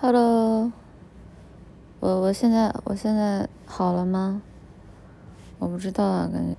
[0.00, 0.70] Hello，
[1.98, 4.40] 我我现在我现在好了吗？
[5.58, 6.56] 我不知道啊，感觉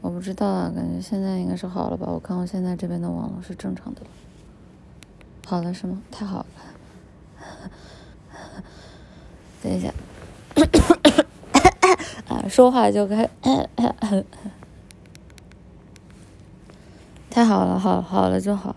[0.00, 2.06] 我不知道啊，感觉现在应该是好了吧？
[2.06, 4.00] 我看我现在这边的网络是正常的。
[5.44, 6.00] 好了是吗？
[6.10, 6.46] 太好了。
[9.62, 9.92] 等一下，
[12.28, 13.28] 啊，说话就开，
[17.28, 18.74] 太好了，好好了就好。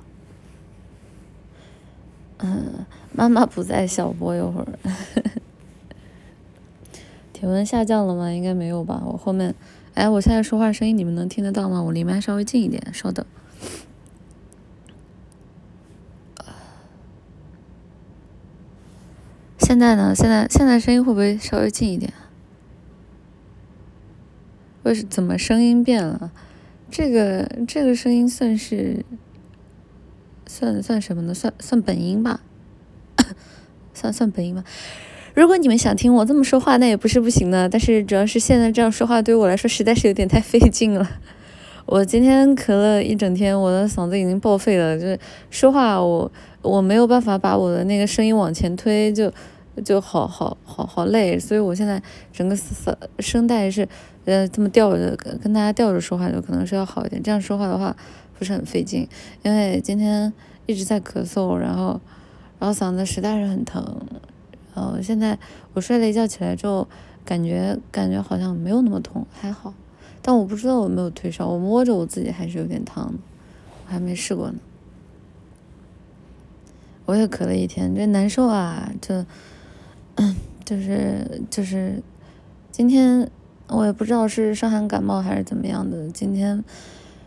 [2.39, 2.85] 嗯，
[3.17, 4.67] 妈妈不在，小播一会儿。
[7.33, 8.31] 体温下降了吗？
[8.31, 9.01] 应该没有吧。
[9.07, 9.55] 我后面，
[9.95, 11.81] 哎，我现在说话声音你们能听得到吗？
[11.81, 13.25] 我离麦稍微近一点，稍等。
[19.57, 20.13] 现在呢？
[20.13, 22.13] 现在现在声音会不会稍微近一点？
[24.83, 26.31] 为什怎么声音变了？
[26.91, 29.03] 这个这个声音算是。
[30.49, 31.33] 算算什么呢？
[31.33, 32.39] 算算本音吧，
[33.97, 34.63] 算算本音吧。
[35.33, 37.67] 如果你们想听我这么说话，那也不是不行的。
[37.67, 41.09] 但是主要是现在这样说话对于我来说实在是有点太费劲了。
[41.85, 46.31] 我今天咳了一整天，我的嗓子已经报废了，就是说话我
[46.61, 49.31] 我没有办法把我的那个声音往前推，就
[49.83, 51.39] 就好好好好累。
[51.39, 52.01] 所以我现在
[52.31, 53.87] 整个嗓声带是
[54.25, 57.21] 呃这么吊着，跟大家吊着说话就可能是要好一点。
[57.23, 57.95] 这样说话的话。
[58.39, 59.07] 不是很费劲，
[59.41, 60.31] 因为今天
[60.67, 61.99] 一直在咳嗽，然后，
[62.59, 63.83] 然后嗓子实在是很疼，
[64.73, 65.37] 然后现在
[65.73, 66.87] 我睡了一觉起来之后，
[67.23, 69.73] 感觉感觉好像没有那么痛，还好，
[70.21, 73.19] 但我不知道我没有退烧，我摸着我自己还是有点烫的，
[73.85, 74.59] 我还没试过呢。
[77.05, 79.23] 我也咳了一天，这难受啊，就，
[80.65, 82.01] 就是就是，
[82.71, 83.29] 今天
[83.67, 86.63] 我也不知道是伤寒感冒还是怎么样的，今天。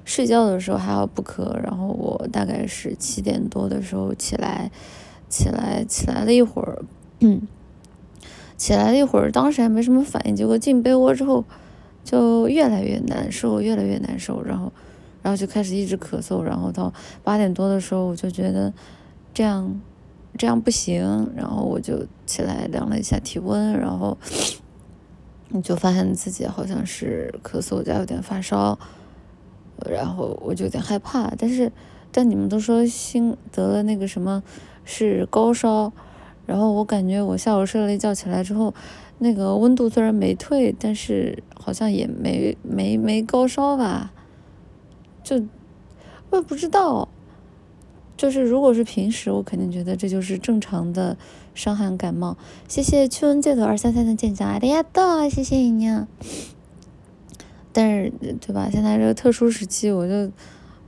[0.03, 4.69] 睡觉的时候还要不咳，然后我大概是七点多的时候起来，
[5.31, 6.83] 起来起来了一会儿，
[7.21, 7.41] 嗯，
[8.59, 11.43] 起来了一会儿，当时还没什么反应，结果进被窝之后
[12.05, 14.71] 就越来越难受，越来越难受，然后
[15.23, 16.93] 然后就开始一直咳嗽，然后到
[17.23, 18.71] 八点多的时候我就觉得
[19.33, 19.81] 这样
[20.37, 24.19] 这样不行，然后我就起来量了一下体温，然后
[25.49, 28.79] 你 就发现自己好像是咳嗽加有点发烧。
[29.89, 31.73] 然后我就有点害怕，但是，
[32.13, 34.43] 但你们都说新得了那个什么，
[34.85, 35.93] 是高烧，
[36.47, 38.75] 然后我感觉我下午睡了一觉起来之后，
[39.19, 44.13] 那个温度虽然没退，但是好像也没没没高烧吧，
[45.23, 45.37] 就
[46.31, 47.09] 我也不知道，
[48.17, 51.17] 就是如果是平时，我肯定觉得这就是正常的
[51.55, 52.37] 伤寒感冒。
[52.69, 56.09] 谢谢驱蚊戒的二三三的舰长，哎呀，到，谢谢你啊。
[57.73, 58.69] 但是，对吧？
[58.69, 60.13] 现在这个特殊时期，我就，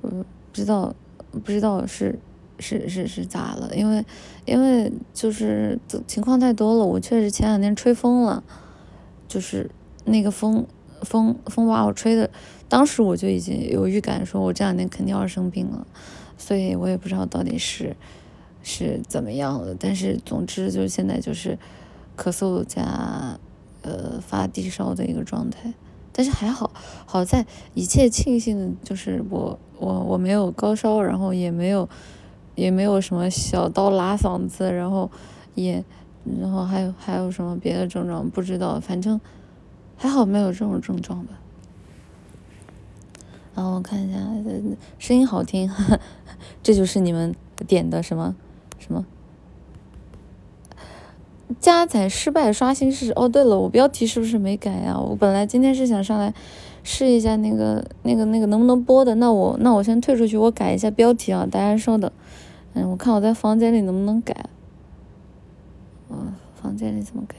[0.02, 0.92] 嗯，不知道，
[1.31, 2.19] 不知道是
[2.62, 3.76] 是是是咋了？
[3.76, 4.02] 因为，
[4.46, 6.86] 因为就是情况太多了。
[6.86, 8.42] 我确实前两天吹风了，
[9.28, 9.68] 就是
[10.04, 10.64] 那个风
[11.02, 12.30] 风风把我吹的，
[12.68, 15.86] 当时我就已经有预感，说我这两天肯定要生病了。
[16.38, 17.94] 所以我也不知道到底是
[18.62, 19.76] 是怎么样了。
[19.78, 21.58] 但是总之就是现在就是
[22.16, 23.38] 咳嗽加
[23.82, 25.74] 呃发低烧的一个状态。
[26.14, 26.70] 但是还好，
[27.06, 31.88] 好在一切庆幸的就是我我我没有高烧，然后也没有
[32.54, 35.10] 也没有什么小刀拉嗓子，然后
[35.54, 35.84] 也
[36.40, 39.20] 然后还有还有什么别的症状不知道，反正
[39.96, 41.34] 还好没有这种症状吧。
[43.54, 44.18] 然后我看一下，
[44.98, 45.70] 声音好听，
[46.62, 47.34] 这就是你们
[47.66, 48.34] 点的什么
[48.78, 49.04] 什么。
[51.60, 53.12] 加载失败，刷新试试。
[53.14, 54.98] 哦，对了，我标题是不是没改呀？
[54.98, 56.32] 我本来今天是想上来
[56.82, 59.14] 试一下那个、那个、那个能不能播的。
[59.16, 62.10] 那我那我先退出去，我改一下标题啊，大家稍等。
[62.74, 64.48] 嗯，我看我在房间里能不能改。
[66.08, 67.36] 嗯，房间里怎么改？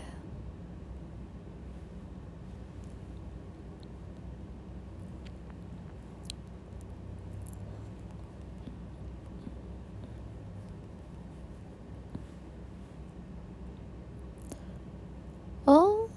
[15.65, 16.09] 哦，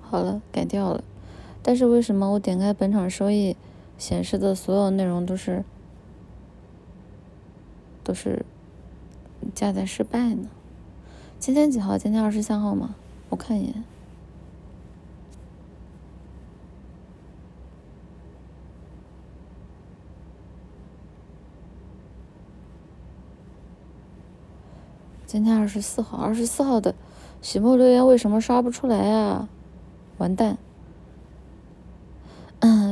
[0.00, 1.04] 好了，改掉了。
[1.62, 3.54] 但是为什么我点开本场收益
[3.98, 5.62] 显示的所有内容都是
[8.08, 8.42] 都是
[9.54, 10.48] 加载失败呢？
[11.38, 11.98] 今天几号？
[11.98, 12.94] 今天二十三号吗？
[13.28, 13.84] 我看一眼。
[25.26, 26.94] 今天二十四号，二十四号的。
[27.42, 29.46] 喜墨留言为什么刷不出来呀？
[30.16, 30.56] 完蛋！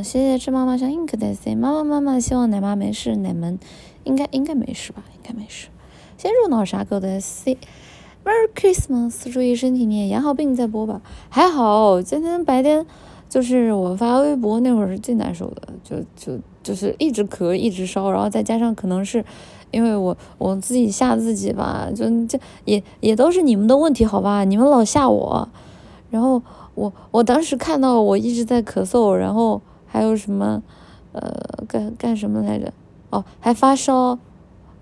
[0.02, 3.58] 谢谢吃妈妈像 ink 的 C，妈妈妈妈希望奶妈没事，奶们
[4.04, 5.02] 应该应该没事吧？
[5.14, 5.68] 应该没事。
[6.16, 7.58] 谢谢热闹傻狗的 C，Merry
[8.54, 11.02] Christmas，注意身体，你也养好病再播吧。
[11.28, 12.86] 还好，今天白天
[13.28, 19.24] 就是我发微博那会儿是最难受的，就就就是一直咳，一直烧，然后再加上可能是
[19.70, 24.44] 因为我我自己吓自己吧，就这也也都是你们的问题好吧？
[24.44, 25.48] 你们老吓我，
[26.10, 26.40] 然后
[26.74, 29.60] 我我当时看到我一直在咳嗽，然后
[29.96, 30.62] 还有什么
[31.12, 32.70] 呃干干什么来着？
[33.08, 34.18] 哦，还发烧，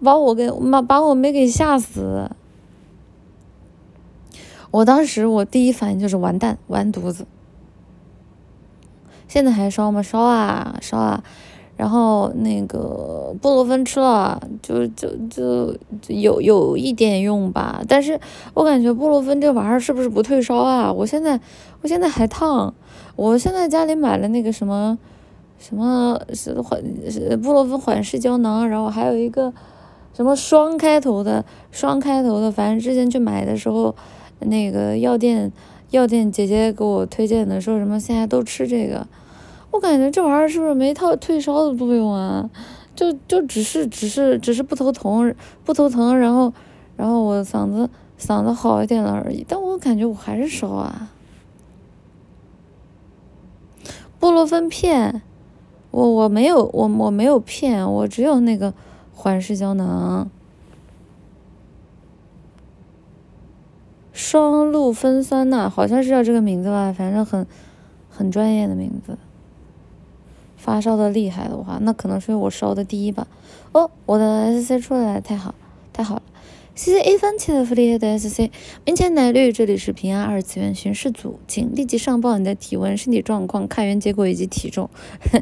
[0.03, 2.29] 把我给妈把我没给吓死。
[4.73, 7.29] 我当时我第一反应就是完蛋，完犊子。
[9.29, 10.03] 现在还烧吗？
[10.03, 11.23] 烧啊，烧啊。
[11.77, 15.77] 然后那个布洛芬吃了，就就就
[16.09, 17.85] 有有一点用吧。
[17.89, 18.19] 但是
[18.55, 20.93] 我感觉布洛芬这玩意儿是不是不退烧啊？
[20.93, 21.39] 我现在
[21.83, 22.75] 我现在还烫。
[23.17, 24.99] 我现在家里买了那个什么
[25.59, 29.53] 什么是缓是布洛芬缓释胶囊，然后还有一个
[30.13, 33.95] 什么双开头的双开头的，反正之前去买的时候。
[34.47, 35.51] 那个药店，
[35.91, 39.07] 药店姐姐给我推荐的，说什么现在都吃这个，
[39.71, 42.51] 我感觉这玩意儿是不是没套退烧的作用啊？
[42.95, 45.35] 就就只是只是只是不头疼，
[45.65, 46.53] 不头疼，然后
[46.97, 47.89] 然后我嗓子
[48.19, 51.09] 嗓子好一点了而已，但我感觉我还是烧啊。
[54.25, 55.21] 布洛芬片，
[55.91, 58.73] 我我没有我我没有片，我只有那个
[59.13, 60.31] 缓释胶囊。
[64.15, 67.47] 双氯芬酸钠好像是叫这个名字吧，反正很
[68.09, 69.19] 很专业的名字。
[70.57, 73.27] 发烧的厉害的话，那可能是我烧的第一吧。
[73.73, 75.55] 哦，我的 S C 出来了，太好，
[75.93, 76.23] 太好了！
[76.75, 78.51] 谢谢 A 番茄的福利的 S C。
[78.85, 84.91] 明前奶绿，这里是平安二次元巡视组，请立即上报你的体温、身体状况、抗原结果以及体重。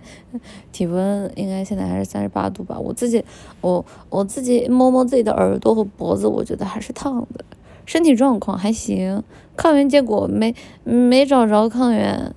[0.73, 2.79] 体温应该现在还是三十八度吧？
[2.79, 3.25] 我自己，
[3.62, 7.43] 我我自己摸摸自己的耳朵和脖子，我觉得还是烫的。
[7.87, 9.23] 身体状况还行，
[9.56, 12.34] 抗原结果没没找着抗原。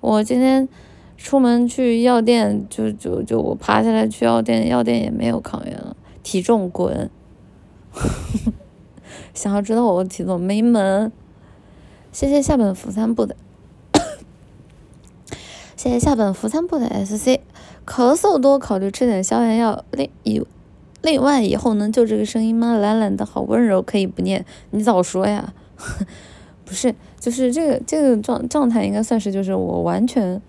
[0.00, 0.68] 我今天
[1.16, 5.96] 出门去药店，就就就我爬起来去药店，药店也没有抗原了。
[6.24, 7.08] 体重滚，
[9.34, 11.12] 想要知道我的体重没门。
[12.12, 13.36] 谢谢下本扶三部的，
[15.76, 17.40] 谢谢下本扶三部的 SC。
[17.86, 20.42] 咳嗽多考虑吃点消炎药，另以。
[21.00, 22.76] 另外，以后能就这个声音吗？
[22.76, 24.44] 懒懒的好温柔，可以不念。
[24.70, 25.52] 你早说呀！
[26.64, 30.40] 不是，就是这个这个状状态，应该算是就是我完全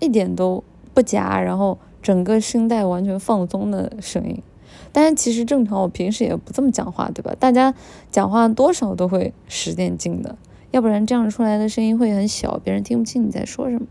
[0.00, 0.62] 一点都
[0.92, 4.42] 不夹，然后整个声带完全放松的声音。
[4.92, 7.34] 但是其实正常，我平时也不这么讲话，对吧？
[7.40, 7.74] 大家
[8.10, 10.36] 讲话多少都会使点劲的，
[10.70, 13.86] 要不然这样出来的声音会很小，别人听不清你在说什么。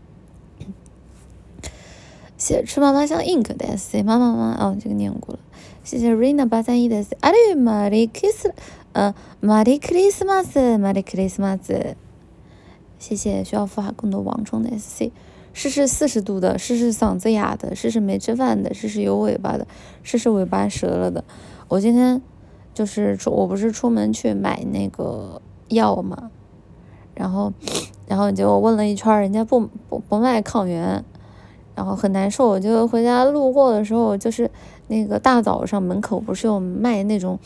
[2.38, 5.40] 谢吃妈妈像 ink 的 sc 妈妈妈哦，这个念过了。
[5.84, 8.54] 谢谢 Rina 八三一的 sc，阿里玛丽克斯，
[8.92, 11.96] 呃，玛丽克里斯马斯，玛丽克里斯马斯。
[12.98, 15.10] 谢谢需要孵化更多王虫的 SC，
[15.52, 19.66] 试试四十度的，试试嗓子哑的，试试没吃饭的，试试有尾巴的，
[20.02, 21.24] 试试尾巴折了的。
[21.68, 22.20] 我今天
[22.74, 26.30] 就是出，我不是出门去买那个药嘛，
[27.14, 27.52] 然后，
[28.06, 31.04] 然后结果问了一圈，人家不不不卖抗原，
[31.74, 34.50] 然后很难受，我就回家路过的时候就是。
[34.88, 37.38] 那个大早上门口不是有卖那种，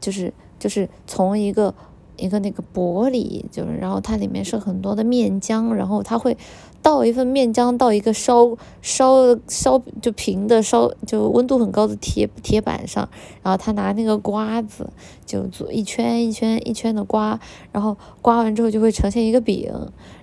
[0.00, 1.74] 就是就是从一个
[2.16, 6.38] 一个那个玻璃，就是然后它里面是很多的面浆，然后它会
[6.82, 13.08] 倒一份面浆到一个烧烧烧就平的烧就温度很高的铁铁板上，
[13.42, 14.90] 然后他拿那个刮子
[15.26, 17.38] 就做一圈一圈一圈的刮，
[17.72, 19.72] 然后刮完之后就会呈现一个饼，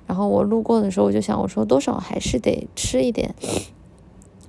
[0.08, 3.36] 然后我路过的时候我就想我说多少还是得吃一点。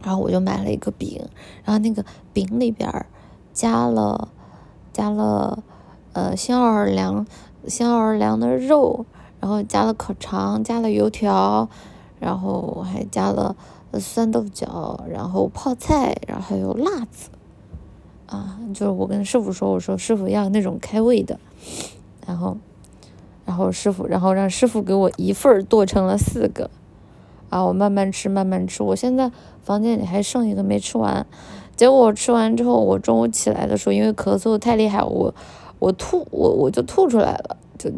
[0.02, 1.20] 然后我就买了一个饼，
[1.64, 3.06] 然后那个饼里边
[3.52, 4.28] 加了
[4.92, 5.64] 加了
[6.12, 7.26] 呃新奥尔良
[7.66, 9.04] 新奥尔良的肉，
[9.40, 11.68] 然后加了烤肠，加了油条，
[12.18, 13.54] 然后我还加了
[13.94, 17.30] 酸豆角，然后泡菜，然后还有辣子，
[18.26, 21.38] 啊，就是我跟师傅说，我说师傅要那种开胃的，
[22.26, 22.56] 然后
[23.44, 26.70] 然后师傅然后让师傅给我一份剁成了四个。
[27.48, 28.82] 啊，我慢慢吃，慢慢吃。
[28.82, 29.30] 我现在
[29.62, 31.24] 房间里还剩一个没吃完，
[31.76, 35.32] 结果我吃完之后，我中午起来的时候，因为咳嗽太厉害，我
[35.78, 37.88] 我吐，我我就吐出来了，就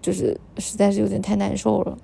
[0.00, 1.98] 就是实在是有点太难受了。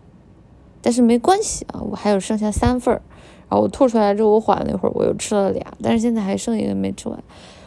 [0.85, 3.00] 但是没关系啊，我还有剩下三份儿，
[3.49, 7.19] 然后我吐出来之后，我缓了一会儿，我又吃了俩，但是现在还剩一个没吃完，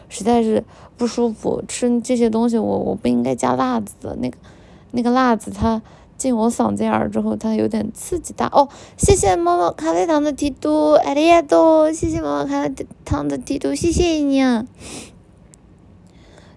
[0.07, 0.63] 实在是
[0.95, 1.63] 不舒服。
[1.67, 4.37] 吃这些东西，我我不应该加辣子的，那个
[4.91, 5.81] 那个辣子它。
[6.17, 8.67] 进我嗓子眼儿之后，它有点刺激大哦。
[8.97, 14.65] 谢谢猫猫咖啡糖的提督，艾利亚多，谢谢猫猫咖啡糖的提督，谢谢你啊。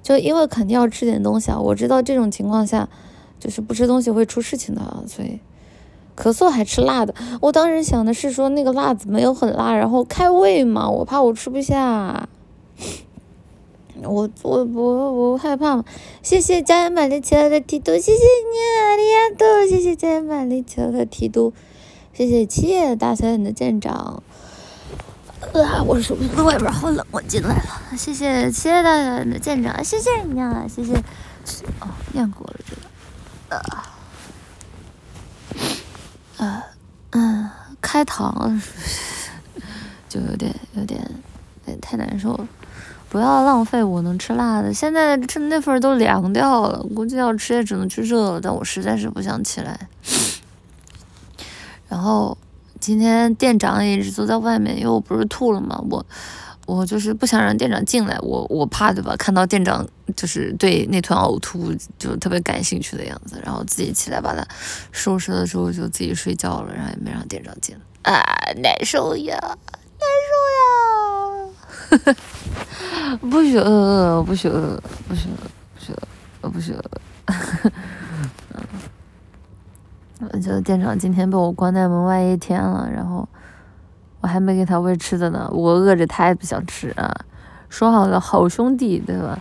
[0.02, 2.88] 就因为肯定要吃点东西啊，我知道这种情况下，
[3.38, 5.38] 就是不吃东西会出事情的啊，所以
[6.21, 7.15] 咳嗽还吃辣的。
[7.41, 12.29] 我当时想的是说那个辣子没有很辣，然后开胃嘛，我怕我吃不下。
[14.03, 15.83] 我我我我害怕。
[16.23, 21.53] 谢谢家人满里奇的提督，谢谢你啊，利亚多，谢谢家人满里奇的提督，
[22.12, 24.23] 谢谢七叶大小眼的舰长。
[25.55, 25.83] 啊！
[25.87, 27.97] 我手外边好冷，我进来了。
[27.97, 30.95] 谢谢七叶大小眼的舰长，谢谢你啊，谢谢。
[31.81, 32.83] 哦，念过了这个。
[33.49, 33.59] 呃，
[36.40, 36.62] 呃，
[37.11, 37.50] 嗯，
[37.82, 38.59] 开膛，
[40.09, 40.99] 就有点有点
[41.82, 42.49] 太难受了。
[43.11, 44.73] 不要浪费，我能吃辣的。
[44.73, 48.40] 现在这那份都凉掉了，估计要吃也只能去热了。
[48.40, 49.88] 但我实在是不想起来。
[51.88, 52.38] 然后
[52.78, 56.06] 今天店长也一直坐在外面，因为我不是吐了嘛，我
[56.77, 59.17] 我就是不想让店长进来，我我怕对吧？
[59.17, 59.85] 看到店长
[60.15, 64.47] 就是对那团呕吐就特别感兴趣的样子，然后自己起来把它
[64.93, 68.12] 收拾了之后就自己睡觉了，然后也没让店长进来。
[68.12, 68.23] 啊，
[68.62, 72.17] 难受呀，难受呀！
[73.29, 75.37] 不许饿，不许，不许饿，
[75.75, 75.93] 不许
[76.41, 76.83] 饿，不许饿。
[80.21, 83.29] 嗯， 就店长今天被我关在门外一天了，然后
[84.21, 85.49] 我还没给他喂吃的呢。
[85.53, 87.25] 我饿着，他也不想吃啊。
[87.69, 89.39] 说好了，好兄弟，对吧？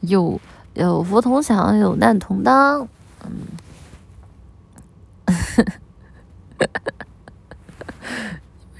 [0.00, 0.40] 有
[0.74, 2.88] 有福同享，有难同当。
[3.24, 3.30] 嗯，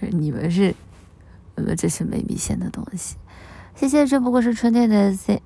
[0.11, 0.75] 你们是，
[1.57, 3.17] 你们这是没米线的东西。
[3.75, 5.43] 谢谢，这不过是春天的 C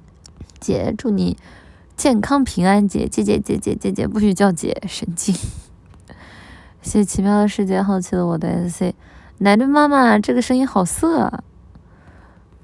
[0.60, 1.36] 姐，祝你
[1.96, 2.86] 健康平安。
[2.86, 5.34] 姐姐姐姐姐姐姐，不许叫姐，神经。
[6.82, 8.94] 谢谢奇妙的世界，好奇的我的 SC，
[9.38, 11.20] 奶奶妈妈，这个声音好色。
[11.20, 11.42] 啊。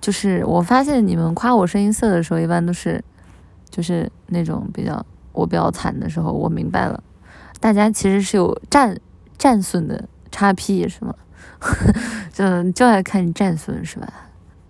[0.00, 3.02] 就是我发现你们夸我声音色的时候，一般都是
[3.70, 7.00] 就是那种比较我比较惨的时候，我明白了，
[7.60, 8.98] 大家其实是有战
[9.38, 11.14] 战损的叉 P 是吗？
[12.34, 14.12] 就就爱看你战损是吧？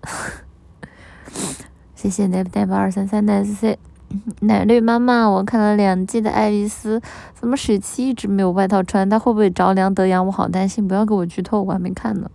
[1.96, 3.78] 谢谢 nap nap 二三三的 SC
[4.40, 7.00] 奶绿妈妈，我看了两季的爱丽丝，
[7.34, 9.08] 怎么水七一直没有外套穿？
[9.08, 10.24] 她会不会着凉得阳？
[10.26, 12.30] 我好担心，不要给我剧透，我还没看呢。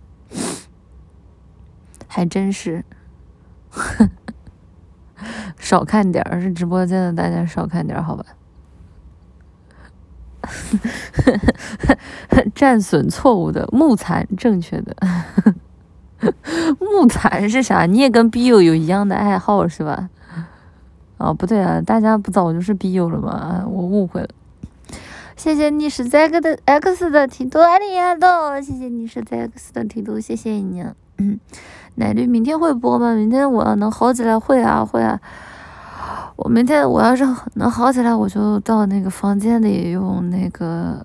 [2.06, 2.84] 还真是，
[5.58, 8.24] 少看点儿，是直播间的大家少看点儿，好吧？
[12.54, 14.96] 战损错误的，木残正确的。
[16.80, 17.86] 木残是啥？
[17.86, 20.08] 你也跟 B 友有一样的爱好是吧？
[21.18, 23.64] 哦，不对啊，大家不早就是 B 友了吗？
[23.66, 24.28] 我误会了。
[25.36, 30.84] 谢谢你是 Z 的 X 的提督阿里亚多，谢谢你是 Z X 的提督，谢谢你。
[31.18, 31.38] 嗯，
[31.96, 33.14] 奶绿明天会播吗？
[33.14, 35.20] 明天我要能好起来会啊会啊。
[36.36, 41.04] 我明天我要是能好起来，我就到那个房间里用那个。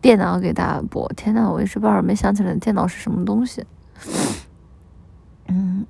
[0.00, 3.64] 电脑给大家播，天呐，我一时半会儿没想起来电脑是什么东西。
[5.48, 5.86] 嗯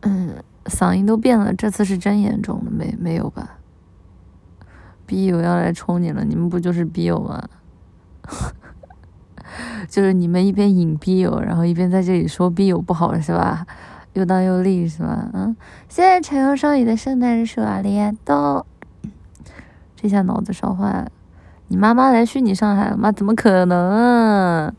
[0.00, 0.34] 嗯，
[0.66, 3.58] 嗓音都变了，这次是真严重了，没没有吧
[5.06, 7.42] ？B 友要来冲你了，你们不就是 B 友吗？
[9.88, 13.66] 就是你们一边引 B 友，然后一边在这里说 B 友不好是吧？
[14.14, 15.28] 又当又立是吧？
[15.32, 15.54] 嗯，
[15.88, 18.64] 谢谢陈阳少宇的圣诞树啊，连都，
[19.96, 21.10] 这下脑子烧坏了。
[21.68, 23.10] 你妈妈来虚拟上海了吗？
[23.10, 24.74] 怎么可能？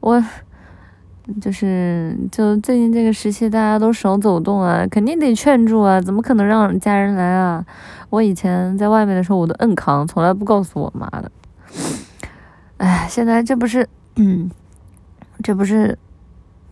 [0.00, 0.22] 我
[1.40, 7.64] 就是就最近这个时期，大家都少走动啊，肯定得劝住啊，怎么可能让家人来啊？
[8.10, 11.30] 我以前在外面的时候，我都硬扛，从来不告诉我妈的。
[12.76, 14.50] 哎，现在这不是，嗯，
[15.42, 15.98] 这不是。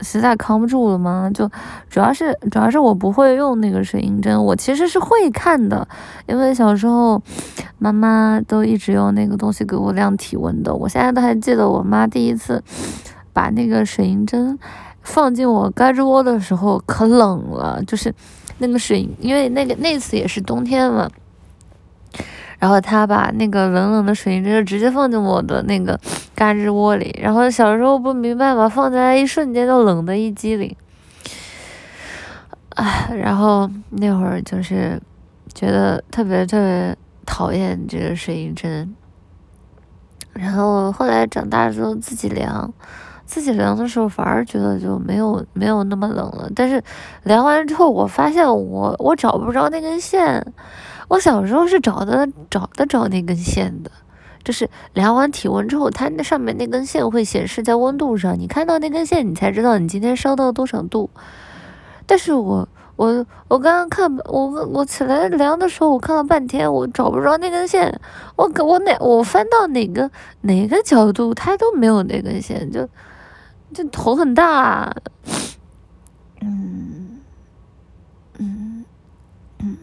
[0.03, 1.31] 实在扛不住了吗？
[1.35, 1.47] 就
[1.91, 5.87] 主要是主要是我不会用那个水银针，我其实是会看的，
[6.27, 7.23] 因为小时候
[7.79, 10.75] 妈妈都一直用那个东西给我量体温的。
[10.75, 12.65] 我现在都还记得我妈第一次
[13.41, 14.59] 把那个水银针
[15.01, 18.15] 放进我胳肢窝的时候，可冷了，就是
[18.59, 21.11] 那个水，因为那个那次也是冬天嘛。
[22.59, 25.99] 然后他把那个冷冷的水银针直接放进我的那个
[26.37, 30.77] 胳肢窝里，然后小时候不明白嘛，放进来一瞬间就冷的一激灵，
[32.77, 35.01] 唉，然后那会儿就是
[35.55, 36.95] 觉得特别特别
[37.25, 38.95] 讨厌这个水银针，
[40.35, 42.71] 然后后来长大之后自己量，
[43.31, 46.83] 自己量的时候反而觉得就没有没有那么冷了，但是
[47.23, 50.45] 量完之后我发现我我找不着那根线。
[51.07, 53.91] 我小时候是找的找得着那根线的，
[54.45, 61.11] 就是量完体温之后，它那上面那根线会显示在温度上，你看到那根线，你才知道你今天烧到多少度。
[62.07, 68.01] 但是我我我刚刚看我我起来量的时候，我看了半天，我找不着那根线。
[68.37, 70.09] 我我哪我翻到哪个
[70.43, 72.89] 哪个角度，它都没有那根线，就
[73.73, 74.95] 就头很大。
[76.43, 77.21] 嗯
[78.39, 78.85] 嗯
[79.59, 79.77] 嗯，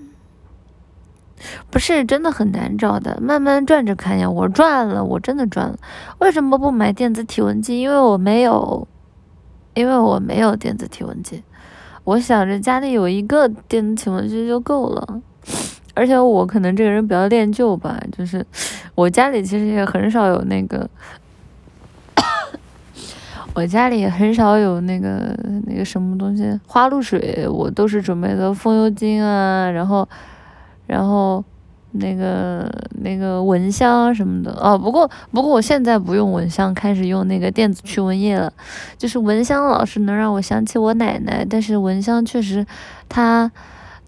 [1.70, 4.30] 不是真的很难找的，慢慢转着看呀。
[4.30, 5.78] 我转了，我真的转了。
[6.20, 7.80] 为什么不买电子体温计？
[7.80, 8.88] 因为我没有，
[9.76, 11.44] 因为我没有电子体温计。
[12.04, 15.22] 我想着家里有一个电子体温计就够了，
[15.94, 18.46] 而且我可能这个人比较恋旧吧，就是
[18.96, 20.90] 我家里其实也很少有那个，
[23.58, 25.36] 我家里很少有那个
[25.66, 30.08] 那个什么东西花露水，我都是准备的风油精啊，然后，
[30.86, 31.44] 然后。
[31.94, 32.70] 那个
[33.02, 38.52] 那个蚊香什么的哦，不过不过我现在不用蚊香，开始用那个电子驱蚊液了。
[38.98, 42.64] 就是蚊香老是能让我想起我奶奶，但是蚊香确实
[43.10, 43.50] 它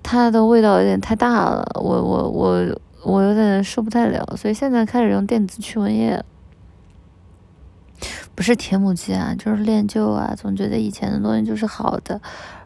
[0.04, 6.22] 它的味道有点太大了，我我我我有点受不太了，所以现在开始用电子驱蚊液。
[8.36, 12.20] 不是铁母鸡啊，就是恋旧啊，总觉得以前的东西就是好的，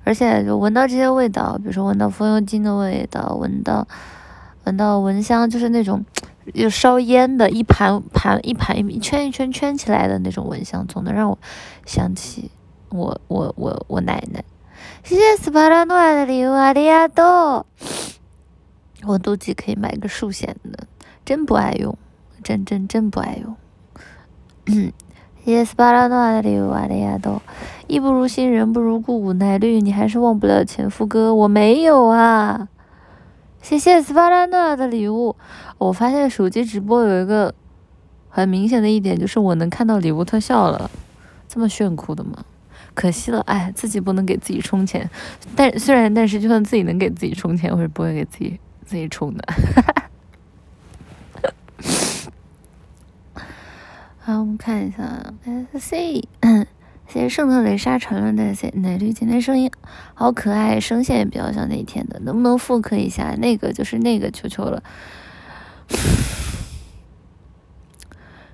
[0.03, 3.87] 而且就闻到这些味道，比如说闻到风油精的味道，闻到。
[4.65, 6.05] 闻到蚊香，就是那种
[6.55, 11.37] 有烧烟的，一盘盘一盘一圈一圈圈起来的那种蚊香，总能让我
[11.85, 12.49] 想起
[12.87, 14.41] 我我我我奶奶。
[15.03, 17.65] 谢谢斯巴达诺亚的礼物，阿里亚多。
[19.03, 20.87] 温度计可以买个数线的，
[21.25, 21.97] 真不爱用，
[22.41, 23.57] 真真真不爱用。
[25.45, 27.41] 谢谢斯巴达诺的礼物，阿里亚多。
[27.87, 32.69] 衣不如新，人不如故，无奈绿，你还是忘不了前夫哥，我没有啊。
[33.61, 35.35] 谢谢斯巴达诺的礼物。
[35.77, 37.53] 我发现手机直播有一个
[38.29, 40.89] 很明显的一点，就是我能看到礼物特效了。
[41.49, 42.45] 这么炫酷的吗？
[42.93, 45.09] 可惜了，哎，自己不能给自己充钱。
[45.57, 49.43] 但虽然，但是就算自己能给自己充钱，我也不会给自己自己充的。
[54.25, 56.29] 好，我们看一下 S C。
[57.05, 59.69] 谢谢圣特蕾莎传论的谢奶绿，今天声音
[60.13, 63.35] 好可爱，声线也比较像那天的，能不能复刻一下？
[63.35, 64.81] 那个就是那个，球球了。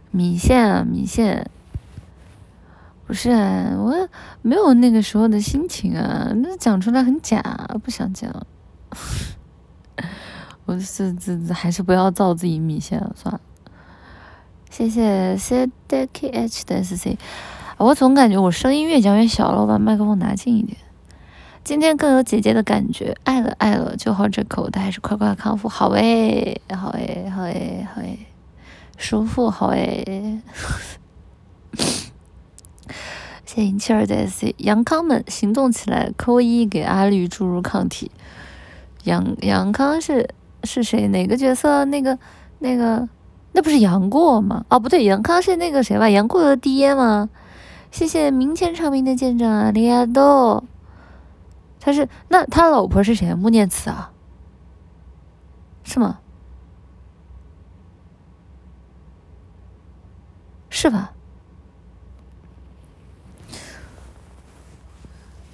[0.10, 1.52] 米线啊，米线，
[3.06, 4.10] 不是啊，我
[4.42, 7.44] 没有那个时候的心情啊，那讲出来很假，
[7.84, 8.34] 不想讲。
[10.66, 13.40] 我这这还是不要造自己米线了，算了。
[14.70, 17.18] 谢谢 C D K H 的 S C。
[17.78, 20.78] 我总感觉我声音越讲越小了，我把麦克风拿近一点。
[21.64, 28.20] 今天更有姐姐的感觉，爱了爱了，就好这口的，还是快快康复，好诶，好诶，好诶，好诶，
[28.98, 30.42] 舒服，好诶。
[33.46, 38.12] 谢谢银七儿的 sc，杨康们行动起来，扣一给阿绿注入抗体。
[39.04, 40.30] 杨杨康是
[40.64, 41.08] 是谁？
[41.08, 41.86] 哪个角色？
[41.86, 42.18] 那个
[42.60, 43.08] 那个
[43.52, 44.66] 那不是杨过吗？
[44.70, 46.10] 哦，不对，杨康是那个谁吧？
[46.10, 47.30] 杨过的爹吗？
[47.92, 50.64] 谢谢明前长明的舰长啊，李亚豆。
[51.80, 53.34] 他是那他老婆是谁？
[53.34, 54.12] 穆念慈啊？
[55.84, 56.20] 是吗？
[60.70, 61.14] 是吧？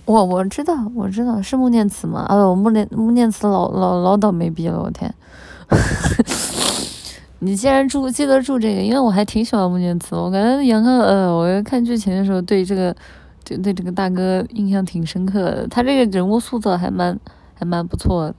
[0.03, 2.25] 我我知道，我知道是穆念慈吗？
[2.27, 5.13] 啊，我穆念穆念慈老老老倒霉逼了，我天！
[7.45, 12.95] 你既然住记得住这个，因为我还挺喜欢穆念慈，我感觉杨康呃，我看剧情的时候对这个，
[13.43, 17.19] 对对这个大哥印象挺深刻的，他这个人物塑造还蛮
[17.53, 18.36] 还蛮不错的。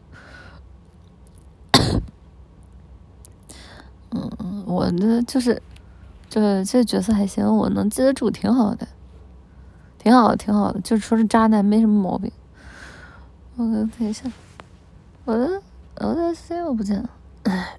[4.10, 5.62] 嗯，我呢就是，
[6.28, 8.88] 这这角色还行，我能记得住，挺好的，
[9.98, 12.32] 挺好的，挺好的，就说是渣男没什么毛病。
[13.54, 14.28] 我等一下，
[15.24, 15.62] 我的
[16.00, 17.08] 我的 C 我不见了，
[17.44, 17.76] 唉。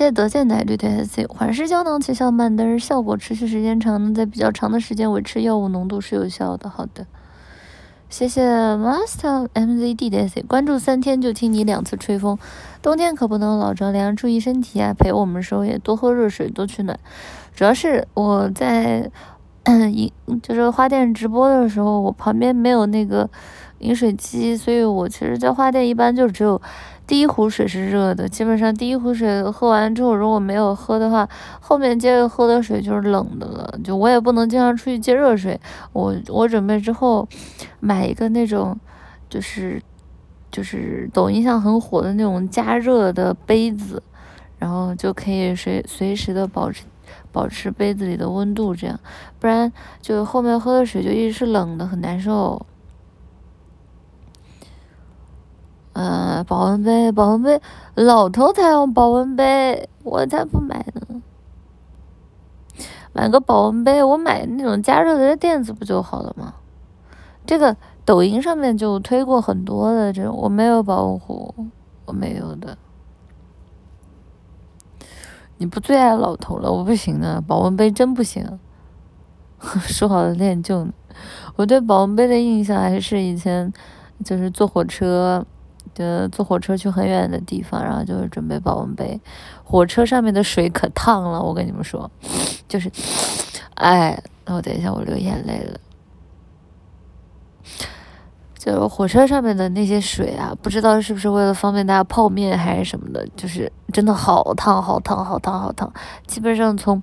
[0.00, 6.70] 谢谢德健奶绿的 C，缓释胶囊起效慢，但是效果持续时间长，能在比较长的时间维持药物浓度是有效的。
[6.70, 7.06] 好的，
[8.08, 12.38] 谢谢 Master MZD 的 C，关注三天就听你两次吹风，
[12.80, 14.94] 冬天可不能老着凉，注意身体啊！
[14.94, 16.98] 陪我们的时候也多喝热水，多取暖。
[17.54, 19.10] 主要是我在
[19.92, 20.10] 饮
[20.42, 23.28] 就是花店直播的时候，我旁边没有那个
[23.80, 26.62] 饮水机，所以我其实，在花店一般就只有。
[27.10, 31.28] 第一壶水是热的，基本上第一壶水喝完之后，如果没有喝的话，
[31.60, 33.80] 后面接着喝的水就是冷的了。
[33.82, 35.60] 就我也不能经常出去接热水，
[35.92, 37.28] 我我准备之后
[37.80, 38.78] 买一个那种，
[39.28, 39.82] 就是
[40.52, 44.00] 就是抖音上很火的那种加热的杯子，
[44.60, 46.84] 然后就可以随随时的保持
[47.32, 48.96] 保持杯子里的温度，这样，
[49.40, 52.64] 不然就后面喝的水就一直是冷的，很难受。
[56.00, 57.60] 呃，保温杯，保温杯，
[57.94, 61.20] 老头才用保温杯，我才不买呢。
[63.12, 66.54] 买个保温杯，我买那种加热的垫子不就好了吗？
[67.44, 71.54] 这个抖音上面就推过很多的这种，我没有保温壶，
[72.06, 72.78] 我没有的。
[75.58, 78.58] 你不最爱老头了，我不行的，保温杯真不行。
[79.84, 80.88] 说好的练就，
[81.56, 83.70] 我对保温杯的印象还是以前
[84.24, 85.44] 就是坐火车，
[85.94, 89.20] 就，坐火车去很远的地方，然后就是准备保温杯。
[89.64, 92.10] 火车上面的水可烫了，我跟你们说，
[92.68, 92.90] 就是，
[93.74, 95.78] 哎，那我等一下我流眼泪了。
[98.56, 105.90] 就是火车上面的那些水啊，不知道是不是为了方便大家泡面还是什么的，就是真的好烫好烫好烫好烫。
[106.26, 107.02] 基本上从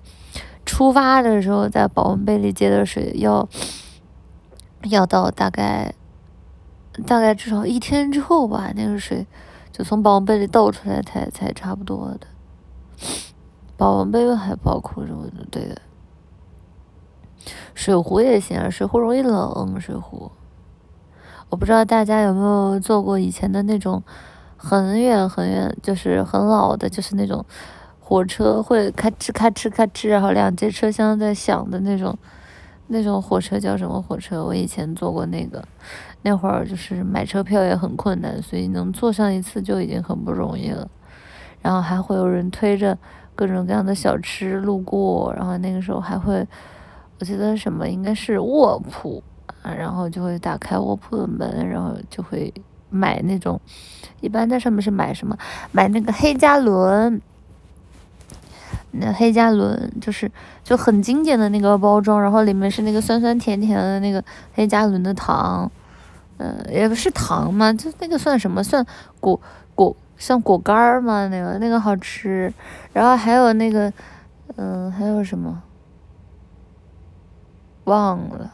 [0.66, 3.50] 出发的时候在保温杯里接的水，要
[4.84, 5.92] 要到大概
[7.06, 9.26] 大概至少一天之后吧，那个水
[9.72, 12.28] 就从保温杯里倒出来才才差不多的。
[13.78, 15.46] 保温杯还包括什么的？
[15.52, 15.80] 对的，
[17.76, 20.32] 水壶也行啊，水壶容易冷，水壶。
[21.50, 24.04] 我不知道大家有没有坐过以前的那种
[24.58, 27.46] 很远很远，就是很老的，就是那种
[28.00, 32.18] 火车会咔哧咔哧咔哧，然后两节车厢在响的那种
[32.88, 34.44] 那种火车叫什么火车？
[34.44, 35.64] 我以前坐过那个，
[36.22, 40.90] 那会儿就是买车票也很困难，所以能坐上一次就已经很不容易了。
[41.62, 42.98] 然后还会有人推着
[43.36, 46.46] 各种各样的小吃路过，然后那个时候还会，
[47.20, 49.22] 我记得什么应该是卧铺
[49.64, 49.74] 啊。
[49.74, 52.54] 然后就会打开卧铺的门，然后就会
[52.90, 53.60] 买那种，
[54.22, 55.38] 一般在上面是买什么？
[55.72, 57.22] 买那个黑加仑，
[58.92, 60.32] 那黑加仑就是
[60.64, 65.70] 就很经典的那个包装，然后里面是那个酸酸甜甜的那个黑加仑的糖，
[66.38, 68.64] 嗯，也不是糖嘛，就那个算什么？
[68.64, 68.86] 算
[69.20, 69.40] 果
[69.76, 71.28] 果像果干儿嘛？
[71.28, 72.54] 那个那个好吃，
[72.94, 73.92] 然后还有那个，
[74.56, 75.64] 嗯，还有什么？
[77.86, 78.54] 忘了。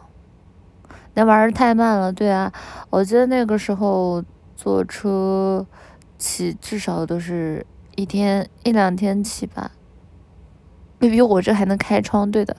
[1.16, 2.52] 那玩意儿太慢了，对啊，
[2.90, 4.24] 我记得那个时候
[4.56, 5.66] 坐车
[6.18, 7.66] 起至少都是
[7.96, 9.72] 一天一两天起吧。
[11.00, 12.56] 绿皮火车还能开窗，对的，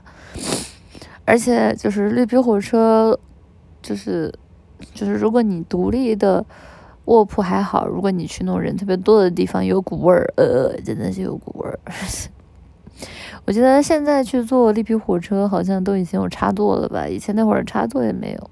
[1.25, 3.19] 而且就是绿皮火车，
[3.83, 4.33] 就是
[4.93, 6.45] 就是如果你独立的
[7.07, 11.79] 卧铺还好，如果你去那种人特别多的地方，有股味儿，呃，真的是有股味儿。
[13.47, 17.07] 我记得现在去坐绿皮火车，好像都已经有插座了吧？
[17.07, 18.51] 以前那会儿插座也没有。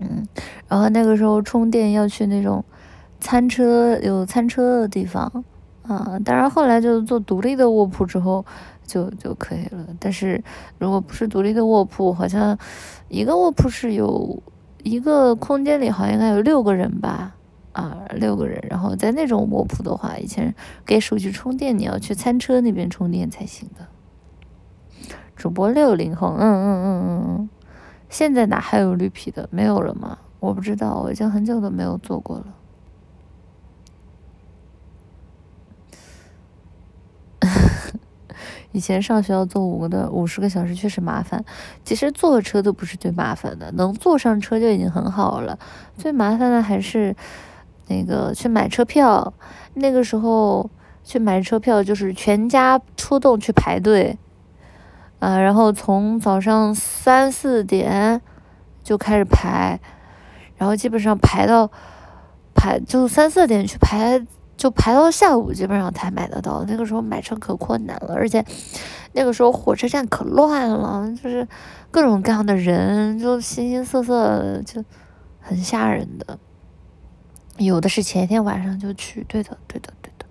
[0.00, 0.26] 嗯，
[0.66, 2.64] 然后那个时候充电要去那种
[3.20, 5.44] 餐车有餐车的地方
[5.82, 6.18] 啊。
[6.24, 8.44] 当然后来就做独立的卧铺之后
[8.86, 9.86] 就就可以了。
[10.00, 10.42] 但是
[10.78, 12.56] 如果不是独立的卧铺，好像
[13.12, 14.42] 一个卧铺是有
[14.82, 17.36] 一个空间里好像应该有六个人吧。
[17.72, 23.88] 啊，六个人，然后在那种卧铺的话，以前给手机充电，你要去餐车那边充电才行的。
[25.34, 27.50] 主播六零后，嗯嗯嗯嗯嗯，
[28.10, 29.48] 现在哪还有绿皮的？
[29.50, 30.18] 没有了吗？
[30.38, 32.46] 我不知道，我已经很久都没有坐过了。
[38.72, 41.44] 以前上学校坐五个的五十个小时确实麻烦，
[41.84, 45.58] 其实坐车都不是最麻烦的，能坐上车就已经很好了。
[45.96, 47.14] 最麻烦的还是。
[47.88, 49.34] 那个去买车票，
[49.74, 50.70] 那个时候
[51.04, 54.16] 去买车票就是全家出动去排队，
[55.18, 58.22] 啊，然后从早上三四点
[58.82, 59.78] 就开始排，
[60.56, 61.70] 然后基本上排到
[62.54, 64.24] 排就三四点去排，
[64.62, 66.64] 就排到下午基本上才买得到。
[66.68, 68.44] 那个时候买车可困难了，而且
[69.12, 71.48] 那个时候火车站可乱了，就是
[71.90, 74.84] 各种各样的人，就形形色色，就
[75.40, 76.38] 很吓人的。
[77.58, 80.24] 有的是前一天晚上就去，对的，对的，对的，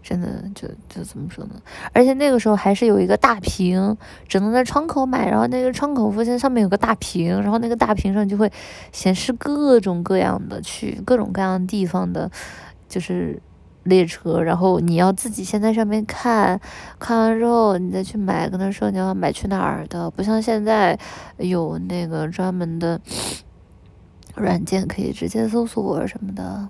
[0.00, 1.60] 真的就就怎么说呢？
[1.92, 3.96] 而且那个时候还是有一个大屏，
[4.28, 8.52] 只能在窗口买，然后那个窗口附近上面有个大屏，然后那个大屏上就会
[8.92, 12.30] 显示各种各样的去各种各样地方的，
[12.88, 13.40] 就是
[13.84, 16.60] 列车，然后你要自己先在上面看，
[16.98, 20.98] 看完之后你再去买，跟他说你要买去哪儿的，不像现在
[21.38, 23.00] 有那个专门的。
[24.36, 26.68] 软件可以直接搜索什么的，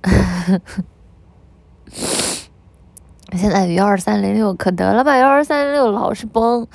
[3.36, 5.18] 现在有幺二三零六可得了吧？
[5.18, 6.66] 幺二三零六老是崩，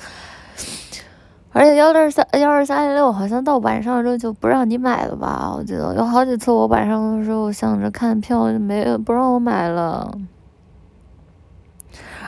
[1.56, 5.50] 而且幺二三幺二三零六好像到晚上之后就不让你买了吧？
[5.56, 10.18] 我记得有好几次我晚上的时候想着看票就，没不让我买了。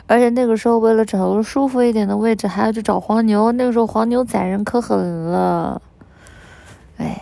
[0.07, 3.51] 而且那个时候为了找个舒服一点的位置，还要去找黄牛。
[3.51, 5.79] 那个时候黄牛宰人可狠了。
[6.97, 7.21] 哎，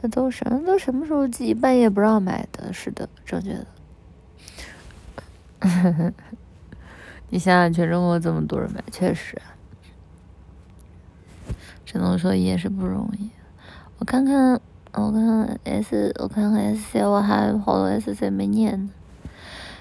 [0.00, 1.54] 那都什么都什么时候寄？
[1.54, 3.66] 半夜不让买的，是的，正确的。
[7.30, 9.40] 你想想，全中国这么多人买，确实，
[11.90, 13.30] 只能说也是不容易。
[13.98, 14.60] 我看看，
[14.92, 18.90] 我看看 S，我看看 S C，我还好多 S C 没念呢。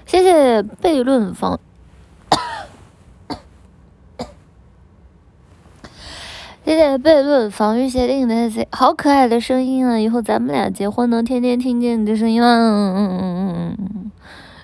[0.08, 1.60] 谢谢悖论方。
[6.66, 10.00] 谢谢悖论防御协定的 SC，好可爱的声音啊！
[10.00, 12.48] 以后咱们俩结婚能天天听见你的声音吗？
[12.48, 14.12] 嗯嗯嗯嗯嗯。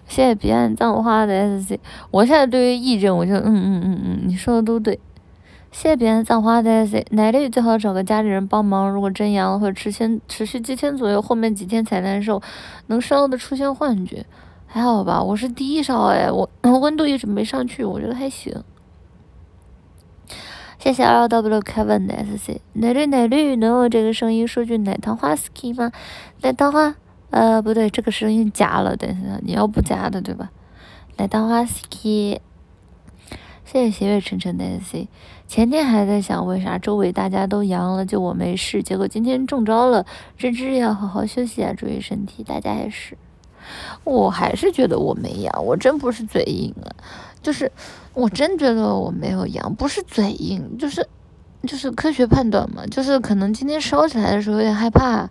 [0.08, 1.77] 谢谢彼岸葬花的 SC，
[2.10, 4.99] 我现在对于议政，我就嗯嗯嗯嗯，你说的都对。
[5.78, 12.42] 谢谢彼岸葬花的 SC，奶绿最好找个家里人帮忙，如果真阳了会持续持续几天左右，后面几天才难受，
[12.88, 14.26] 能烧的出现幻觉，
[14.66, 15.22] 还好吧？
[15.22, 18.64] 我是低烧哎， 我温度一直没上去，我觉得还行。
[20.80, 25.92] 谢谢 L W Kevin 的 S C，奶绿奶绿能用这个声音说句奶糖花 ski 吗？
[26.42, 26.96] 奶糖花，
[27.32, 30.52] 呃不对，这个声音假了，等一下你要不假的对吧？
[31.18, 32.40] 奶糖花 ski，
[33.66, 35.10] 谢谢斜月沉沉的 S C，
[35.47, 40.05] 前天还在想为啥周围大家都阳了就我没事，结果今天中招了，
[40.38, 43.17] 芝芝要好好休息啊，注意身体，大家也是。
[44.03, 46.89] 我还是觉得我没阳，我真不是嘴硬啊，
[47.41, 47.71] 就是。
[48.15, 51.05] 我真觉得我没有阳，不是嘴硬，就是，
[51.67, 55.29] 就是科学判断嘛，就是可能今天烧起来的时候有点害怕，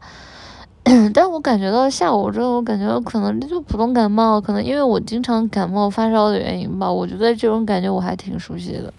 [1.15, 8.93] 但我感觉到下午之后，我感觉可能就普通感冒，可能因为我经常感冒发烧的原因吧，我觉得这种感觉我还挺熟悉的，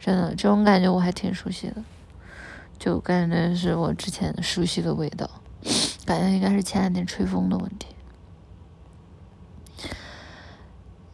[0.00, 1.76] 真的，这种感觉我还挺熟悉的，
[2.78, 5.28] 就感觉是我之前熟悉的味道，
[6.06, 7.86] 感觉应该是前两天吹风的问题。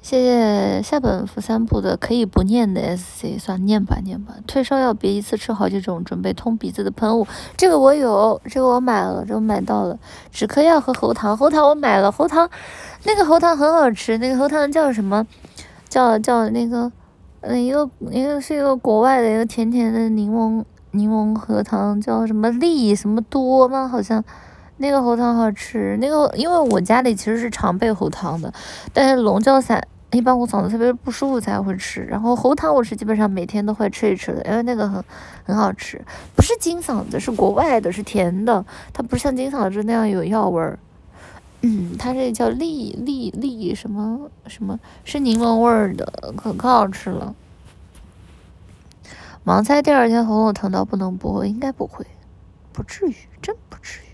[0.03, 4.35] 谢谢下本福三部的可以不念的 S C，算念吧念吧。
[4.47, 7.27] 退烧药别一次吃好几种，准备通鼻子的喷雾。
[7.57, 9.99] 这个我有，这个我买了，这个买到了。
[10.31, 12.51] 止咳药和喉糖，喉糖我买了，喉糖
[13.05, 15.27] 那个喉糖很好吃，那个喉糖叫什么？
[15.89, 16.93] 叫叫那个，
[17.47, 23.87] 嗯，一个一个是一个国外的一个甜甜的柠檬柠檬核糖，叫什么利什么多吗？
[23.87, 24.23] 好像。
[24.79, 28.53] 那个喉糖好吃，那个因为我家里其实是常备喉糖的，
[28.93, 29.81] 但是龙角散
[30.11, 35.03] 一般我嗓子特别不舒服才会吃，然后喉糖我是基本上每天都会吃一吃的，因为那个很
[35.45, 36.05] 很好吃，
[36.35, 40.77] 不是金嗓子，是国外的，是甜的，它不是像金嗓子那样有药味儿，
[41.67, 47.35] 嗯，它这叫利利利什么什么，是柠檬味儿的，可可好吃了。
[49.47, 52.07] 盲猜第二天喉咙疼到不能播，应该不会，
[52.71, 54.05] 不至于，真不至于。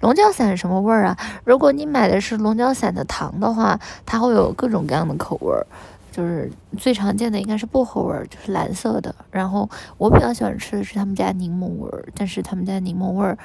[0.00, 1.18] 龙角散什么味儿啊？
[1.44, 5.66] 如果你买的是龙角散的糖的话，它会有各种各样的口味儿，
[6.14, 6.48] 就是
[6.78, 9.12] 最常见的应该是薄荷味儿，就是蓝色的。
[9.32, 13.36] 然后我比较喜欢吃的是他们家柠檬味儿，但是他们家柠檬味儿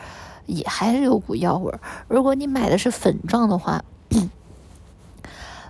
[0.45, 1.79] 也还是有股药味儿。
[2.08, 3.84] 如果你买的是粉状的话，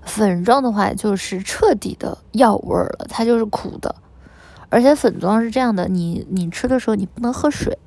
[0.04, 3.96] 粉状的话就是彻底的药味儿了，它就是苦的。
[4.70, 7.78] 而且粉状是这样的，你你吃的时候你不能喝水，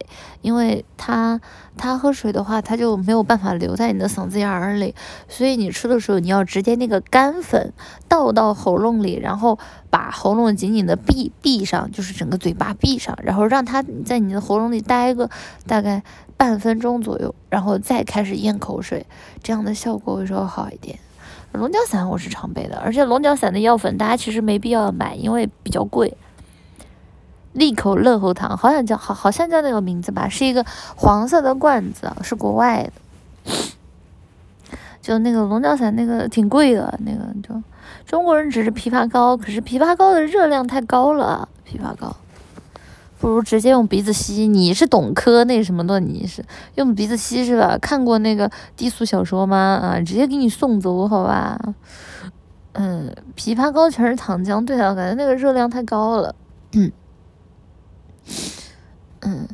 [0.40, 1.40] 因为它
[1.76, 4.94] 它喝水的话，它就没有办法留在你的嗓子眼儿里，
[5.28, 7.72] 所以你吃的时候你要直接那个干粉
[8.08, 9.58] 倒到喉咙里，然后
[9.90, 15.30] 把喉咙紧紧的闭闭上，就是整个嘴巴闭上，然后让它在你的喉咙里待个
[15.66, 16.02] 大概
[16.36, 19.06] 半分钟左右，然后再开始咽口水，
[19.40, 20.98] 这样的效果会稍微好一点。
[21.52, 26.16] 龙角散我是常备的，而且龙角散的药粉大家其实没必要买，因为比较贵。
[27.52, 30.64] 利口乐喉糖，好像叫好，好像叫那个名字吧，是一个
[30.96, 33.52] 黄色的罐子，是国外的。
[35.02, 37.60] 就那个龙角散，那个挺贵的，那个就
[38.06, 42.14] 中国人只是枇杷膏，可是枇杷膏的热量太高了，枇杷膏
[43.18, 44.46] 不如直接用鼻子吸。
[44.46, 46.44] 你是懂科那什么的，你是
[46.76, 47.76] 用鼻子吸是吧？
[47.78, 49.56] 看过那个低俗小说吗？
[49.58, 51.60] 啊，直接给你送走好吧？
[52.72, 56.34] 嗯，枇杷膏全是糖浆，对啊，感觉那个热量太高了。
[56.72, 56.90] 嗯。
[59.20, 59.48] 嗯，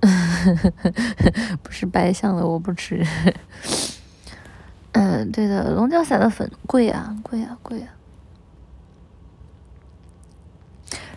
[1.62, 3.04] 不是白象的，我不吃。
[4.92, 7.88] 嗯，对的，龙角散的粉贵啊，贵啊，贵啊。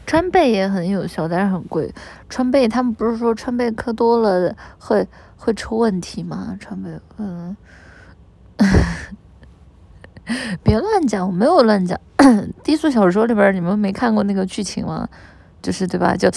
[0.05, 1.91] 川贝也很有效，但是很贵。
[2.29, 6.55] 川贝他们不是说川贝嗑多了会会出问题吗？
[6.59, 7.57] 川贝，嗯，
[10.61, 11.99] 别乱讲，我没有乱讲。
[12.63, 15.09] 低俗小说里边，你们没看过那个剧情吗？
[15.63, 16.15] 就是对吧？
[16.15, 16.29] 就，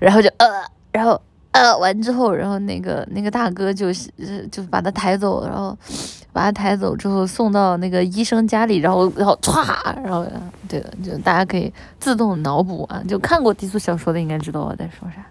[0.00, 0.46] 然后就呃，
[0.92, 1.20] 然后
[1.50, 4.08] 呃，完之后，然后那个那个大哥就是
[4.50, 5.76] 就把他抬走，然后
[6.32, 10.26] 把他抬走之后送到那个医生家里，然后然后歘，然后
[10.66, 11.70] 对的，就大家可以
[12.00, 15.26] 自动脑补啊，就看过低俗小说的应该知道我在说啥。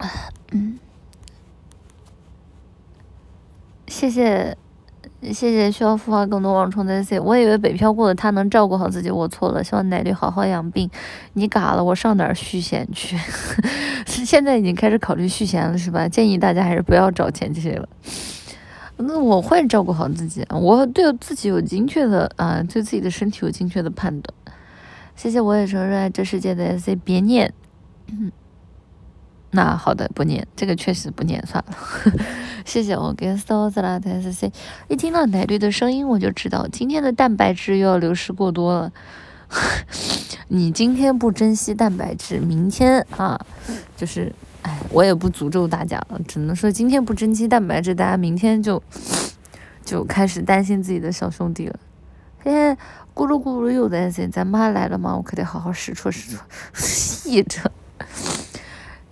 [0.52, 0.78] 嗯
[3.86, 4.56] 谢谢。
[5.22, 9.62] 谢谢需要孵化更多网虫的 C，我以为北漂过的他能照顾好自己，我错了。
[9.62, 10.90] 希望奶绿好好养病。
[11.34, 13.16] 你嘎了，我上哪儿续弦去？
[14.06, 16.08] 是 现在已经开始考虑续弦了是吧？
[16.08, 17.86] 建议大家还是不要找前妻了。
[18.96, 24.34] 那我会照顾好自己，我对自己有精确的啊，对自己的身体有精确的判断。
[25.14, 27.52] 谢谢，我也承认这世界的 C，别念。
[28.08, 28.32] 嗯
[29.52, 31.76] 那好的，不念这个确实不念算了。
[32.64, 34.52] 谢谢我给 s o z 啦的 S C，
[34.88, 38.92] 一听到奶绿的声音，我就知道今天的蛋白质又要流失过多了。
[40.46, 43.40] 你今天不珍惜蛋白质，明天啊，
[43.96, 44.32] 就是
[44.62, 48.80] 哎，我也不诅咒大家了，只能说今天不珍惜蛋白质，大家明天就
[49.84, 51.78] 就开始担心自己的小兄弟了。
[52.44, 52.72] 谢谢
[53.14, 55.16] 咕噜咕噜又担心咱妈来了吗？
[55.16, 57.72] 我可得好好试错试错， 细着。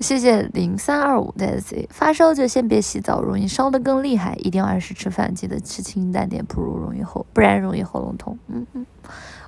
[0.01, 4.35] 谢谢零三二五的 Z，发烧就先别洗澡，容易烧得更厉害。
[4.37, 8.39] 一定要按时吃饭，记得吃清淡点，不如容易喉，不然容易喉咙痛。
[8.47, 8.87] 嗯嗯，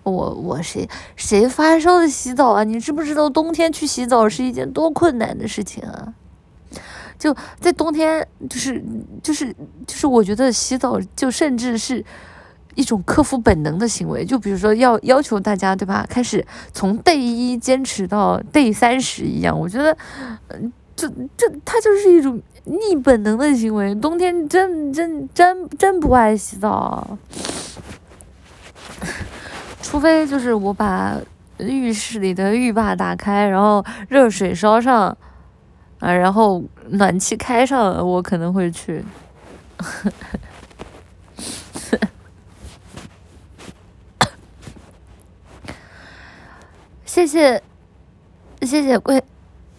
[0.03, 2.65] 我我谁谁发烧的洗澡啊？
[2.65, 6.15] 你知不知道冬天去洗澡是一件多困难的事情啊？
[7.19, 8.85] 就在冬天，就是
[9.23, 9.55] 就是
[9.87, 12.05] 就是，我觉得洗澡就甚至是。
[12.75, 16.07] 一种克服本能的行为，就比如说要要求大家，对吧？
[16.09, 19.97] 开始从 day 一坚持到 day 三十一样，我觉得，
[20.49, 23.95] 嗯，这这它就是一种逆本能的行为。
[23.97, 27.19] 冬天真真真真不爱洗澡，
[29.83, 31.17] 除非就是我把
[31.59, 35.17] 浴室里的浴霸打开，然后热水烧上，
[35.99, 39.05] 啊，然后暖气开上，我可能会去。
[47.21, 47.63] 谢谢，
[48.63, 49.23] 谢谢贵，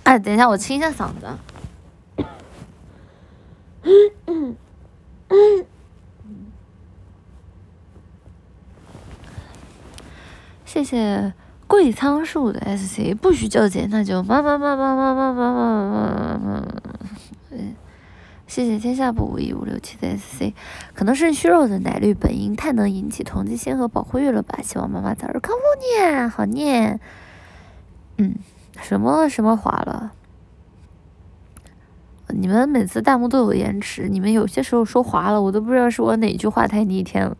[0.04, 1.28] 哎，等一下，我清一下嗓子。
[10.66, 11.34] 谢谢
[11.66, 16.68] 贵仓树的 SC，不许纠结，那就妈妈妈妈妈妈妈妈妈妈妈。
[17.50, 17.76] 嗯，
[18.46, 20.54] 谢谢天下不无一五六七的 SC，
[20.94, 24.60] 可能是虚弱的奶绿本应太能引起同情心和保护欲了吧？
[24.62, 25.64] 希望妈妈早日康复
[25.98, 27.00] 念，好念。
[28.22, 28.36] 嗯，
[28.80, 30.12] 什么什么滑了？
[32.28, 37.36] 你们每次弹幕都有延迟，你们有些时候说滑了，我都不知道是我哪句话太逆天了。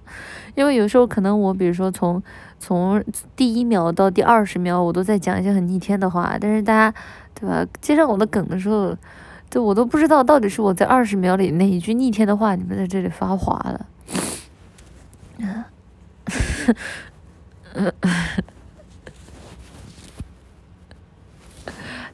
[0.56, 2.22] 因为有时候可能我比如说从
[2.58, 3.04] 从
[3.36, 6.92] 第一秒到第二十秒，我都在讲一些很逆天的话，但是大家
[7.36, 7.64] 对吧？
[7.80, 8.98] 接上我的梗的时候，
[9.52, 13.86] 就我都不知道到底是我在二十秒里哪一句逆天的话，你们在这里发滑了。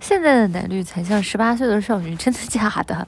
[0.08, 3.06] 现在的奶绿才像十八岁的少女，真的假的？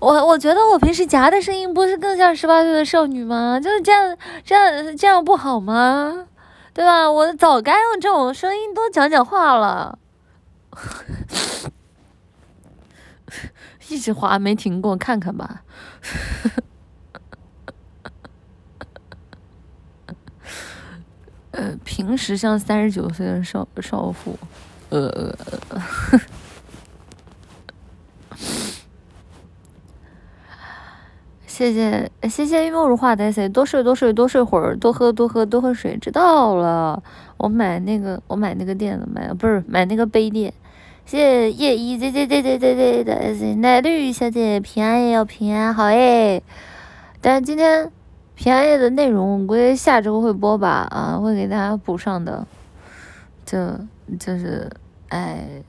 [0.00, 3.60] 我我觉得我平时夹的声音不是更像十八岁的少女吗？
[3.62, 6.26] 就是这样，这样这样不好吗？
[6.72, 7.08] 对吧？
[7.08, 9.96] 我早该用这种声音多讲讲话了。
[13.88, 15.62] 一直滑没停过，看看吧。
[21.52, 24.36] 呃，平时像三十九岁的少少妇。
[24.94, 25.34] 呃，
[31.48, 37.02] 谢谢谢谢一梦如画的 C，多睡多睡多睡会儿，多喝多喝多喝水，知道了。
[37.38, 40.54] 我买那个我买那个垫子，买不是买那个杯垫。
[41.04, 46.40] 谢谢叶一 Z Z Z Z Z Z 的 S，奶绿小姐平安夜要平安好哎。
[47.20, 47.90] 但是今天
[48.36, 52.46] 平安夜的内容，我估计下周会播吧啊，会给大家补上的。
[53.44, 53.58] 就
[54.18, 54.70] 就是。
[55.08, 55.62] 哎，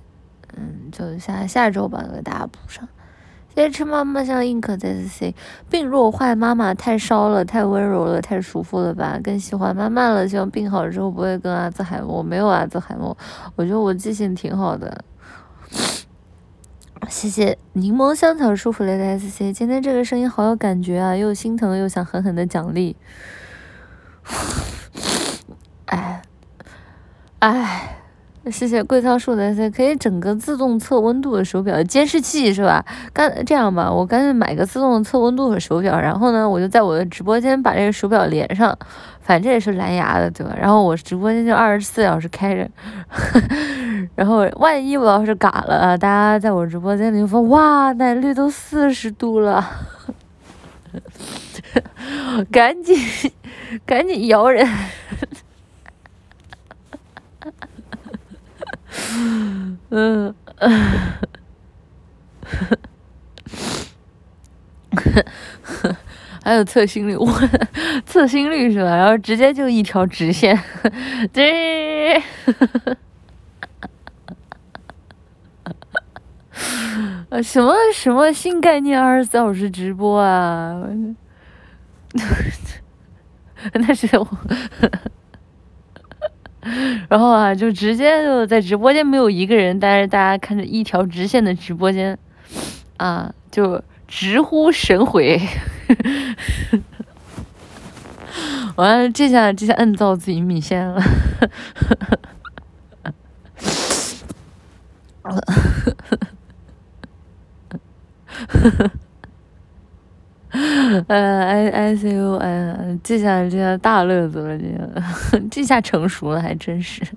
[0.55, 2.87] 嗯，就下下周吧，给大家补上。
[3.53, 5.33] 谢谢吃妈妈像 ink 在 C，
[5.69, 9.17] 病弱坏妈妈太烧了，太温柔了，太舒服了吧？
[9.23, 12.17] 更喜欢妈妈了，希望病好之后不会跟阿兹海默。
[12.17, 13.17] 我没有阿兹海默，
[13.55, 15.05] 我觉得我记性挺好的。
[17.07, 22.97] 谢谢柠檬香草舒服类的 SC，今天这个声音好有感觉啊，又心疼又想狠狠的奖励。
[25.86, 26.21] 哎，
[27.39, 28.01] 哎。
[28.51, 32.85] 谢谢贵仓树的可以整个自动测温度的手表，监视器是吧？
[33.11, 38.77] 干这样吧，我干脆买个自动测温度的手表，然后呢，我就在我的直播间把这个手表连上，
[39.21, 40.55] 反正也是蓝牙的，对吧？
[40.59, 42.69] 然后我直播间就二十四小时开着，
[44.15, 49.67] 然后万一我要是嘎了，大家在我直播间里说哇，奶绿都四十度了，
[52.51, 52.95] 赶紧
[53.85, 54.67] 赶紧摇人。
[59.89, 60.33] 嗯，
[66.43, 67.27] 还有测心率，我
[68.05, 68.95] 测心率是吧？
[68.95, 70.57] 然后直接就一条直线，
[71.33, 72.21] 对，
[77.29, 79.01] 呃，什么什么新概念？
[79.01, 80.75] 二十四小时直播啊？
[83.73, 84.27] 那是我，
[87.09, 92.18] 然后啊，就直接就在直播间没有一个人，但是大家看着一条直线的直播间，
[92.97, 95.39] 啊，就直呼神回。
[98.76, 101.01] 完了，这下这下摁造自己米线了。
[111.08, 114.80] 呃，I I C U，哎，这下这下大乐子了，这下
[115.51, 117.03] 这 下成熟了，还真是。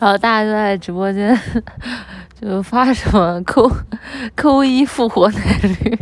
[0.00, 1.38] 然后大家都在直播间
[2.40, 3.70] 就发什么扣
[4.34, 5.98] 扣一复活奶绿，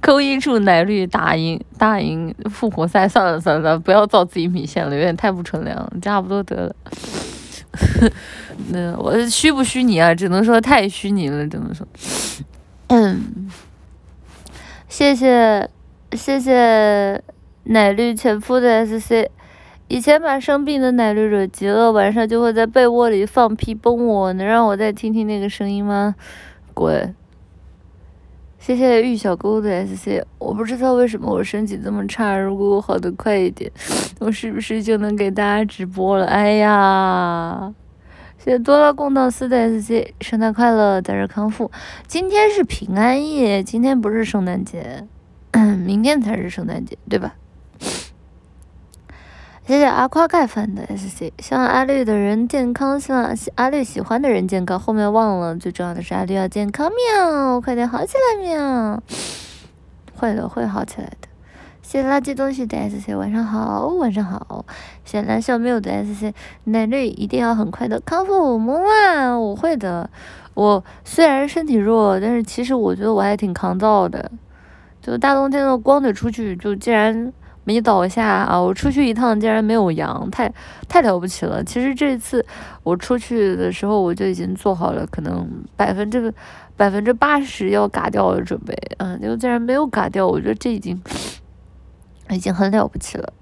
[0.00, 6.76] 扣一注奶绿打赢打赢复活赛，算了算了，不要造自己米线了，有点太不纯良了，差不多得了。
[8.70, 10.14] 那我虚不虚拟啊？
[10.14, 11.86] 只能说太虚拟了，只能说。
[12.88, 13.50] 嗯，
[14.88, 15.68] 谢谢
[16.12, 17.22] 谢谢
[17.64, 19.28] 奶绿前夫的 SC。
[19.88, 26.14] 以前把生病的奶绿惹急了，晚上就会在被窝里放屁崩我，能让我再听听那个声音吗？
[26.74, 27.14] 滚！
[28.58, 30.22] 谢谢玉小勾的 SC。
[30.38, 33.70] 我不知道为什么我身体这么差，如果我好的快一点，
[34.18, 36.26] 我是不是就能给大家直播了？
[36.26, 37.72] 哎呀！
[38.38, 41.70] 谢谢多拉贡道斯的 SC，圣诞快乐，早日康复。
[42.06, 45.04] 今天是平安夜，今天不是圣诞节，
[45.84, 47.34] 明天才是圣诞节，对吧？
[49.68, 54.80] 谢谢阿夸盖饭的 SC，希望阿绿的人健康，希望阿绿喜欢的人健康。
[54.80, 59.02] 后面忘了，最重要的是阿绿要健康，喵，快点好起来，喵，
[60.14, 61.28] 会的，会好起来的。
[61.82, 64.64] 谢谢垃圾东西的 S C，晚上好，晚上好。
[65.04, 70.08] 谢谢蓝小没有的 S C，奶绿一定要很快的康复，么么，我会的。
[70.54, 74.30] 我虽然身体弱，但是其实我觉得我还挺抗造的。
[75.02, 77.30] 就大冬天的，光腿出去，就竟然
[77.68, 78.58] 没倒下啊！
[78.58, 80.50] 我出去一趟竟然没有阳，太
[80.88, 81.62] 太了不起了。
[81.62, 82.42] 其实这次
[82.82, 85.46] 我出去的时候，我就已经做好了可能
[85.76, 86.32] 百分之
[86.78, 90.98] 百分之八十要嘎掉的准备，嗯，就竟然没有嘎掉，我觉得这已经。
[92.30, 93.32] 已经很了不起了，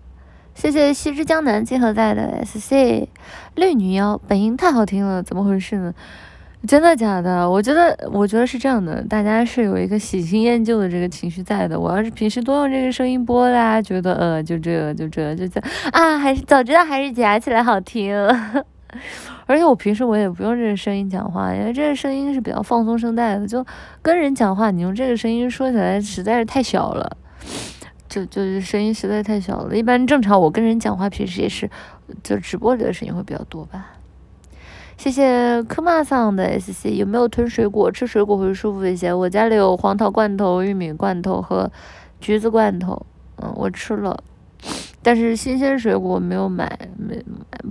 [0.54, 3.08] 谢谢西之江南金河在的 SC
[3.54, 5.94] 绿女妖，本音太好听了，怎么回事呢？
[6.66, 7.48] 真的假的？
[7.48, 11.78] 我觉得，我觉得是这样的，大家是有一个喜新厌旧的这个情绪在的。
[11.78, 15.60] 我要是平时多用这个声音播，大家觉得呃，就这个就这就这
[15.92, 18.14] 啊，还是早知道还是夹起来好听。
[19.46, 23.64] 而且我平时我也不用这个声音讲话，因为这个声音是比较放松声带的，就
[24.02, 27.16] 跟人讲话，你用这个声音说起来实在是太小了。
[28.08, 31.68] 就就是声音实在太小了，一般正常我跟人讲话，平时也是，
[32.22, 33.92] 就直播里的声音会比较多吧。
[34.96, 37.92] 谢谢科马桑的 SC，有没有吞水果？
[37.92, 39.12] 吃水果会舒服一些。
[39.12, 41.70] 我家里有黄桃罐头、玉米罐头和
[42.18, 43.04] 橘子罐头，
[43.42, 44.18] 嗯，我吃了，
[45.02, 47.22] 但是新鲜水果没有买，没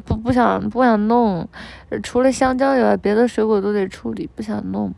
[0.06, 1.48] 不不想不想弄，
[2.04, 4.94] 除了香蕉以外，别的水果都得处理，不想弄。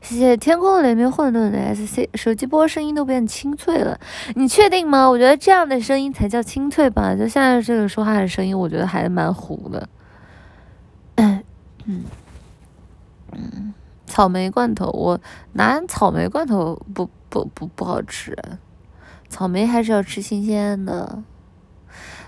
[0.00, 3.98] 谢谢天空的雷鸣混沌的 SC，手机播声音都变清脆了，
[4.34, 5.06] 你确定吗？
[5.08, 9.86] 我觉得这样的声音才叫清脆吧，就现在这个说话的声音，我觉得还蛮糊的。
[11.16, 11.42] 嗯
[13.32, 13.74] 嗯，
[14.06, 15.20] 草莓罐头，我
[15.52, 18.36] 拿草莓罐头不不不不好吃，
[19.28, 21.22] 草莓还是要吃新鲜的。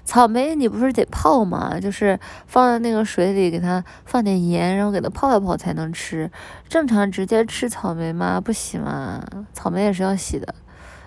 [0.04, 1.78] 草莓你不是得泡吗？
[1.78, 6.30] 就是放在那个水里，给它放点盐，然后给它泡一泡才能吃。
[6.66, 8.40] 正常直接吃草莓吗？
[8.40, 9.22] 不洗吗？
[9.52, 10.54] 草莓也是要洗的。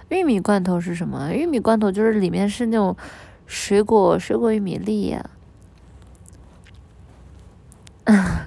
[0.09, 1.33] 玉米罐头是什么？
[1.33, 2.95] 玉米罐头就是里面是那种
[3.47, 5.25] 水果，水果玉米粒呀。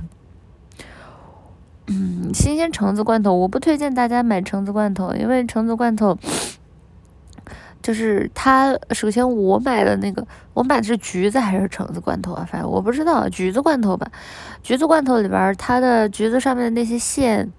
[1.87, 6.17] 嗯，新鲜橙子罐头，我不推荐大家买橙子罐头，因为橙子罐头。
[7.83, 12.49] 就是它，首先我买的那个，我买的是橘子还是橙子罐头啊？
[12.51, 14.11] 反正我不知道，橘子罐头吧。
[14.63, 17.53] 橘子罐头里边，它的橘子上面的那些馅，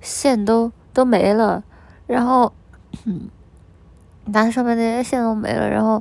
[0.00, 1.64] 馅都都没了，
[2.06, 2.52] 然后，
[3.04, 3.22] 嗯，
[4.32, 6.00] 它上面那些馅都没了，然后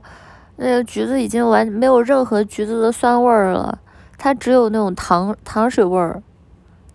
[0.58, 3.80] 那个橘子已经完没有任何橘子的酸味儿了，
[4.18, 6.22] 它只有那种糖糖水味儿，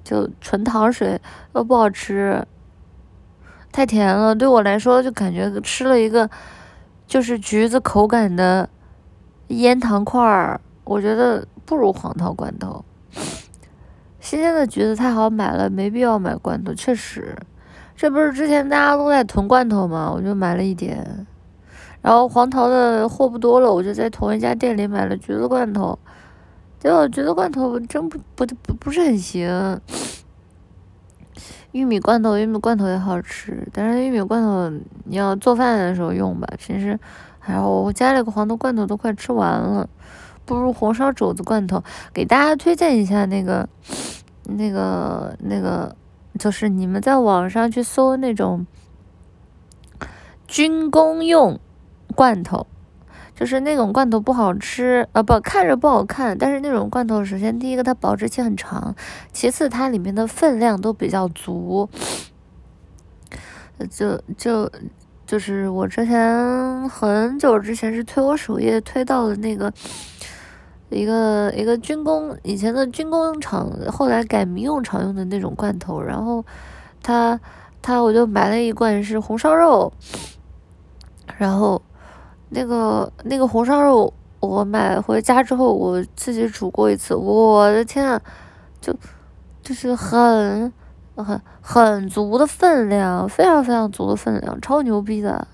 [0.03, 1.21] 就纯糖水，
[1.55, 2.47] 又不好吃，
[3.71, 6.29] 太甜了，对我来说就感觉吃了一个。
[7.07, 8.69] 就是橘子口感的
[9.47, 12.85] 腌糖块儿，我觉得不如黄桃罐头。
[14.21, 16.75] 新鲜的橘子太好买了，没必要买罐头。
[16.75, 17.35] 确实，
[17.97, 20.13] 这不是之前大家都在囤罐头吗？
[20.15, 21.27] 我就买了一点。
[22.03, 25.99] 然后黄桃的货不多了，我就在同一家店里买了橘子罐头。
[26.79, 29.81] 结果橘子罐头真不不不不是很行。
[31.73, 34.71] 玉米罐头，玉米罐头也好吃，但是玉米罐头
[35.05, 36.49] 你要做饭的时候用吧。
[36.57, 36.99] 平时，
[37.47, 39.89] 然后我家里个黄豆罐头都快吃完了，
[40.47, 41.83] 不如红烧肘子罐头。
[42.15, 43.69] 给大家推荐一下那个，
[44.45, 45.95] 那个那个，
[46.39, 48.67] 就是你们在网上去搜那种
[50.47, 51.61] 军工用
[52.15, 52.67] 罐头。
[53.39, 56.37] 就是那种罐头不好吃，呃不，看着不好看。
[56.37, 58.93] 但是那种罐头，首先第一个它保质期很长，
[59.33, 61.89] 其次它里面的分量都比较足。
[63.89, 64.69] 就就
[65.25, 69.73] 就是我之前很久之前是推我首页推到了那个
[70.89, 76.45] 一个一个军工以前的军工厂，后来改民用厂用的那种罐头，然后
[77.05, 77.39] 他
[77.81, 79.93] 他我就买了一罐是红烧肉，
[81.37, 81.81] 然后。
[82.51, 88.21] 那个那个红烧肉，我买回家之后，我自己煮过一次，我的天啊，
[88.81, 88.95] 就
[89.63, 90.73] 就是很
[91.17, 95.47] 很很足的分量，非常非常足的分量，超牛逼的，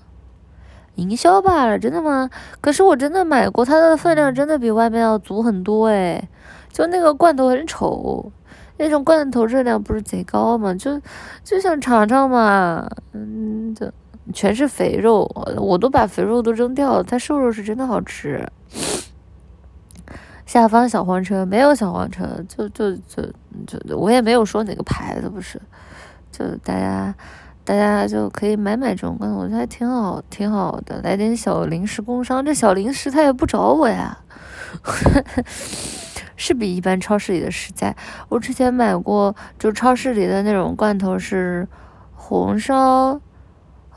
[0.95, 2.29] 营销罢了，真的吗？
[2.61, 6.29] 可是我真的买过，它的分量真的比外面要足很多诶，
[6.71, 8.31] 就那个罐头很丑，
[8.77, 10.73] 那种罐头热量不是贼高吗？
[10.73, 11.01] 就
[11.43, 13.91] 就想尝尝嘛，嗯，就。
[14.33, 17.03] 全是肥肉，我都把肥肉都扔掉了。
[17.03, 18.45] 它瘦肉是真的好吃。
[20.45, 23.23] 下方小黄车没有小黄车，就就就
[23.65, 25.59] 就我也没有说哪个牌子不是，
[26.31, 27.13] 就大家
[27.63, 31.01] 大家就可以买买这种罐头，我觉得还挺好挺好的。
[31.01, 34.17] 来点小零食工商，这小零食他也不找我呀，
[36.37, 37.95] 是比一般超市里的实在。
[38.29, 41.67] 我之前买过，就超市里的那种罐头是
[42.13, 43.19] 红烧。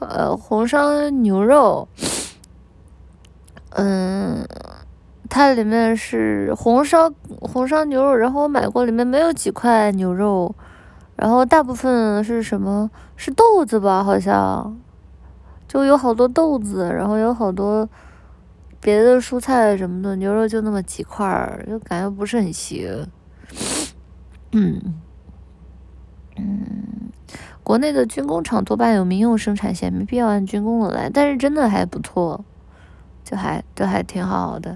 [0.00, 1.88] 呃，红烧牛肉，
[3.70, 4.46] 嗯，
[5.28, 10.54] 它里面是红烧红烧牛肉，然后我买过，里面没有几块牛肉，
[11.16, 12.90] 然后大部分是什么？
[13.16, 14.04] 是豆子吧？
[14.04, 14.78] 好像，
[15.66, 17.88] 就有好多豆子，然后有好多
[18.80, 23.08] 别的蔬菜什么的，牛肉就那么几块儿，就感觉不是很行。
[24.52, 24.80] 嗯，
[26.36, 27.10] 嗯。
[27.68, 32.42] 国内的军工厂多半有民用生产线，没必要按军工的来，但是真的还不错，
[33.22, 34.74] 就还都还挺好的。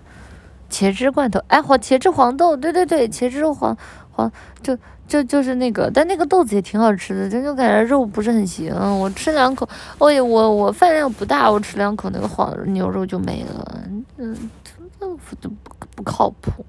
[0.69, 3.75] 茄汁罐头，哎，黄茄汁黄豆，对对对，茄汁黄
[4.11, 4.31] 黄
[4.63, 4.77] 就
[5.09, 9.67] 就就是那个，但那个豆子也挺好吃的，但就感觉肉不是很行，我吃两口，
[9.97, 13.79] 我我我饭量不大，我吃两口那个黄牛肉就没了，
[14.19, 14.37] 嗯，
[14.99, 16.63] 豆腐都不不靠谱，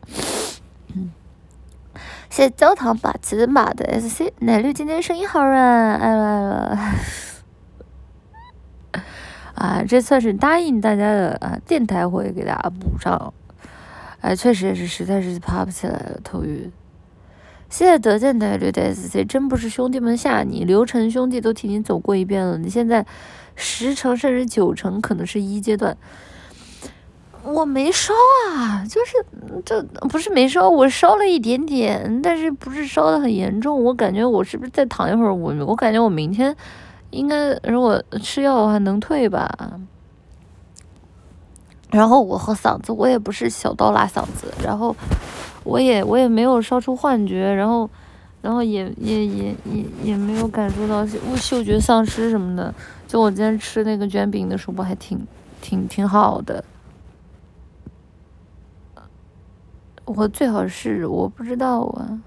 [2.34, 2.44] 谢。
[2.44, 6.80] 谢焦糖把骑马的 S C 奶绿今天声音好软，爱了爱了。
[9.54, 13.32] 啊，这算是答应大家的啊，电台会给大家补上。
[14.22, 16.72] 哎，确实也是，实在是爬不起来了，头晕。
[17.70, 23.06] 谢谢德建奶绿的 S C，真不是兄弟们吓你，流程兄弟都替你走过一遍了，你现在
[23.56, 25.96] 十成甚至九成可能是一阶段。
[27.44, 28.14] 我没烧
[28.56, 29.12] 啊，就是
[29.66, 33.84] 这不是没烧，我烧了一点点，但是不是烧的很严重。
[33.84, 36.56] 我感觉我是不是再躺一会儿，我我感觉我明天
[37.12, 39.78] 应该如果吃药的话能退吧。
[41.92, 44.96] 然后我和嗓子，我也不是小刀拉嗓子，然后
[45.64, 47.90] 我也我也没有烧出幻觉，然后
[48.42, 52.74] 然后也也也也也没有感受到嗅觉丧失什么的。
[53.08, 55.20] 就我今天吃那个卷饼的时候，还挺
[55.62, 56.64] 挺挺好的。
[60.06, 62.20] 我最好是我不知道啊，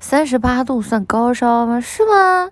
[0.00, 1.80] 三十八度算高烧吗？
[1.80, 2.50] 是吗？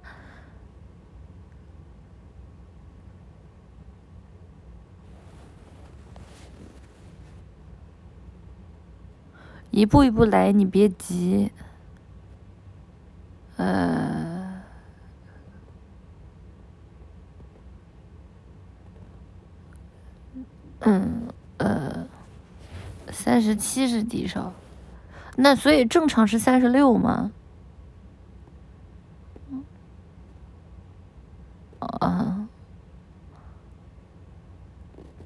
[9.71, 11.51] 一步一步来，你别急，
[13.57, 14.34] 呃。
[20.85, 21.29] 嗯，
[21.59, 22.07] 呃，
[23.11, 24.53] 三十七是低烧，
[25.37, 27.31] 那所以正常是三十六吗？
[32.01, 32.47] 啊，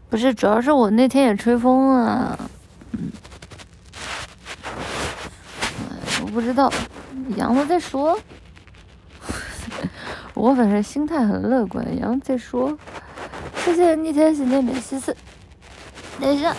[0.08, 2.38] 不是，主要是我那天也吹风了，
[2.92, 3.10] 嗯，
[6.22, 6.72] 我不知道，
[7.36, 8.18] 阳了再说。
[10.34, 12.78] 我反正心态很乐观，阳再说。
[13.56, 15.16] 谢谢逆天喜念美西四。
[16.20, 16.54] 等一下。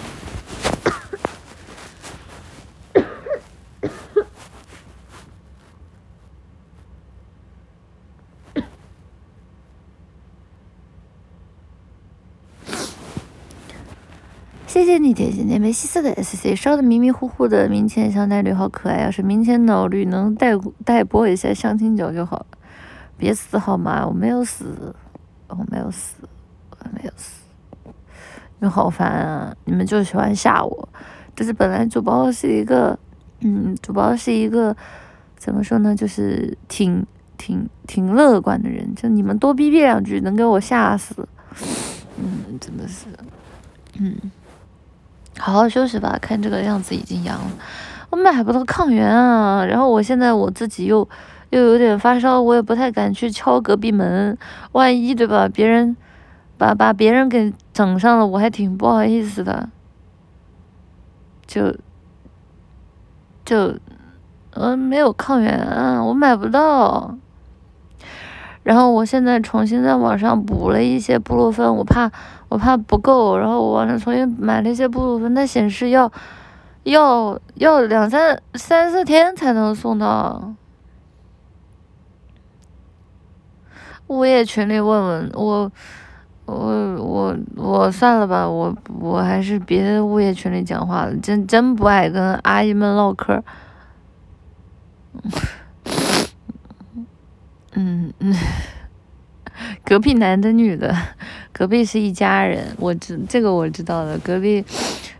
[14.65, 19.11] 谢谢你，甜心甜梅，西斯的 S C 烧的迷迷糊糊的明前小奶绿好可爱要！
[19.11, 20.51] 是明前脑绿能代
[20.85, 22.45] 代播一下相亲角就好了，
[23.17, 24.05] 别死好吗？
[24.07, 24.95] 我没有死，
[25.47, 26.15] 我没有死，
[26.69, 27.38] 我没有死。
[28.59, 29.55] 你好烦啊！
[29.65, 30.89] 你们就喜欢吓我，
[31.33, 32.97] 但是本来主播是一个，
[33.41, 34.75] 嗯，主播是一个
[35.37, 37.05] 怎么说呢，就是挺
[37.37, 41.27] 挺挺乐观的人，就你们多逼逼两句能给我吓死，
[42.17, 43.05] 嗯，真的是，
[43.99, 44.15] 嗯。
[45.37, 47.51] 好好休息吧，看这个样子已经阳了，
[48.09, 49.63] 我买不到抗原啊。
[49.63, 51.07] 然后我现在我自己又
[51.51, 54.37] 又有点发烧，我也不太敢去敲隔壁门，
[54.73, 55.47] 万一对吧？
[55.47, 55.95] 别人
[56.59, 59.69] 把把别人给整上了，我还挺不好意思的。
[61.47, 61.73] 就
[63.45, 63.75] 就
[64.51, 67.17] 嗯，没有抗原啊，我买不到。
[68.61, 72.11] 然后我现在重新在网上补了一些布洛芬，我怕
[72.49, 76.11] 我怕不够，然后我网上重新买了一些布洛芬，它显示要
[76.83, 80.53] 要要两三三四天才能送到。
[84.07, 85.71] 物业群里问问我，
[86.49, 93.43] 我我我算了吧，我我还是别物业群里讲话了，真真不爱跟阿姨们唠嗑。
[97.73, 98.35] 嗯嗯，
[99.83, 100.95] 隔壁男的女的，
[101.51, 104.65] 隔壁是一家人，我知这个我知道的，隔壁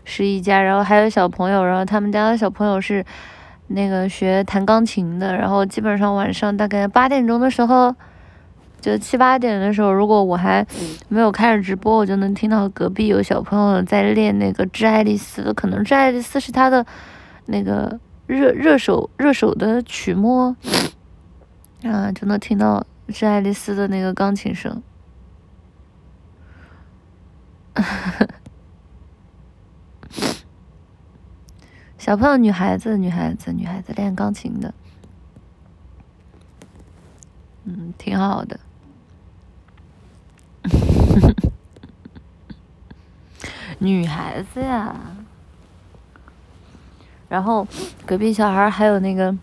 [0.04, 3.04] 是一家，然后还有小朋友，然后他们家的小朋友是
[3.68, 7.94] 那个学弹钢琴的，然后基本上晚上大概八点钟的时候，
[8.80, 10.66] 就七八点的时候，如果我还
[11.08, 16.84] 没有开始直播，我就能听到隔壁有小朋友在练那个《致爱丽丝》，可能《致爱丽丝》是他的
[17.46, 20.56] 那个热热手热手的曲目。
[21.82, 24.82] 啊，就能听到致爱丽丝的那个钢琴声。
[31.96, 34.74] 小朋友，女孩子，女孩子，女孩子练钢琴的，
[37.64, 38.60] 嗯，挺好的。
[43.78, 44.94] 女孩子呀，
[47.28, 47.66] 然后
[48.04, 49.36] 隔壁小孩还有那个。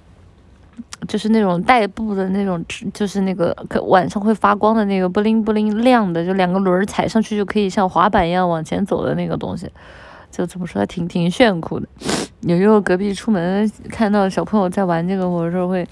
[1.08, 2.64] 就是那种代步的那种，
[2.94, 9.72] 就是那个可晚上会发光的那个不灵不灵亮的，就两个轮儿踩上去就可以像滑板一样往前走的那个东西，
[10.32, 11.88] 就怎么说，挺挺炫酷的。
[12.42, 15.88] 有时候隔壁出门看到小朋友在玩这个，我有时候会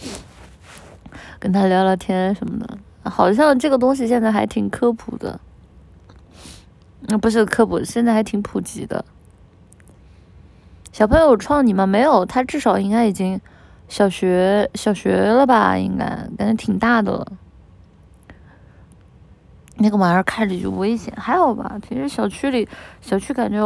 [1.40, 2.78] 跟他聊聊天什么的。
[3.06, 5.40] 好像这个东西现在还挺科普的，
[7.02, 9.06] 那不是科普，现在还挺普及的。
[10.92, 11.88] 小朋友创你吗？
[11.88, 13.40] 没有，他至少应该已经。
[13.88, 17.34] 小学小学了吧，应该感觉挺大的了。
[19.78, 21.78] 那个玩意儿看着就危险，还好吧？
[21.88, 22.68] 平时小区里，
[23.00, 23.62] 小区感觉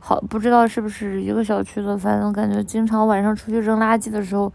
[0.00, 4.52] 好，不知道是不是一个小区的，反正感觉经常晚上出去扔垃圾的时候，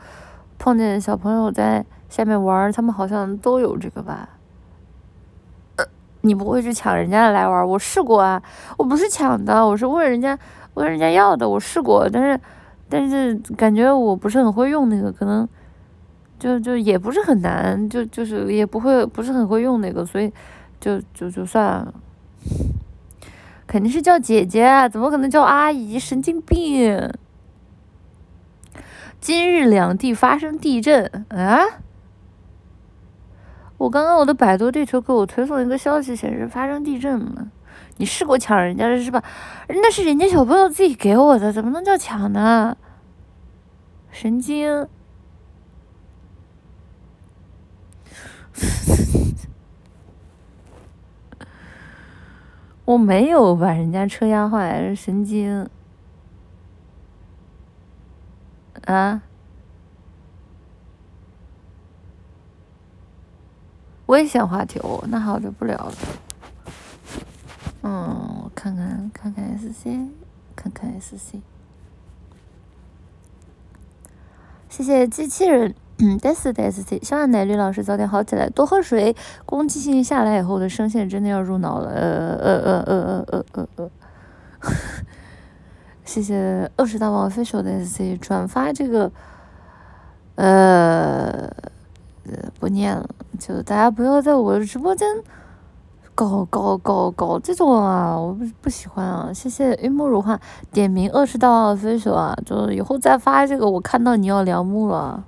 [0.58, 1.86] 碰见小朋友在
[2.16, 4.30] 下面玩，他们好像都有这个吧。
[6.22, 7.68] 你不会去抢人家的来玩？
[7.68, 8.42] 我试过啊，
[8.78, 10.40] 我不是抢的，我是问人家
[10.76, 12.40] 问人家要的，我试过，但是。
[12.88, 15.50] 但是感觉我不是很会用那个，可能
[16.38, 20.32] 就就也不是很难，就就是也不会不是很会用那个，所以
[20.80, 21.92] 就就就算了。
[23.66, 25.98] 肯定是叫姐姐，怎么可能叫阿姨？
[25.98, 27.12] 神经病！
[29.20, 31.60] 今日两地发生地震啊！
[33.78, 37.48] 我刚刚我的百度地图给我推送一个消息，显示发生地震了。
[37.98, 39.24] 你试过抢人家的是吧？
[39.70, 42.78] 那是人家小朋友自己给我的，怎么能叫抢呢？
[44.12, 44.88] 神经！
[52.86, 55.68] 我没有把人家车压坏，神经！
[58.86, 59.24] 啊？
[64.08, 65.94] 危险话题哦，那好，就不聊了。
[67.82, 70.10] 嗯，我看看看看 S C，
[70.56, 71.42] 看看 S C。
[74.70, 79.16] 谢谢机器人，嗯 d e s S C，希望奶绿老师早点好起来，多喝水。
[79.46, 83.92] 攻击性下来以后的声线真的要入脑了，呃呃呃呃呃呃呃。
[86.04, 89.12] 谢谢二十大王飞手的 S C 转发这个，
[90.36, 91.50] 呃
[92.28, 93.08] 呃不念了，
[93.40, 95.08] 就大家不要在我的直播间。
[96.18, 99.34] 搞搞搞搞这种啊，我不不喜欢啊！
[99.34, 100.40] 谢谢玉木如画
[100.72, 105.26] 点名二十道飞手啊，就以后再发这个，我看到你要良木了。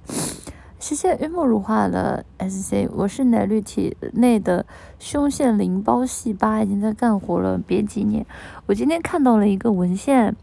[0.80, 4.66] 谢谢玉木如画的 S C，我是奶绿体内的
[4.98, 8.26] 胸腺淋巴细胞，已经在干活了，别急你。
[8.68, 10.34] 我今天看到了一个文献，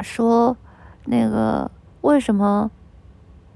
[0.00, 0.56] 说
[1.04, 1.70] 那个
[2.00, 2.68] 为什么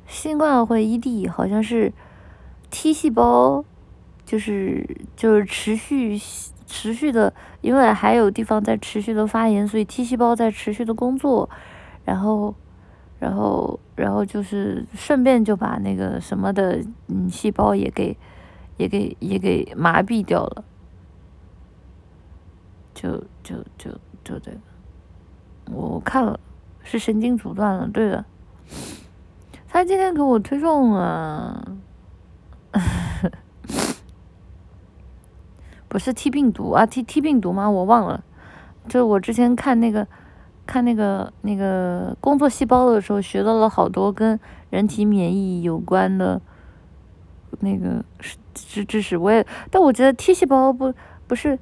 [0.08, 1.92] 新冠会 E D，好像是
[2.70, 3.64] T 细胞，
[4.24, 4.84] 就是
[5.14, 6.18] 就是持续
[6.66, 11.48] 持续的，因为还有地方在持续的发炎，所以 T 细胞在持续的工作，
[12.04, 12.54] 然后。
[13.20, 18.16] 然后，然后就是顺便就把那个什么的，嗯，细胞也给，
[18.76, 20.64] 也给，也给麻痹掉了，
[22.94, 23.10] 就
[23.42, 23.90] 就就
[24.22, 24.58] 就这个，
[25.72, 26.38] 我看了，
[26.84, 28.24] 是神经阻断了，对的。
[29.78, 31.76] 他今天给我推送了，
[35.86, 37.70] 不是 T 病毒啊，T T 病毒吗？
[37.70, 38.24] 我忘了，
[38.88, 40.04] 就我之前看那个。
[40.66, 46.38] 看那个那个工作细胞的时候，学到了好多跟人体免疫有关的，
[47.60, 48.04] 那个
[48.52, 49.16] 知知识。
[49.16, 50.92] 我也，但我觉得 T 细胞不
[51.26, 51.58] 不是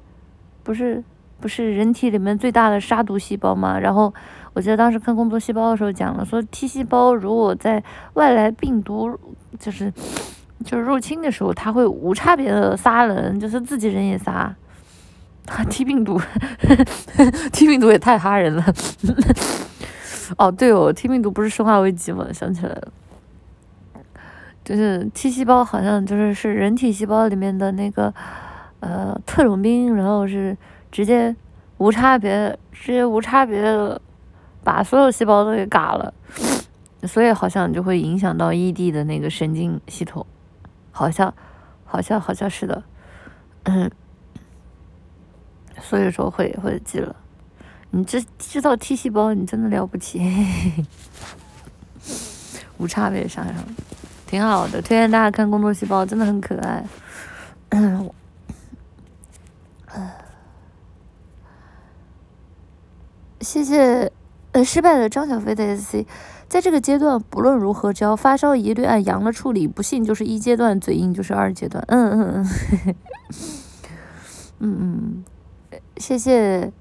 [0.61, 1.01] 不是
[1.39, 3.79] 不是人体里面最大的杀毒细胞吗？
[3.79, 4.13] 然后
[4.57, 7.83] 我记得当时看工作细胞的时候讲了，说 T 细胞如果在
[8.13, 9.15] 外来病毒
[9.59, 9.93] 就是
[10.65, 14.51] 就是入侵的时候，它会无差别的杀人，就是自己人也杀。
[15.69, 16.19] T 病毒，
[17.53, 18.65] T 病毒也太哈人了。
[20.39, 22.25] 哦，对哦，T 病毒不是生化危机吗？
[22.33, 22.87] 想起来了，
[24.65, 28.11] 就是 T 细胞好像就是是人体细胞里面的那个
[28.79, 30.57] 呃特种兵，然后是
[30.91, 31.35] 直接
[31.77, 34.01] 无差别、直接无差别的
[34.67, 36.13] 把所有细胞都给嘎了，
[37.03, 40.25] 所以好像就会影响到 ED 的那个神经系统，
[40.91, 41.33] 好像，
[41.85, 42.83] 好像，好像是的，
[43.63, 43.89] 嗯。
[45.79, 47.15] 所以说会会记了，
[47.91, 50.19] 你知知道 T 细胞，你真的了不起，
[52.77, 53.53] 无差别杀伤，
[54.25, 56.83] 挺好的，推荐大家看工作细胞，真的很可爱。
[63.39, 64.11] 谢谢
[64.57, 66.03] 呃失败的张小飞的 SC，
[66.47, 71.83] 在这个阶段不论如何，只要发烧一律按阳了处理，不信就是一阶段，嘴硬就是二阶段。
[71.87, 72.95] 嗯嗯嗯，
[74.59, 75.23] 嗯 嗯。
[75.97, 76.71] 谢谢，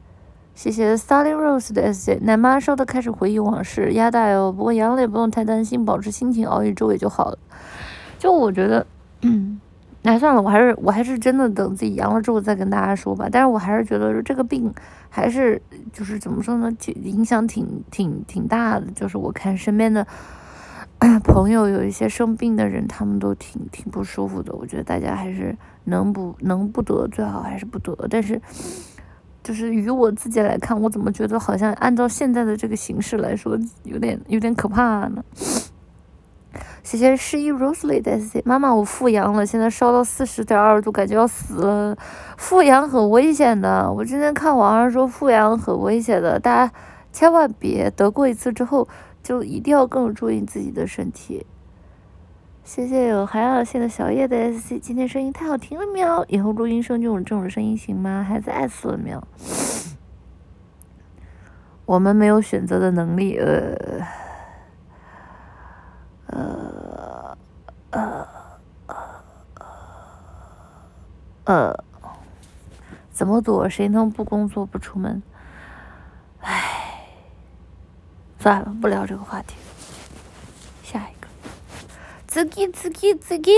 [0.55, 4.51] 谢谢 Starling Rose 的 SC，奶妈烧的开始回忆往事，鸭大哟。
[4.51, 7.39] 不过阳了也不用太担心，保持心情，熬一周也就好了。
[8.18, 8.87] 就我觉得，
[9.20, 9.61] 嗯，
[10.07, 13.28] 那算了，我还是我还是真的等自己阳了之后再跟大家说吧。
[13.28, 14.72] 但是我还是觉得这个病
[15.11, 15.61] 还是
[15.92, 18.86] 就是怎么说呢，挺影响挺挺挺大的。
[18.94, 20.07] 就是我看身边的
[21.24, 24.54] 朋友有一些生病的人，他们都挺挺不舒服的。
[24.54, 28.40] 我觉得大家还是能不能不得最好还是不得，但是。
[29.42, 35.24] 就是于我自己来看，我怎么觉得好像按照现在的这个形式来说，有点有点可怕呢？
[36.87, 41.99] 谢谢十一 Rosely 的 C 妈妈，我复阳了，现在烧到四十点二度，感觉要死了。
[42.37, 46.72] 复阳很危险的，我今天看网上说复阳很危险的，大家
[47.12, 48.87] 千万别得过一次之后
[49.20, 51.45] 就一定要更注意自己的身体。
[52.62, 56.24] 谢谢有海尔线的小叶的 S C，今天声音太好听了喵！
[56.28, 58.24] 以后录音声就用这种声音行吗？
[58.28, 59.20] 孩子爱死了喵！
[61.84, 63.76] 我们没有选择的能力，呃，
[66.27, 67.39] 呃，
[67.91, 68.27] 呃，
[68.87, 68.97] 呃
[71.45, 71.85] 呃，
[73.12, 73.68] 怎么躲？
[73.68, 75.22] 谁能不工作不出门？
[76.41, 77.07] 唉，
[78.41, 79.57] 算了，不聊这个话题。
[80.83, 81.29] 下一个
[82.27, 83.51] 自己自己自己，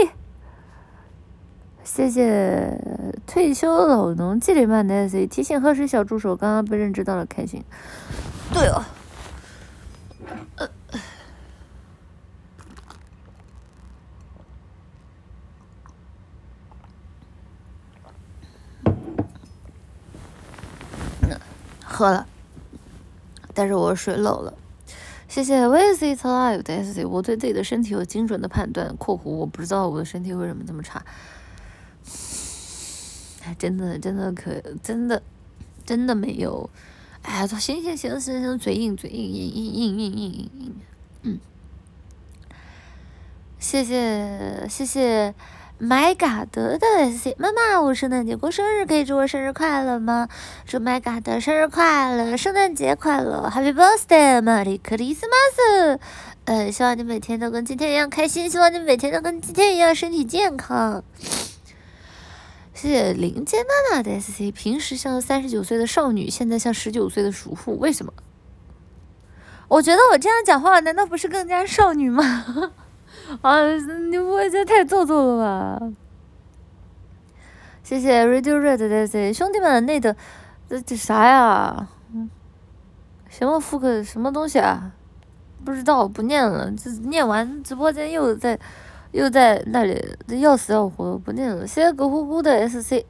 [1.85, 2.79] 谢谢
[3.27, 7.64] 退休老农记里曼的 C 提醒喝水小助手，刚刚被认知到了，开心。
[8.53, 8.83] 对哦，
[21.99, 22.28] 喝了，
[23.55, 24.55] 但是我水漏了。
[25.26, 28.96] 谢谢 With It Alive 的 S C，我对自己的身体有精准的判断。
[28.96, 31.05] 括弧我不知道我的身体为什么这么差，
[33.42, 35.20] 哎，真的真的可真的
[35.84, 36.70] 真的没有，
[37.22, 40.76] 哎，行行行行行，嘴硬嘴硬硬硬硬硬硬硬，
[41.22, 41.40] 嗯，
[43.59, 45.34] 谢谢谢谢。
[45.81, 50.29] 麦嘎德的 S C 妈妈，我圣诞节过生日，可以祝我生日快乐吗？
[50.66, 56.01] 祝麦嘎德生日快乐，圣诞节快乐，Happy Birthday，Merry Christmas。
[56.47, 61.05] 呃，希望你每天都跟今天一样开心，希望你每天都跟今天一样身体健康。
[62.74, 68.12] 谢谢林间娜娜的 S C，平时像三十九岁的少女，现在像十九岁的熟妇，为什么？
[69.68, 72.72] 我觉得我这样讲话，难道不是更加少女吗？
[73.43, 73.61] 啊，
[74.11, 75.93] 你我这太做作了吧！
[77.83, 80.16] 谢谢 Radio Red 的 C 兄弟们，那个
[80.68, 81.89] 这这啥呀？
[83.29, 84.93] 什么复刻什么东西啊？
[85.62, 86.70] 不知道，不念了。
[86.72, 88.59] 这念完直播间又在
[89.12, 90.03] 又在那里
[90.41, 91.66] 要死要活，不念了。
[91.66, 93.05] 谢谢狗呼呼的 SC，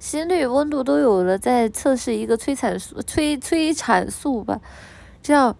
[0.00, 4.60] 心率温度都有了，再测试一个催产素催催产素吧。
[5.22, 5.56] 这样，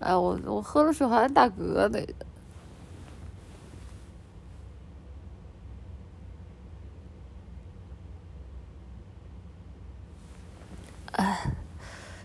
[0.00, 2.06] 哎，我我喝了水好像打嗝的。
[11.12, 11.52] 哎。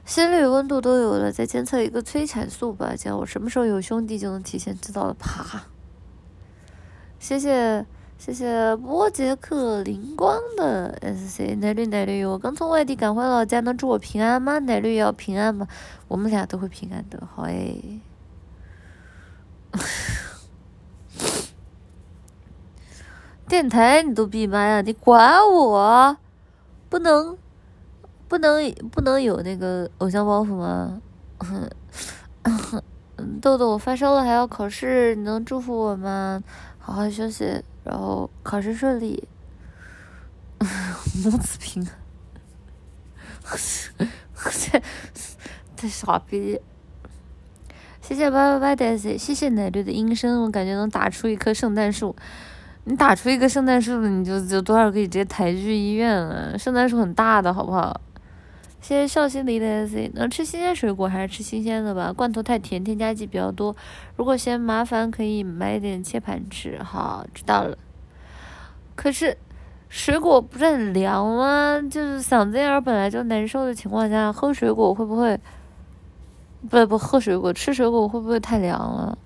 [0.06, 2.94] 心率、温度都有了，再监测一个催产素吧。
[2.98, 5.14] 这样我什么时候有兄弟就能提前知道了。
[5.16, 5.68] 啪！
[7.20, 7.86] 谢谢
[8.18, 14.60] 谢谢波杰克灵光的 S C 奶绿奶绿，我刚从外地赶回老家，能祝我平安吗？
[14.60, 15.68] 奶绿也要平安吗？
[16.08, 17.76] 我们俩都会平安的，好哎。
[23.50, 24.80] 电台你都闭麦啊？
[24.82, 26.16] 你管我？
[26.88, 27.38] 不能。
[28.28, 31.00] 不能不能有那个偶像包袱吗？
[33.42, 36.44] 豆豆，我发烧了还要考试，你能祝福我吗？
[36.80, 39.28] 好好休息，然后考试顺利。
[41.24, 41.92] 母子平安。
[45.76, 46.60] 太傻逼！
[48.02, 52.16] 谢谢八八八的谢谢奶绿的音声，我感觉能打出一棵圣诞树。
[52.86, 56.58] 你打出一个圣诞树，你就就多少可以直接抬去医院了。
[56.58, 58.00] 圣诞树很大的，好不好？
[58.80, 62.14] 谢谢少心离的 S，能吃新鲜水果还是吃新鲜的吧？
[62.14, 63.76] 罐头太甜，添加剂比较多。
[64.16, 66.82] 如果嫌麻烦，可以买点切盘吃。
[66.82, 67.78] 好，知道了。
[68.96, 69.38] 可是
[69.90, 71.82] 水果不是很凉吗？
[71.90, 75.38] 就是嗓子眼本来就难受的情况下，喝水果会不会？
[76.70, 79.18] 不不，喝水果吃水果会不会太凉了？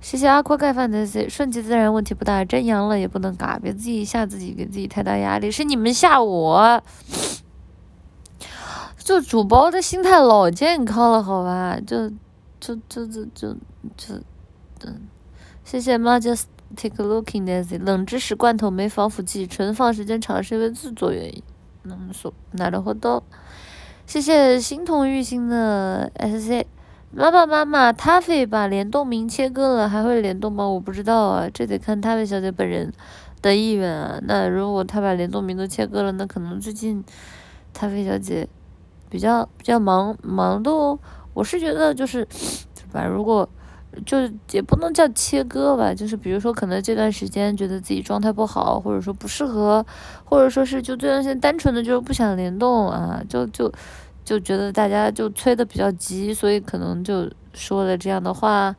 [0.00, 2.44] 谢谢阿阔盖饭的 S，顺其自然，问题不大。
[2.44, 5.50] 真阳了也不能嘎，别自己吓自己，给自己太大压力。
[5.50, 6.82] 是你们吓我。
[9.12, 11.78] 就主播的心态老健康了，好吧？
[11.86, 12.08] 就
[12.58, 13.52] 就就就就
[13.94, 14.14] 就，
[14.86, 15.02] 嗯，
[15.62, 16.38] 谢谢 Majestic
[16.96, 17.78] Looking Daisy。
[17.78, 21.42] 冷知识：罐头没防腐剂，存放时间长是因为制作原因。
[21.82, 23.22] 那么说，拿了好多。
[24.06, 26.64] 谢谢心痛玉心的 SC。
[27.10, 30.66] 妈妈妈妈，咖啡把联动名切割了，还会联动吗？
[30.66, 32.90] 我不知道啊，这得看咖啡小姐本人
[33.42, 34.18] 的意愿啊。
[34.22, 37.04] 那如果她把联动名都切割了，那可能最近
[37.74, 38.48] 咖啡小姐。
[39.12, 40.98] 比较比较忙忙碌，
[41.34, 42.26] 我是觉得就是，
[42.90, 43.12] 反正？
[43.12, 43.46] 如果
[44.06, 44.16] 就
[44.52, 49.84] 也不能叫切割吧，就是比如说可能这段时间觉得自己状态不好，或者说不适合，
[50.24, 53.70] 或者说是就这段时间单纯的就是不想联动啊，就就
[54.24, 58.74] 就觉得大家就催的比较急，所以可能就说了这样的话。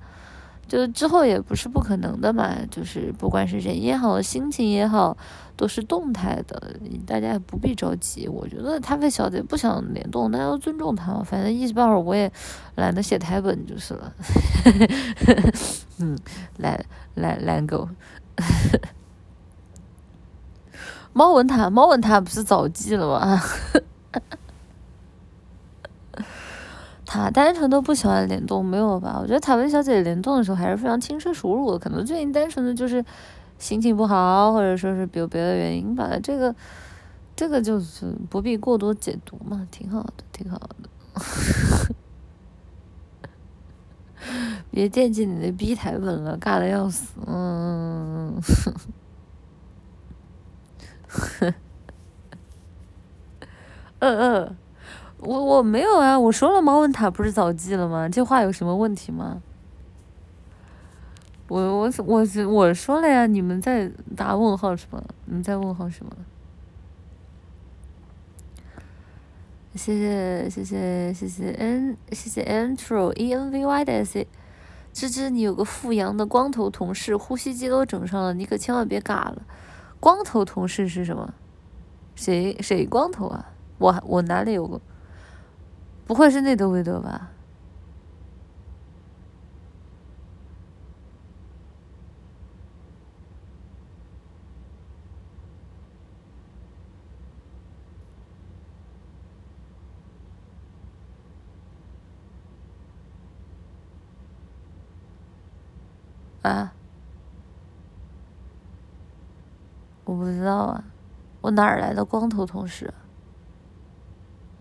[0.73, 5.15] 就之后也不是不可能的嘛，就是不管是人也好，心情也好，
[5.55, 6.73] 都是动态的，
[7.05, 8.27] 大家也不必着急。
[8.27, 11.23] 我觉得他们小姐不想联动，那要尊重他嘛。
[11.23, 12.31] 反正一时半会儿我也
[12.73, 14.11] 懒得写台本就是了。
[15.99, 16.17] 嗯，
[16.57, 17.87] 懒懒懒狗。
[21.13, 23.39] 猫文塔，猫文塔不是早记了吗？
[27.13, 29.19] 他单纯都不喜欢联动，没有吧？
[29.21, 33.05] 我觉得塔文小姐联动的时候还是非常轻车熟路的，可能最近单纯的就是
[33.59, 36.09] 心情不好，或者说是有别的原因吧。
[36.23, 36.55] 这个
[37.35, 40.75] 这个就是不必过多解读嘛，挺好的，挺好的。
[44.71, 47.09] 别惦记你的 B 台本了，尬的要死。
[47.27, 48.41] 嗯。
[53.99, 54.57] 嗯嗯。
[55.25, 58.09] 我我没有啊，我说了猫文塔不是早记了吗？
[58.09, 59.41] 这话有什么问题吗？
[61.47, 65.03] 我我我我说了呀，你们在打问号什么？
[65.25, 66.11] 你们在问号什么？
[69.75, 74.27] 谢谢谢谢谢谢 N 谢谢 Intro E N V Y 的 S，
[74.93, 79.41] 芝芝你有个富阳的光头同事，呼吸机都整上了，你可千万别嘎了。
[79.99, 81.33] 光头同事是什么？
[82.15, 83.51] 谁谁光头啊？
[83.79, 84.79] 我我哪里有个？
[86.05, 87.29] 不会是内德维德吧？
[106.43, 106.73] 啊？
[110.03, 110.83] 我不知道啊，
[111.39, 112.93] 我哪儿来的光头同事？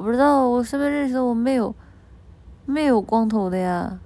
[0.03, 1.74] 不知道，我身边认识的我没有，
[2.66, 3.98] 没有光头的呀。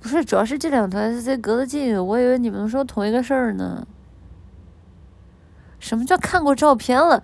[0.00, 3.86] 不是，主要是这两团 S C 隔得近，我以为你们说同一个事儿呢。
[5.78, 7.22] 什么叫看过照片了？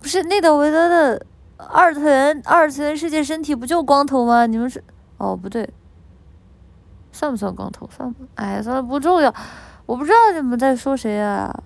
[0.00, 1.26] 不是内德维德的
[1.56, 4.46] 二次元二次元世界身体不就光头吗？
[4.46, 4.84] 你们是？
[5.16, 5.68] 哦，不对，
[7.12, 7.88] 算不算光头？
[7.90, 8.24] 算不。
[8.34, 9.34] 哎，算了，不重要。
[9.86, 11.62] 我不知道你们在说谁啊。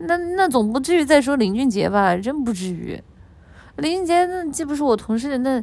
[0.00, 2.16] 那那总不至于在说林俊杰吧？
[2.16, 3.00] 真不至于。
[3.76, 5.62] 林俊杰那既不是我同事，那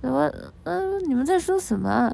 [0.00, 0.30] 怎么
[0.64, 2.12] 嗯，你们在说什么？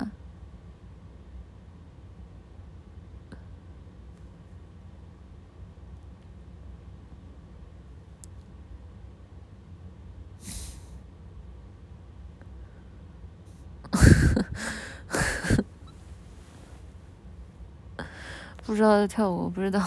[18.67, 19.81] 不知道在跳舞，不知道。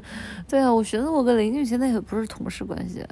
[0.48, 3.04] 对啊，我寻思我跟林俊杰那也不是同事关系。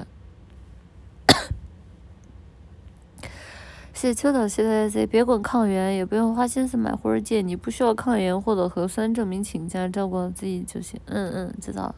[3.92, 11.00] 谢谢秋岛，谢谢 Z，别管抗原，也不用花心思买或者借，你不需要抗原或者核酸证明请假，照顾好自己就行。
[11.06, 11.94] 嗯嗯，知道了。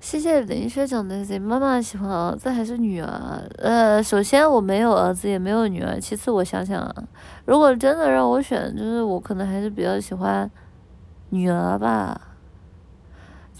[0.00, 3.42] 谢谢林学长的 Z，妈妈喜欢儿子还是女儿？
[3.58, 6.00] 呃，首先我没有儿子，也没有女儿。
[6.00, 7.04] 其次我想想啊，
[7.46, 10.50] 如果真的让我选，就是我可能还是比较喜欢
[11.30, 12.20] 女儿吧。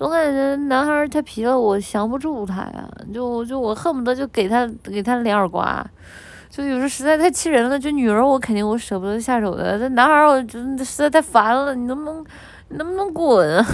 [0.00, 2.88] 总感觉男孩太皮了，我降不住他呀。
[3.12, 5.86] 就就我恨不得就给他给他两耳刮，
[6.48, 7.78] 就有时候实在太气人了。
[7.78, 11.74] 就女儿我肯定我舍不得下手的，这男孩我真的实在太烦了。
[11.74, 12.24] 你能不能
[12.68, 13.66] 你能不能滚啊？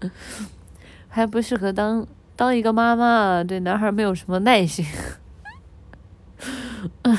[1.06, 4.86] 还不适合当当一个妈妈，对男孩没有什么耐心。
[7.02, 7.14] 嗯，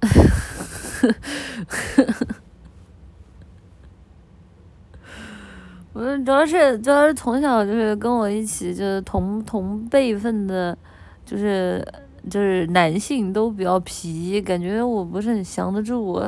[0.00, 0.08] 呵
[1.00, 1.12] 呵
[1.96, 2.41] 呵呵
[5.92, 10.76] 我主要是主要是从小就是跟我一起就是同同辈分的，
[11.24, 11.86] 就是
[12.30, 16.22] 就是男性都比较皮，感觉我不是很降得住。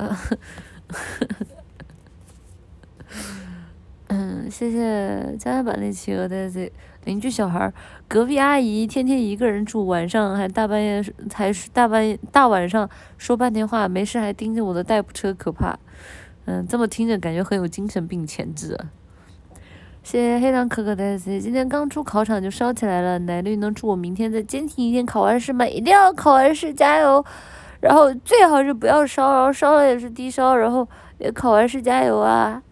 [4.09, 6.71] 嗯，谢谢加版那企鹅的这
[7.05, 7.73] 邻居小孩儿，
[8.07, 11.03] 隔壁阿姨天天一个人住，晚上还大半夜
[11.33, 15.79] 还是大半夜大晚上说半天话，没事还盯着我的代步车，可怕。
[16.45, 18.79] 嗯，这么听着感觉很有精神病潜质。
[20.05, 25.67] 谢谢黑糖可可的 C，今天刚出考场就烧起来了，奶绿能祝我明天再坚挺一点，考完试吗？
[25.67, 27.25] 一定要考完试，加油！
[27.81, 30.87] 然后最好是不要烧，然后烧了也是低烧，然后
[31.17, 32.63] 也考完试加油啊！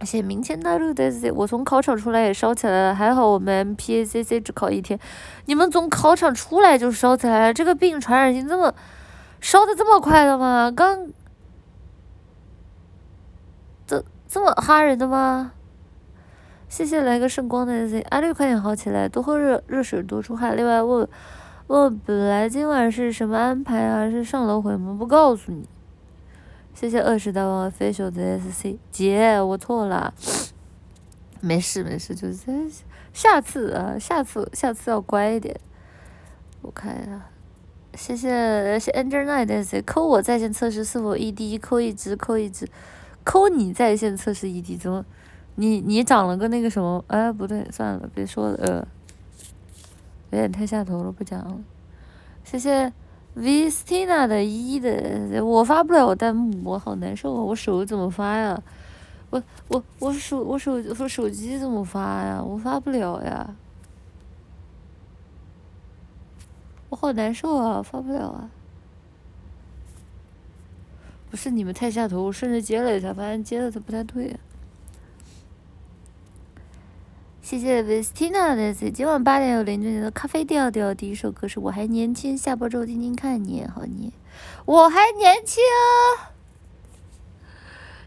[0.00, 4.98] 谢谢明天大陆的 C，我从考场出来也烧起来了，还好我们 PACC 只考一天，
[5.44, 8.74] 你们从考场出来就烧起来了，这个病传染性这么
[9.40, 10.72] 烧的这么快的吗？
[10.74, 11.08] 刚
[13.86, 15.52] 这这么哈人的吗？
[16.68, 20.56] 谢谢来个圣光的 Z，阿绿快点好起来，多喝热热水，多出汗。
[20.56, 21.08] 另外问
[21.68, 24.10] 问本来今晚是什么安排啊？
[24.10, 24.94] 是上楼回吗？
[24.98, 25.68] 不告诉你。
[26.74, 30.12] 谢谢二十大王 official 的 SC 姐，我错了，
[31.40, 32.70] 没事没事，就是
[33.12, 35.58] 下次啊，下次下次要乖一点。
[36.60, 37.30] 我看一下，
[37.94, 42.68] 谢谢谢 Angel Night 的 Z，扣我在线测试是否 ED，扣一只扣一只，
[43.24, 45.06] 扣你在线测试 ED 怎么？
[45.56, 47.04] 你你长了个那个什么？
[47.08, 48.86] 哎，不对，算了，别说了，呃，
[50.30, 51.58] 有点太下头了，不讲了。
[52.44, 52.92] 谢谢
[53.34, 57.42] Vistina 的一的，我发不了弹幕，我好难受啊！
[57.42, 58.62] 我手怎么发呀？
[59.30, 62.42] 我我我手我手我手机怎么发呀？
[62.42, 63.56] 我发不了呀！
[66.90, 68.50] 我好难受啊，发不了啊！
[71.30, 74.36] 不是你们太下头，我顺着接了一下，发现接的它不太对。
[77.46, 84.12] 谢谢 Vestina 的 C，今晚八点有林俊杰的咖啡调调，第一首歌是我还年轻，下播之后听听看，你好你，
[84.64, 85.62] 我还年轻。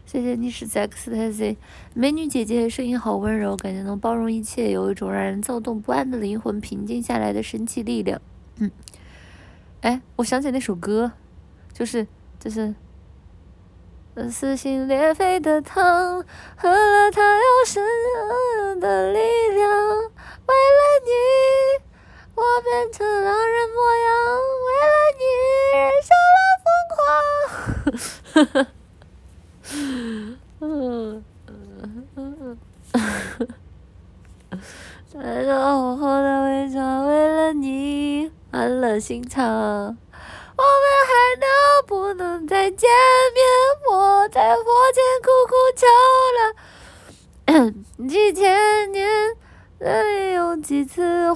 [0.04, 1.56] 谢谢你是 Zex 的 C，
[1.94, 8.20] 美女姐姐声音好温柔，感觉能包容一切，有一种让人躁动不安的灵魂平静下来的神奇力量。
[8.58, 8.70] 嗯，
[9.80, 11.12] 哎，我想起那首歌，
[11.72, 12.06] 就是
[12.38, 12.74] 就是。
[14.30, 16.24] 撕心裂肺的疼，
[16.56, 17.82] 喝了它有生
[18.80, 19.18] 的力
[19.54, 19.70] 量。
[19.70, 21.10] 为了你，
[22.34, 24.08] 我变成狼人模样。
[24.66, 25.22] 为了你，
[25.78, 26.98] 忍受了疯狂。
[30.60, 30.64] 嗯
[31.40, 31.46] 嗯
[32.16, 32.58] 嗯嗯。
[35.12, 39.44] 带着厚厚的伪装，为了你，安了心肠。
[40.56, 41.46] 我们还能
[41.86, 42.88] 不能再见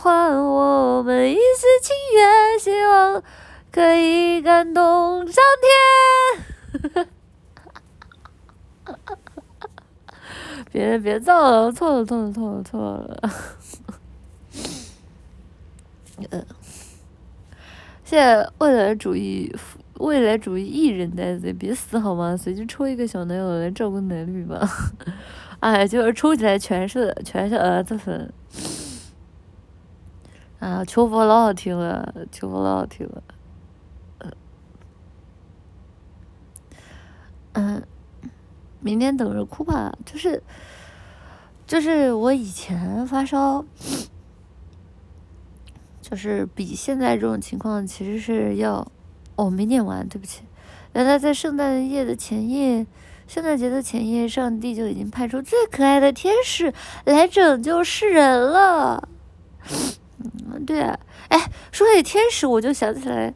[0.05, 2.59] 次换我们一丝情缘？
[2.61, 3.23] 希望
[3.73, 5.43] 可以感动上
[6.93, 7.07] 天。
[10.71, 13.31] 别别造了，错了错了错了错了。
[16.31, 16.45] 嗯，
[18.05, 19.51] 现在未来主义
[19.95, 22.37] 未来主义艺人在这，别死好吗？
[22.37, 24.69] 随机抽一个小男友来照顾男女吧。
[25.61, 28.31] 哎，就是抽起来全是全是儿子粉。
[30.65, 33.23] 啊，求佛老好听了，求佛老好听了。
[37.53, 37.83] 嗯，
[38.81, 40.43] 明天等着哭吧，就是，
[41.67, 43.63] 就是我以前发烧。
[46.01, 48.91] 就是比现在这种情况其实是要，
[49.37, 50.45] 哦，没念完，对不起。
[50.95, 52.87] 原来在圣诞夜的前夜，
[53.27, 56.73] 圣诞节的前夜，上帝就已经派出最可爱的天使
[57.05, 59.11] 来拯救世人了。
[60.51, 60.99] 嗯，对啊，
[61.29, 61.39] 哎，
[61.71, 63.33] 说起天使，我就想起来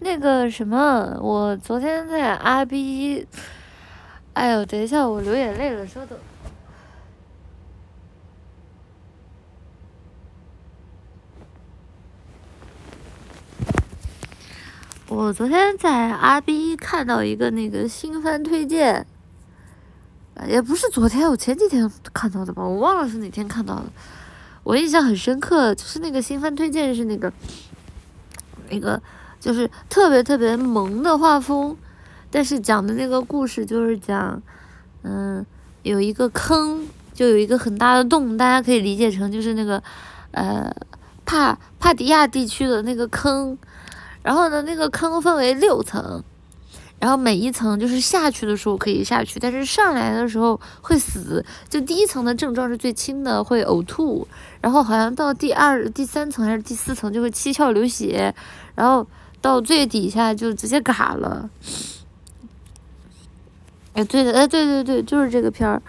[0.00, 3.26] 那个什么，我昨天在阿 B，
[4.34, 6.18] 哎呦，等一下，我流眼泪了，稍等。
[15.10, 19.06] 我昨天在阿 B 看到一个那个新番推荐，
[20.46, 23.86] 也不是昨天，我前几天看到的吧，我忘了是哪天看到的。
[24.68, 27.32] 我印象很深刻，就是那个新番推荐是那个，
[28.68, 29.00] 那个
[29.40, 31.74] 就是特别特别萌的画风，
[32.30, 34.42] 但是讲的那个故事就是讲，
[35.04, 35.42] 嗯，
[35.84, 39.82] 有一个坑，就有一个很大的洞，大家可以理解成就是那个，
[40.32, 40.70] 呃，
[41.24, 43.56] 帕帕迪亚地区的那个坑。
[44.22, 46.22] 然后呢，那个坑分为六层，
[46.98, 51.44] 然后每一层就是下去的时候可以下去，但是上来的时候会死。
[51.68, 54.26] 就第一层的症状是最轻的，会呕吐，
[54.60, 58.34] 然后好像到第二、第三层还是第四层就会七窍流血，
[58.74, 59.06] 然后
[59.40, 61.48] 到最底下就直接嘎了。
[63.94, 65.80] 哎，对的，哎，对对对，就是这个片儿。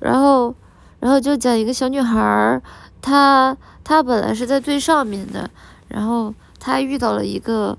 [0.00, 0.54] 然后，
[1.00, 2.62] 然后就讲一个小女孩儿，
[3.00, 5.50] 她她本来是在最上面的，
[5.88, 6.34] 然后。
[6.64, 7.76] 她遇到了一个，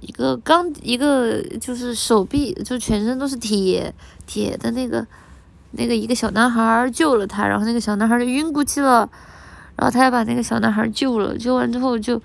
[0.00, 3.92] 一个钢，一个就是手臂，就全身都是铁
[4.26, 5.06] 铁的那个，
[5.72, 9.08] 那个一个小男孩救了他，然后那个小男孩就晕过去了，
[9.76, 12.20] 然后他又把那个小男孩救了，救完之后就，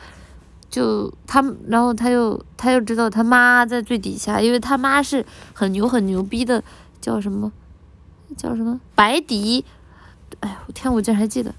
[0.69, 6.63] 就他，然后他又他又知道他妈在最底下，因为他妈是很牛很牛逼的，
[7.01, 7.51] 叫什么，
[8.37, 9.65] 叫什么白迪，
[10.41, 11.53] 哎呀，我天，我竟然还记得。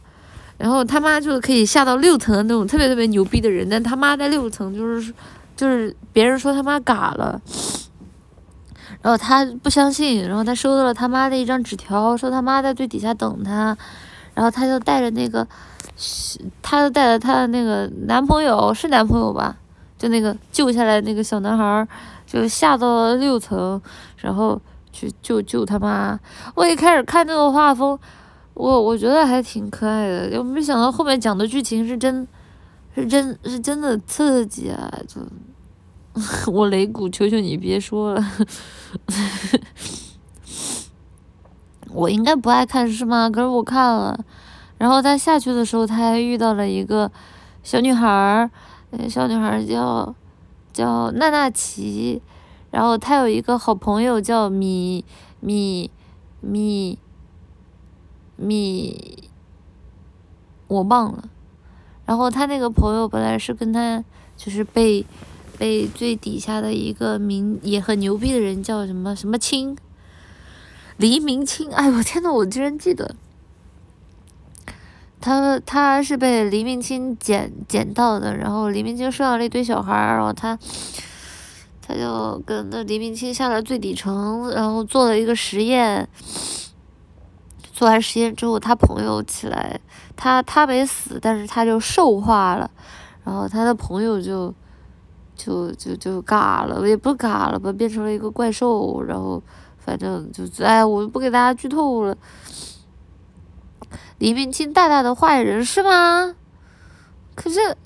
[0.56, 5.12] 然后他妈就是可以下到六层的那种特别特别牛逼的人，但他妈在六层就是，
[5.56, 7.40] 就是别人说他妈嘎了，
[9.02, 13.76] 然后他不相信，然后他收到了他妈的一张纸条，说他妈在最底下等他，
[14.34, 15.46] 然后他就带着那个，
[16.62, 19.56] 他就带着他的那个男朋友是男朋友吧，
[19.98, 21.86] 就那个救下来那个小男孩，
[22.26, 23.80] 就下到了六层，
[24.16, 24.60] 然后
[24.92, 26.18] 去救救他妈。
[26.54, 27.98] 我一开始看那个画风。
[28.54, 32.24] 我我觉得还挺可爱的，就没想到后面讲的剧情是真，
[32.94, 34.88] 是真是真的刺激啊！
[35.08, 35.20] 就
[36.46, 38.24] 我擂鼓，求求你别说了，
[41.90, 43.28] 我应该不爱看是吗？
[43.28, 44.24] 可是我看了，
[44.78, 47.10] 然后他下去的时候，他还遇到了一个
[47.62, 48.50] 小女孩儿，
[49.08, 50.14] 小女孩儿叫
[50.72, 52.22] 叫娜娜奇，
[52.70, 55.04] 然后他有一个好朋友叫米
[55.40, 55.90] 米
[56.40, 56.98] 米。
[58.36, 59.30] 米，
[60.66, 61.28] 我忘了。
[62.04, 64.02] 然后他那个朋友本来是跟他，
[64.36, 65.06] 就是被
[65.58, 69.76] 被最底下的一个名也很牛逼的人叫什么什么清，
[70.96, 71.70] 黎明清。
[71.70, 73.14] 哎我天呐，我居然记得，
[75.20, 78.36] 他他是被黎明清捡捡到的。
[78.36, 80.58] 然后黎明清收养了一堆小孩儿，然后他
[81.80, 86.08] 他就跟那黎明清下了最底层，然后做了一个实验。
[87.72, 89.80] 做完实验之后，他朋友起来，
[90.14, 92.70] 他他没死，但是他就兽化了，
[93.24, 94.54] 然后他的朋友就
[95.34, 99.42] 就就就嘎了，也不嘎了吧，变成了一个怪兽，然后
[99.78, 102.16] 反正就哎，我不给大家剧透了。
[104.18, 106.34] 黎明清大大的坏人是吗？
[107.34, 107.76] 可是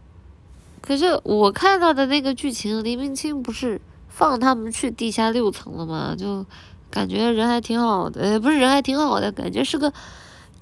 [0.80, 6.14] 可是我看到的那个剧情，黎明清不是放他们去地下六层了吗？
[6.18, 6.44] 就。
[6.90, 9.92] 感觉人还挺好的，不是人还挺好的，感觉是个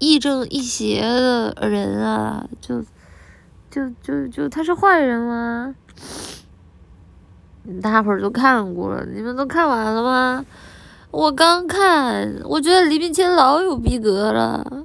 [0.01, 2.83] 亦正亦邪的人啊，就
[3.71, 5.73] 就就就他是坏人吗？
[7.83, 10.45] 大伙儿都看过了，你们都看完了吗？
[11.11, 14.85] 我刚看，我觉得李冰清老有逼格了。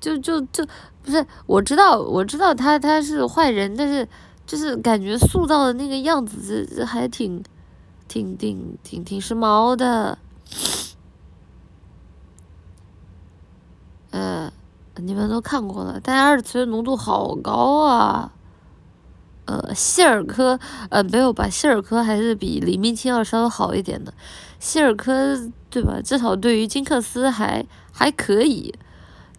[0.00, 0.64] 就就就
[1.02, 4.06] 不是我知道我知道他他是坏人，但是
[4.46, 7.42] 就是感觉塑造的那个样子这这还挺
[8.06, 10.18] 挺挺挺挺时髦的。
[14.10, 14.52] 呃，
[14.96, 18.32] 你们都看过了，大家二次元浓度好高啊。
[19.48, 20.60] 呃，希尔科，
[20.90, 21.48] 呃，没有吧？
[21.48, 24.12] 希尔科还是比黎明清要稍微好一点的。
[24.60, 25.34] 希尔科
[25.70, 25.98] 对吧？
[26.04, 28.74] 至少对于金克斯还还可以。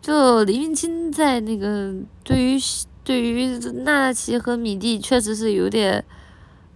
[0.02, 2.58] 就黎明清在那个对于
[3.04, 6.04] 对于娜娜奇和米蒂确实是有点，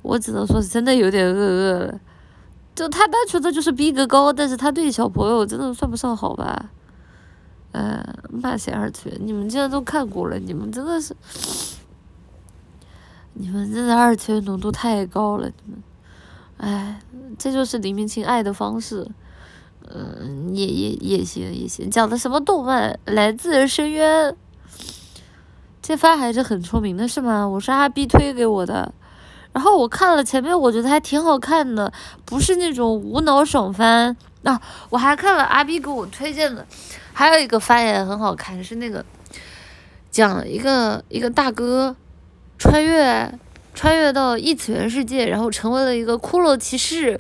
[0.04, 2.00] 我只能说是真的有点恶恶了。
[2.76, 6.70] 就他单纯的就是逼格高，但是他对小朋友真的算不上好吧？
[7.72, 9.18] 呃，骂谁二次元？
[9.24, 11.16] 你们竟然都看过了，你们真的是。
[13.36, 15.84] 你们真的二次元浓度太高了，你们，
[16.58, 17.02] 哎，
[17.38, 19.10] 这就是黎明清爱的方式，
[19.90, 21.90] 嗯，也也也行也行。
[21.90, 23.00] 讲的什么动漫？
[23.06, 24.36] 来自深渊，
[25.82, 27.48] 这番还是很出名的是吗？
[27.48, 28.94] 我是阿 B 推给我的，
[29.52, 31.92] 然后我看了前面，我觉得还挺好看的，
[32.26, 34.62] 不是那种无脑爽番啊。
[34.92, 36.66] 我还看了阿 B 给我推荐的，
[37.12, 39.04] 还有一个番也很好看，是那个
[40.12, 41.96] 讲一个一个大哥。
[42.58, 43.40] 穿越，
[43.74, 47.20] 穿越到异次元世界，然后成为了一个骷髅骑士，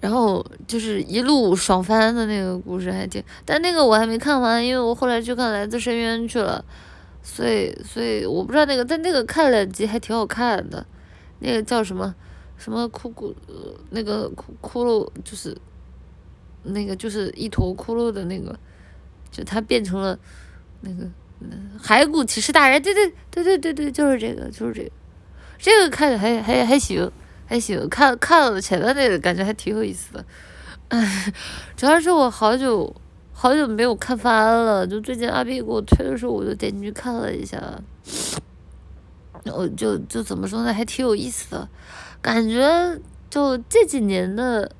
[0.00, 6.64] 然后就是一路爽翻的那个故事还挺，但那个我还没看完，因为我后来去看《来自深渊》去了，
[7.22, 10.84] 所以所以我不知道那个，但那个看两集还挺好看的，
[11.38, 12.14] 那个叫什么？
[12.56, 13.34] 什么骷髅，
[13.88, 15.56] 那个骷骷髅就是
[16.62, 18.54] 那个就是一坨骷髅的那个，
[19.30, 20.18] 就他变成了
[20.82, 21.08] 那个。
[21.82, 24.90] 骸骨骑士大人，对对对对对对，就是这个，就是这个，
[25.58, 27.10] 这个看着还还还行，
[27.46, 30.24] 还行，看看了前面那个，感觉还挺有意思的。
[30.88, 31.32] 唉，
[31.76, 32.94] 主要是我好久
[33.32, 37.60] 好久没有看番了，就最近阿 B 给我推的时候，我就点进去看了一下，
[39.44, 41.68] 我就就怎么说呢，还挺有意思的，
[42.20, 42.98] 感觉
[43.30, 44.70] 就这几年的。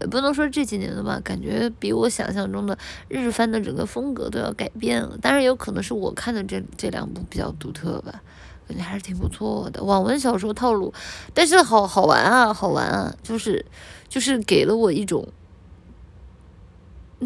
[0.00, 2.78] 也不能说这几年的吧，感觉比我想象中的
[3.08, 5.18] 日番的整个风格都要改变了。
[5.20, 8.22] 当然，有可能是我看的这这两部比较独特吧，
[8.68, 9.82] 感觉还是挺不错的。
[9.82, 10.92] 网文小说套路，
[11.32, 13.64] 但是好好玩啊，好玩啊，就是
[14.08, 15.26] 就是给了我一种，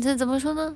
[0.00, 0.74] 这怎么说呢？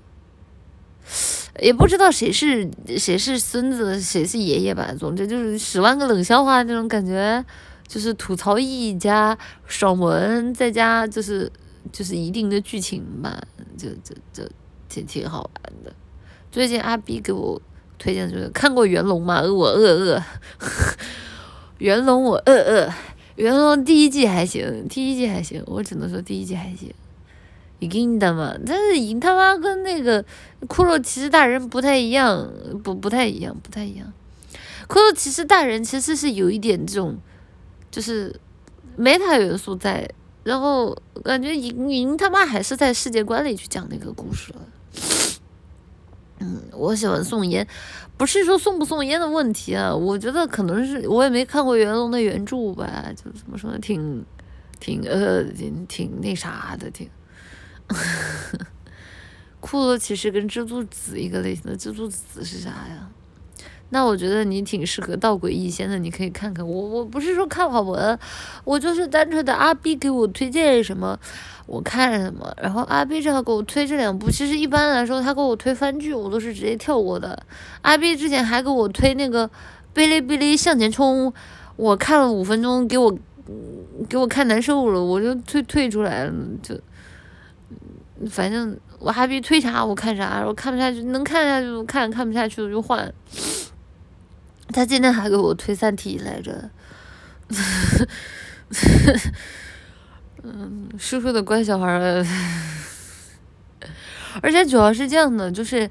[1.61, 2.69] 也不知道谁是
[2.99, 4.93] 谁是孙子，谁是爷爷吧。
[4.99, 7.43] 总之就是十万个冷笑话那种感觉，
[7.87, 11.51] 就是吐槽意义加爽文，再加就是。
[11.93, 13.41] 就是一定的剧情吧，
[13.77, 14.49] 就就就
[14.89, 15.93] 挺挺好玩的。
[16.51, 17.61] 最近阿 B 给我
[17.99, 19.43] 推荐就是看过《元龙》吗？
[19.43, 20.23] 我饿饿，
[21.79, 22.93] 元龙我饿饿，
[23.37, 26.95] 元龙第一季还行，第一季还行，我只能说第一季还行。
[27.81, 30.23] 银的嘛，但是银他妈跟那个
[30.63, 32.51] 骷髅骑士大人不太一样，
[32.83, 34.13] 不不太一样，不太一样。
[34.89, 37.19] 骷髅骑士大人其实是有一点这种，
[37.91, 38.35] 就是
[38.99, 40.09] meta 元素在。
[40.47, 44.61] 然后感觉银银他妈还是在世界观里去讲那个故事了。
[46.39, 47.67] 嗯，我喜欢宋烟，
[48.17, 54.25] 不是说送不送烟的问题啊，我觉得可能是我也没看过袁龙的原著吧，就怎么说呢，挺
[54.79, 57.11] 挺呃挺挺那啥的，挺。
[59.61, 63.11] 骷髅骑士跟蜘蛛子一个类型的，蜘蛛子是啥呀？
[63.91, 66.89] 那我觉得你挺适合道诡异仙的，你可以看看我。
[66.89, 68.19] 我不是说看好文，
[68.65, 71.17] 我就是单纯的阿 B 给我推荐什么，
[71.67, 72.53] 我看什么。
[72.61, 77.41] 然后阿 B 正好给我推这两部，其实一般来说他给我推番剧，我都是直接跳过的。
[77.83, 79.49] 阿 B 之前还给我推那个
[79.95, 81.29] 《哔哩哔哩向前冲》，
[81.77, 83.17] 我看了五分钟，给我
[84.09, 86.33] 给我看难受了，我就退退出来了。
[86.61, 86.75] 就
[88.29, 93.13] 反正我阿 B 推啥我看啥，我看不下去能看下去就看，看不下去我就换。
[94.73, 96.71] 他今天还给我推《三体》来着，
[100.43, 102.27] 嗯，叔叔的乖小孩儿，
[104.43, 105.89] 而且主要是这样的，就是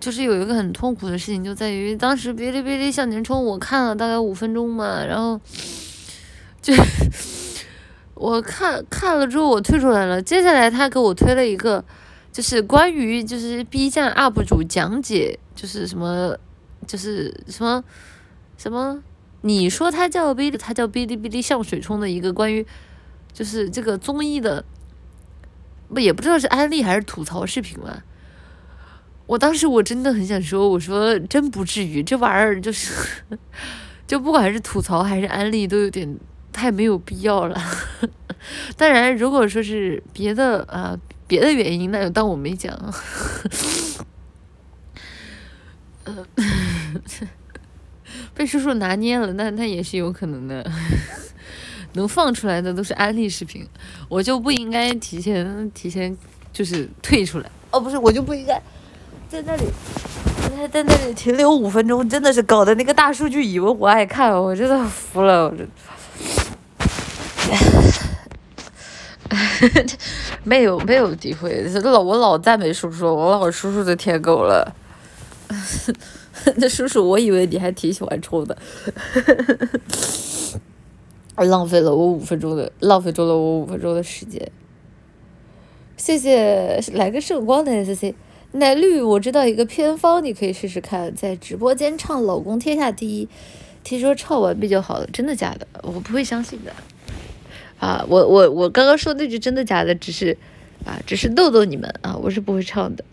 [0.00, 5.40] 就是有一个很痛苦的事情，就在于当时哔哩哔哩向前冲，我看了大概五分钟嘛，然后
[6.62, 6.72] 就
[8.14, 11.84] 我看看了之后我退出来了，接下来他给我推了一个，
[12.32, 16.36] 就是关于就是 B 站 UP 主讲解，就是什么。
[16.88, 17.84] 就是什么
[18.56, 19.00] 什么？
[19.42, 22.66] 你说他叫哔哩，他叫哔哩哔哩向水冲的一个关于，
[23.32, 24.64] 就是这个综艺的，
[25.88, 28.02] 不也不知道是安利还是吐槽视频嘛。
[29.26, 32.92] 我当时我真的很想说，我说真不至于，这玩意儿就是，
[34.08, 36.18] 就不管是吐槽还是安利，都有点
[36.52, 37.62] 太没有必要了。
[38.76, 40.98] 当然，如果说是别的啊
[41.28, 42.76] 别的原因，那就当我没讲。
[48.34, 50.64] 被叔叔拿捏了，那那也是有可能的。
[51.94, 53.66] 能放出来的都是安利视频，
[54.10, 56.14] 我就不应该提前提前
[56.52, 57.50] 就是退出来。
[57.70, 58.60] 哦，不是，我就不应该
[59.28, 59.64] 在那里
[60.54, 65.66] 在在那里停留五分钟，真的是搞得那个大数据以为我爱看，我真的服了，我真。
[70.44, 74.74] 没有没有诋毁，老我老赞美叔叔，我老叔叔的舔狗了。
[76.56, 78.56] 那叔叔，我以为你还挺喜欢抽的，
[81.36, 84.50] 浪费了我五分钟的，浪费中了我五分钟的时间。
[85.96, 88.14] 谢谢来个圣光的 S C
[88.52, 93.26] 奶绿，我知道一个偏方，你可以试试看，在直播间唱《老公天下第一》，
[93.84, 95.66] 听说唱完比较好了，真的假的？
[95.82, 96.72] 我不会相信的。
[97.78, 100.36] 啊，我我我刚刚说那句真的假的，只是
[100.84, 103.04] 啊，只是逗逗你们啊，我是不会唱的。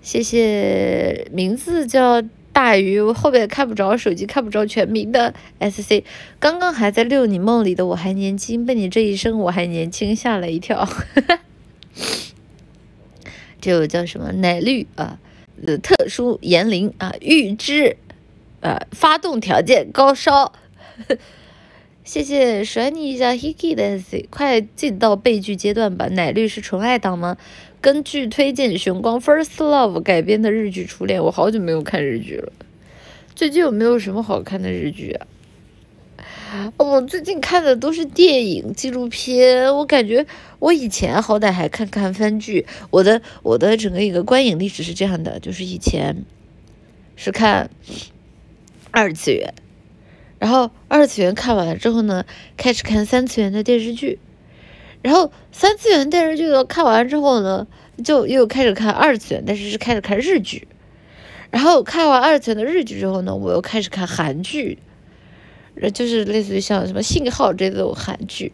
[0.00, 2.22] 谢谢，名字叫
[2.52, 6.04] 大鱼，后面看不着，手机看不着全名的 S C。
[6.38, 10.88] 刚刚还在遛你梦里的我还年轻，被你这一声我还年轻吓了一跳。
[13.60, 15.18] 这个叫什么奶绿啊？
[15.66, 17.96] 呃，特殊年龄啊，预知
[18.60, 20.52] 啊，发动条件高烧。
[22.04, 26.06] 谢谢甩你一下 Hiki 的 C，快进到背剧阶段吧。
[26.06, 27.36] 奶绿是纯爱党吗？
[27.80, 32.52] 根据推荐玄光 First Love 改编的日剧《初恋》，我好久没有看日剧了。
[33.36, 36.72] 最近有没有什么好看的日剧啊？
[36.76, 39.76] 我最近看的都是电影、纪录片。
[39.76, 40.26] 我感觉
[40.58, 42.66] 我以前好歹还看看番剧。
[42.90, 46.24] 我的我的整个一个观影历史是这样的，就是以前
[47.14, 47.70] 是看
[48.90, 49.54] 二次元。
[50.40, 52.24] 然后二次元看完了之后呢，
[52.56, 54.18] 开始看三次元的电视剧，
[55.02, 57.66] 然后三次元电视剧都看完之后呢，
[58.04, 60.68] 就又开始看二次元，但是是开始看日剧，
[61.50, 64.78] 然后看完二次元的日剧之后呢，我又开始看韩剧，
[65.94, 68.52] 就是类似于像什么信号这种韩剧，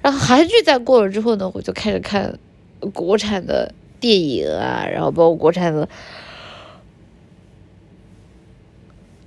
[0.00, 2.38] 然后韩剧再过了之后呢，我就开始看
[2.92, 5.88] 国产的电影啊，然后包括国产的。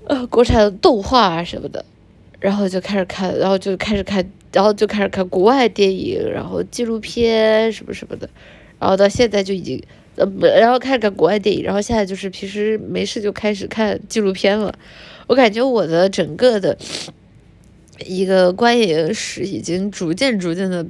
[0.05, 1.85] 呃，国产的动画啊什么的，
[2.43, 8.29] 然后就开始看，然后就开始看，然后就开始看国外电影，然后纪录片什么什么的，
[8.77, 9.81] 然后到现在就已经，
[10.17, 10.25] 呃，
[10.59, 14.77] 然后看看国外电影，然后现在就是平时没事就开始看纪录片了。
[15.27, 16.77] 我感觉我的整个的
[18.05, 20.85] 一个观影史已经逐渐逐渐的，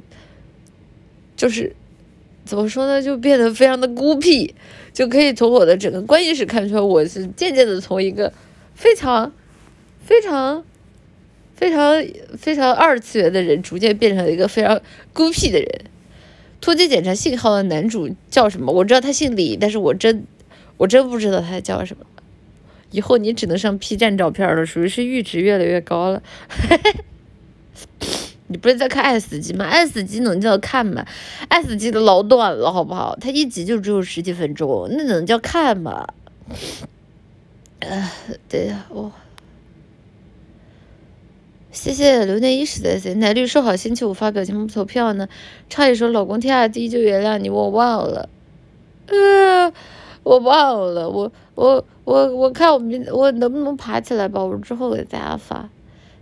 [1.36, 1.72] 就是
[2.44, 4.52] 怎么说呢，就变得非常的孤僻，
[4.92, 8.32] 就可以从我的整个观影史看出来，我是渐渐的从一个。
[8.74, 9.32] 非常，
[10.04, 10.64] 非常，
[11.56, 12.04] 非常
[12.36, 14.80] 非常二次元的人，逐渐变成了一个非常
[15.12, 15.68] 孤僻的人。
[16.60, 18.72] 突击检查信号的男主叫什么？
[18.72, 20.24] 我知道他姓李，但是我真，
[20.76, 22.04] 我真不知道他叫什么。
[22.90, 26.22] 以后你只能上 P 站照片了，属于是阈值越来越高了。
[28.46, 29.64] 你不是在看《爱死机》吗？
[29.68, 31.04] 《爱死机》能叫看吗？
[31.48, 33.16] 《爱死机》的老短了，好不好？
[33.20, 36.06] 它一集就只有十几分钟，那能叫看吗？
[37.80, 38.10] 呃，
[38.48, 39.10] 对呀，我
[41.74, 45.28] 谢谢流年一时的 C 奶绿说好星期五发表情投票呢，
[45.68, 48.28] 唱一首《老公天下第一》就原谅你，我忘了，
[49.08, 49.72] 呃，
[50.22, 55.68] 我忘了，我我我我看我明我能不能爬起来吧，我之后给大家发。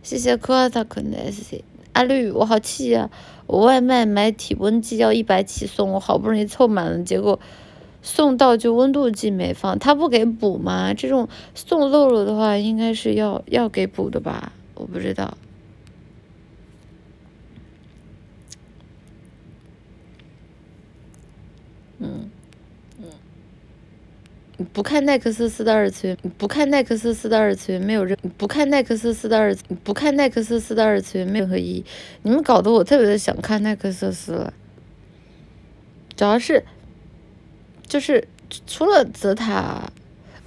[0.03, 1.63] 谢谢科阿塔克的 C
[1.93, 3.11] 阿绿，我好气呀，
[3.47, 7.39] 我外卖买体温计要一百起送，我好不容易凑满了，结果。
[8.05, 10.93] 送到就温度计没放，他不给补吗？
[10.93, 14.51] 这种送漏了的话，应该是要要给补的吧？
[14.83, 15.39] 我不知道。
[22.01, 22.29] 嗯，
[24.73, 31.85] 不看奈克斯斯的二次元，不看奈克斯斯的二次元没有任，不看奈克斯斯的二次，不看奈克斯斯的二次元没有任何意义。
[32.23, 34.53] 你们搞得我特别的想看奈克斯斯了，
[36.17, 36.65] 主要是。
[37.89, 38.27] 就是
[38.67, 39.93] 除了泽塔，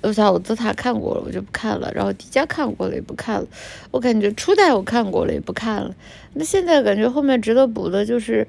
[0.07, 1.91] 我啥我泽塔看过了，我就不看了。
[1.95, 3.47] 然后迪迦看过了，也不看了。
[3.89, 5.95] 我感觉初代我看过了，也不看了。
[6.33, 8.47] 那现在感觉后面值得补的就是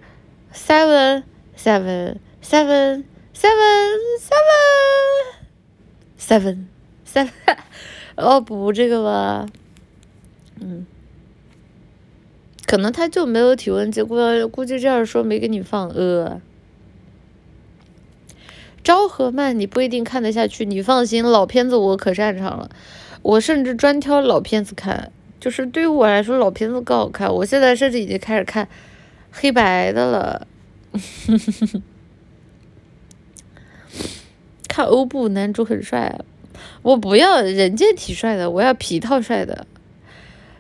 [0.53, 1.23] seven
[1.57, 3.05] seven seven
[3.35, 4.57] seven seven
[6.19, 7.29] seven，seven，
[8.15, 9.47] 然后，补这个吧。
[10.61, 10.87] 嗯，
[12.67, 16.41] 可能他就没有体温，结果估计这样说没给你放呃。
[18.87, 22.71] 昭和漫你不一定看得下去，你放心，老片子我可擅长了，
[23.21, 25.11] 我甚至专挑老片子看，
[25.41, 27.35] 就是对于我来说老片子更好看。
[27.35, 28.69] 我现在甚至已经开始看
[29.33, 30.47] 黑白的了，
[34.69, 36.21] 看欧布男主很帅，
[36.83, 39.67] 我不要人间体帅的，我要皮套帅的。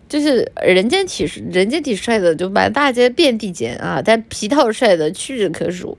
[0.09, 5.97] 就是人间体人间体帅的就满大街遍地捡啊，但皮套帅的屈指可数。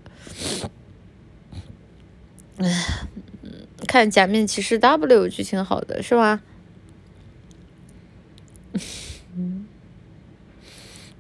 [2.58, 3.08] 唉，
[3.88, 6.42] 看假面骑士 W 剧情好的是吧？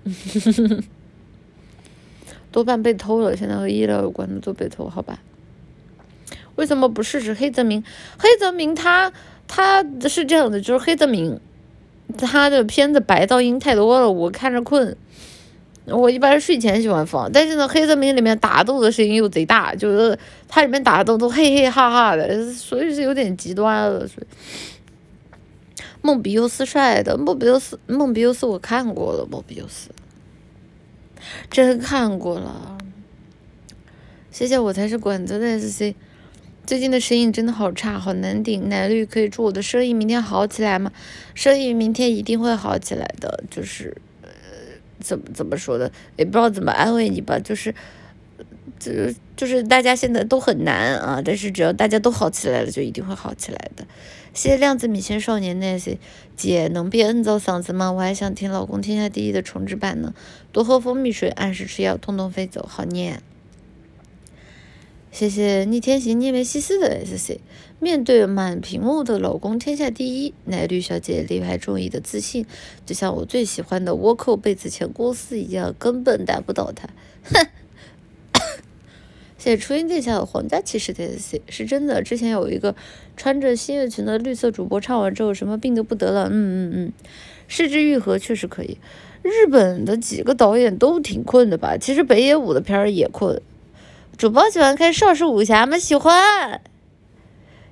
[2.51, 5.19] 多半被偷了，现在和医疗有关的都被偷，好吧？
[6.55, 7.83] 为什么不试试黑泽明？
[8.17, 9.13] 黑泽明他
[9.47, 11.39] 他是这样的，就是黑泽明
[12.17, 14.97] 他的片子白噪音太多了，我看着困。
[15.89, 24.05] 我一般睡前喜欢放，但是呢，黑泽明里面打斗的声音又贼大，就是它里面打斗都嘿嘿哈哈的，所以是有点极端了。
[24.05, 24.27] 所以，
[26.01, 29.89] 梦比优斯帅的，梦比优斯，梦比优斯我看过了，梦比优斯，
[31.49, 32.77] 真看过了。
[34.29, 35.95] 谢谢我才是管子的 S C。
[36.65, 38.67] 最近的声音真的好差，好难顶。
[38.67, 40.91] 奶绿可以祝我的声音明天好起来吗？
[41.33, 43.95] 声音明天一定会好起来的，就是。
[45.07, 47.73] 怎么怎么说的，也不知道怎么安慰你吧，就是，
[48.77, 48.91] 就
[49.37, 53.87] 就是大家现在都很难啊，但是只要大家都好起来了，就一定会好起来的。
[54.33, 55.97] 谢谢量子米线少年那些
[56.35, 57.91] 姐能别摁造嗓子吗？
[57.93, 60.13] 我还想听老公天下第一的重置版呢。
[60.51, 63.21] 多喝蜂蜜水，按时吃药，通通飞走，好念。
[65.09, 67.39] 谢谢逆天行逆梅西斯的 S C。
[67.79, 72.45] 面对满屏幕的老公天下第一，奶绿小姐力排众议的自信，
[72.85, 76.89] 就像我最喜欢的倭寇被子前公司一样，根本打不倒他。
[77.23, 77.47] 哼！
[79.37, 82.01] 谢谢初音殿下的皇家骑士 T S C 是真的。
[82.01, 82.75] 之前有一个
[83.15, 86.27] 穿着新月裙的绿色主播唱完之后，什么病都不得了。
[86.27, 86.93] 嗯嗯嗯，
[87.47, 88.79] 失之愈合确实可以。
[89.21, 91.77] 日本的几个导演都挺困的吧？
[91.77, 93.39] 其实北野武的片儿也困。
[94.17, 95.77] 主播喜欢看少数武侠吗？
[95.77, 96.59] 喜欢。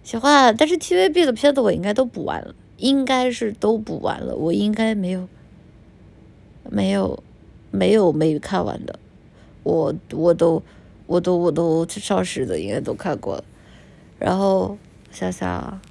[0.06, 5.28] 喜欢，但是 TVB 的片子我应该都补完了，应该是都补完了，我应该没有，
[6.70, 7.24] 没有，
[7.72, 9.00] 没有没看完的，
[9.64, 10.62] 我我都
[11.08, 13.44] 我都我都少时的应该都看过了，
[14.20, 14.78] 然后
[15.10, 15.82] 想想，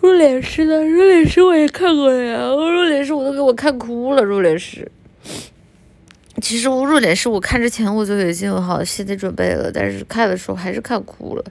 [0.00, 4.90] 入殓师的入殓师我也看过呀，入殓师我都给我看哭了，入殓师。
[6.40, 11.44] 其实我入殓师我看之前我就已经有好心理准备了，但是看的时候还是看哭了。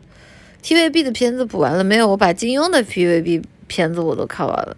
[0.64, 2.08] TVB 的片子补完了没有？
[2.08, 4.76] 我把金庸的 TVB 片子我都看完了，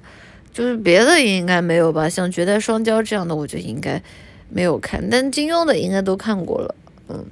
[0.53, 2.07] 就是别的应该没有吧？
[2.07, 4.01] 像《绝代双骄》这样的我就应该
[4.49, 6.75] 没有看，但金庸的应该都看过了。
[7.09, 7.25] 嗯，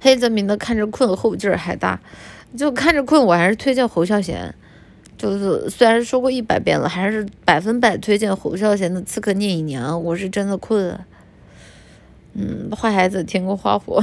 [0.00, 2.00] 黑泽明的看着困后劲儿还大，
[2.56, 4.54] 就看着困我还是推荐侯孝贤。
[5.18, 9.94] 就是虽然说过一百遍了，还是百分百推荐侯孝贤的《刺客聂隐娘》。
[9.98, 11.04] 我是真的困了。
[12.34, 14.02] 嗯，坏孩子添个花火。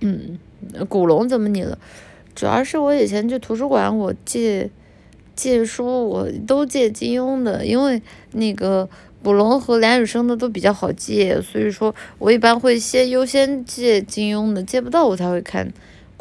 [0.00, 0.38] 嗯，
[0.88, 1.78] 古龙怎么你了？
[2.34, 4.70] 主要是我以前去图书馆，我借
[5.36, 8.00] 借书，我都借金庸的，因为
[8.30, 8.88] 那个
[9.22, 15.70] 古龙和梁羽生的都比较好借，所以说我一般会先优先借金庸的，借不到我才会看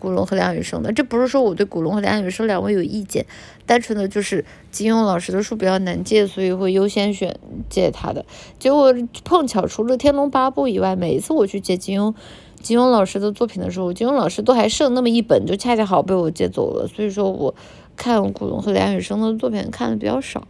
[0.02, 0.92] 古龙和梁羽生的。
[0.92, 3.26] 这不是说我对古龙和梁羽生两位有意见，
[3.68, 8.26] 单纯的就是金庸老师的书比较难借，所以会优先选借他的。
[8.58, 12.16] 结果碰巧除了《天龙八部》以外，每一次我去借金庸。
[12.62, 16.88] 金庸老师的作品的时候，金庸老师都还剩那么一本，就恰恰好被我借走了。
[16.88, 17.56] 所以说我
[17.96, 20.48] 看古龙和梁羽生的作品看的比较少。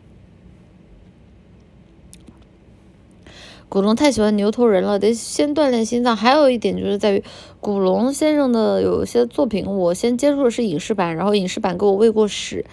[3.72, 6.14] 古龙太喜欢牛头人了，得先锻炼心脏。
[6.14, 7.24] 还有一点就是在于
[7.62, 12.66] 古龙先生的有些作品，我先接触的是影视版，然后影视版给我喂过屎。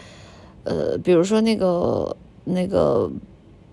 [0.64, 3.08] 呃，比如说那个那个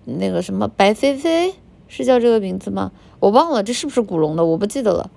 [0.04, 1.56] 那个什么白飞飞，
[1.88, 2.92] 是叫这个名字吗？
[3.20, 5.10] 我忘了这是不是古龙的，我不记得了。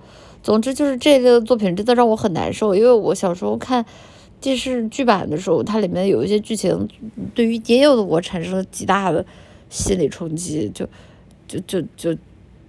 [0.43, 3.85] 总之就是这类的作品真的让我很难受，因为我小时候看
[4.40, 6.89] 电视剧版的时候，它里面有一些剧情
[7.35, 9.26] 对于年幼的我产生了极大的
[9.68, 10.89] 心理冲击，就
[11.48, 12.14] 就就就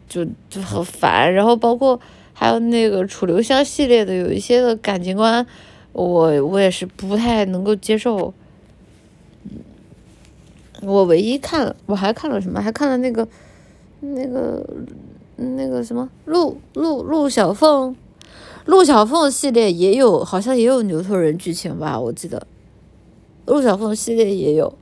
[0.08, 1.32] 就就很烦。
[1.32, 2.00] 然后包括
[2.34, 5.46] 还有那个楚留香系列的有一些的感情观，
[5.92, 8.34] 我我也是不太能够接受。
[10.82, 12.60] 我唯一看了我还看了什么？
[12.60, 13.28] 还看了那个
[14.00, 14.66] 那个。
[15.42, 17.96] 那个什么陆陆陆小凤，
[18.66, 21.98] 陆小凤系列也有，好像也有牛头人剧情吧？
[21.98, 22.46] 我记得，
[23.46, 24.78] 陆小凤系列也有，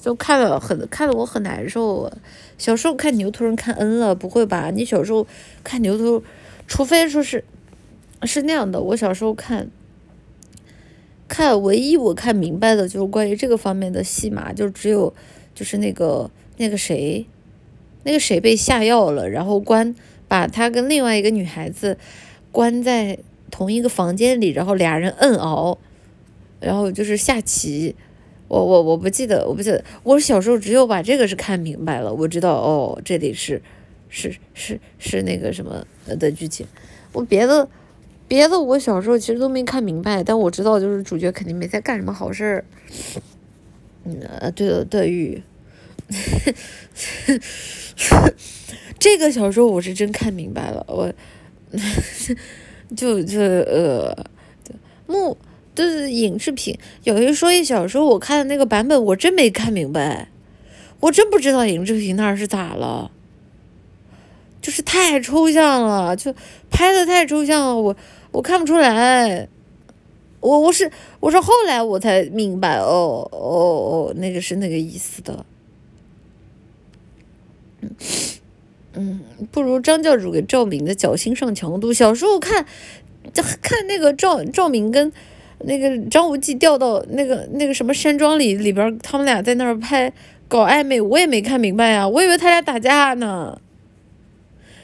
[0.00, 2.10] 就看了很看得我很难受。
[2.58, 4.70] 小时候看牛头人看 N 了，不会吧？
[4.70, 5.26] 你小时候
[5.64, 6.22] 看牛头，
[6.66, 7.42] 除非说是
[8.24, 8.80] 是那样的。
[8.80, 9.70] 我小时候看，
[11.26, 15.14] 看唯一我看明白的就是关于这个方面的戏码，就只有
[15.54, 17.24] 就是那个那个谁。
[18.04, 19.94] 那个谁被下药了，然后关
[20.28, 21.98] 把他跟另外一个女孩子
[22.50, 23.18] 关在
[23.50, 25.76] 同一个房间里，然后俩人摁熬，
[26.60, 27.96] 然后就是下棋。
[28.48, 29.84] 我我我不记得，我不记得。
[30.02, 33.60] 我小时候只有把这个是看明白了，我知道哦，这里是
[34.08, 35.86] 是是是那个什么
[36.18, 36.66] 的剧情。
[37.12, 37.68] 我别的
[38.26, 42.64] 别的，我小时候其实都没看明白，但我知道就是主角肯定没在干什么好事儿。
[44.04, 44.16] 嗯，
[44.56, 45.42] 对了，德育，
[48.98, 51.12] 这个小说我是真看明白了，我
[52.96, 54.26] 就就呃，
[55.06, 55.36] 木。
[55.78, 60.28] 就是影视品，有一说一，小时候我看的那个版本，我真没看明白，
[60.98, 63.12] 我真不知道影视品那是咋了，
[64.60, 66.34] 就是太抽象了，就
[66.68, 67.96] 拍的太抽象了，我
[68.32, 69.46] 我看不出来，
[70.40, 70.90] 我我是
[71.20, 73.38] 我是后来我才明白，哦哦
[74.10, 75.46] 哦，那个是那个意思的，
[77.82, 77.90] 嗯
[78.94, 79.20] 嗯，
[79.52, 82.66] 不如张教主给赵敏的脚心上强度，小时候看，
[83.32, 85.12] 就看那个赵赵敏跟。
[85.64, 90.12] 那个张无忌掉到那个那个什么山庄里里边，他们俩在那儿拍
[90.46, 93.60] 搞暧昧，我也没看明白呀，我以为他俩打架呢。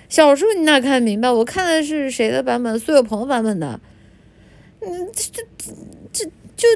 [0.08, 1.30] 小时候你哪看明白？
[1.30, 2.78] 我看的是谁的版本？
[2.78, 3.80] 苏有朋版本的。
[4.80, 5.42] 嗯，这这
[6.12, 6.24] 这
[6.56, 6.68] 就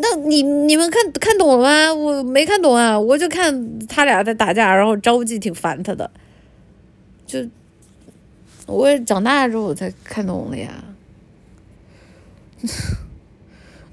[0.00, 1.94] 那你你们看看懂了吗？
[1.94, 6.10] 我没看懂啊，我就看他俩在打架，然后张无忌挺烦他的。
[7.26, 7.46] 就
[8.66, 10.82] 我也长大之后我才看懂了呀。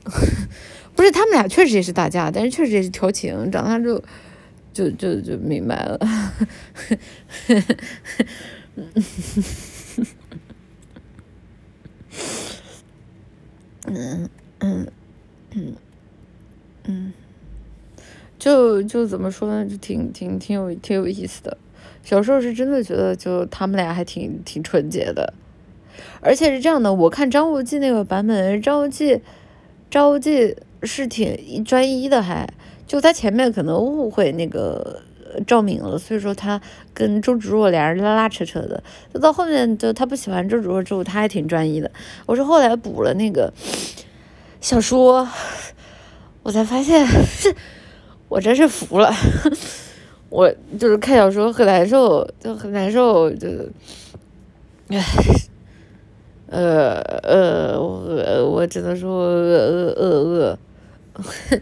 [0.96, 3.50] 不是他们俩确实也是打架，但是确实也是调情。
[3.52, 4.04] 长大之后
[4.74, 6.00] 就就就明白了。
[13.88, 14.88] 嗯嗯
[15.52, 15.76] 嗯
[16.86, 17.14] 嗯，
[18.38, 19.66] 就就怎么说呢？
[19.66, 21.58] 就挺挺挺有挺有意思的。
[22.04, 25.34] 小时候是真的觉得，就他们俩还挺挺纯洁的。
[26.22, 29.22] 而且是这样的，我看张无忌那个版本，张无忌。
[29.90, 32.48] 赵无忌是挺专一的，还
[32.86, 35.02] 就他前面可能误会那个
[35.48, 36.62] 赵敏了，所以说他
[36.94, 38.84] 跟周芷若俩人拉拉扯扯的。
[39.20, 41.90] 到后面就他不喜欢周芷若之后，他还挺专一的。
[42.26, 43.52] 我是后来补了那个
[44.62, 45.28] 小说，
[46.44, 47.06] 我才发现，
[48.30, 49.14] 我真是服了。
[50.30, 50.48] 我
[50.80, 53.48] 就是看小说很难受，就很难受，就
[54.90, 55.04] 唉。
[56.50, 60.58] 呃呃，我我只能说呃呃
[61.14, 61.60] 呃，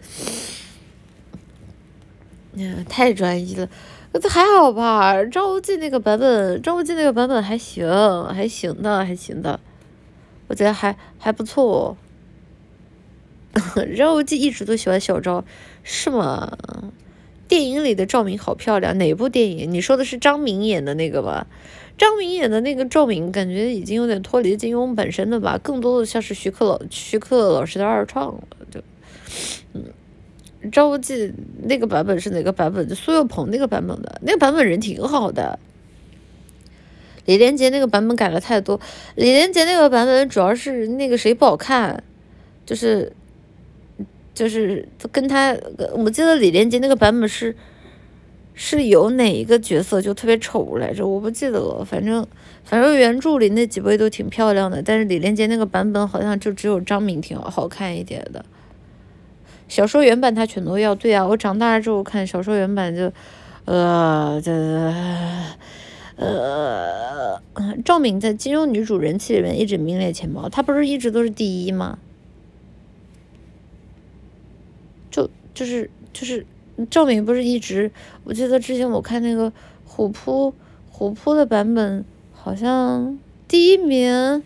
[2.56, 3.68] 呃，太专一了，
[4.14, 5.22] 这还好吧？
[5.24, 7.86] 张无忌那个版本，张无忌那个版本还行，
[8.26, 9.60] 还行的，还行的，
[10.46, 11.96] 我觉得还还不错。
[13.96, 15.44] 张无忌一直都喜欢小昭，
[15.82, 16.56] 是吗？
[17.48, 19.72] 电影里的赵敏好漂亮，哪部电影？
[19.72, 21.46] 你说的是张敏演的那个吧？
[21.98, 28.42] 张敏演的那个赵敏，感觉已经有点脱离金庸本身的吧，更多的像是徐克老徐克老师的二创了。
[28.70, 28.80] 就，
[29.72, 29.82] 嗯，
[30.70, 31.32] 张无忌
[31.64, 32.88] 那个版本是哪个版本？
[32.88, 35.58] 就苏有朋那个版本的，那个版本人挺好的。
[37.26, 38.80] 李连杰那个版本改了太多，
[39.16, 42.04] 李连杰那个版本主要是那个谁不好看，
[42.64, 43.12] 就是，
[44.32, 45.56] 就是跟他，
[45.94, 47.56] 我记得李连杰那个版本是。
[48.60, 51.06] 是有哪一个角色就特别丑来着？
[51.06, 51.84] 我不记得了。
[51.84, 52.26] 反正
[52.64, 58.44] 反正原著里那几位都挺漂亮的，但是李连杰那个版本好像就只有张敏挺好看一点的。
[59.68, 60.92] 小说原版他全都要。
[60.92, 63.12] 对啊，我长大了之后看小说原版就，
[63.64, 64.52] 呃，这
[66.16, 67.40] 呃，
[67.84, 72.00] 赵敏在金庸女主人气里面一直名列前茅，她不是一直都是第一吗？
[75.12, 76.44] 就就是就是。
[76.86, 77.90] 赵敏不是一直，
[78.24, 79.52] 我记得之前我看那个
[79.84, 80.54] 虎扑，
[80.90, 83.18] 虎扑的版本好像
[83.48, 84.42] 第一名，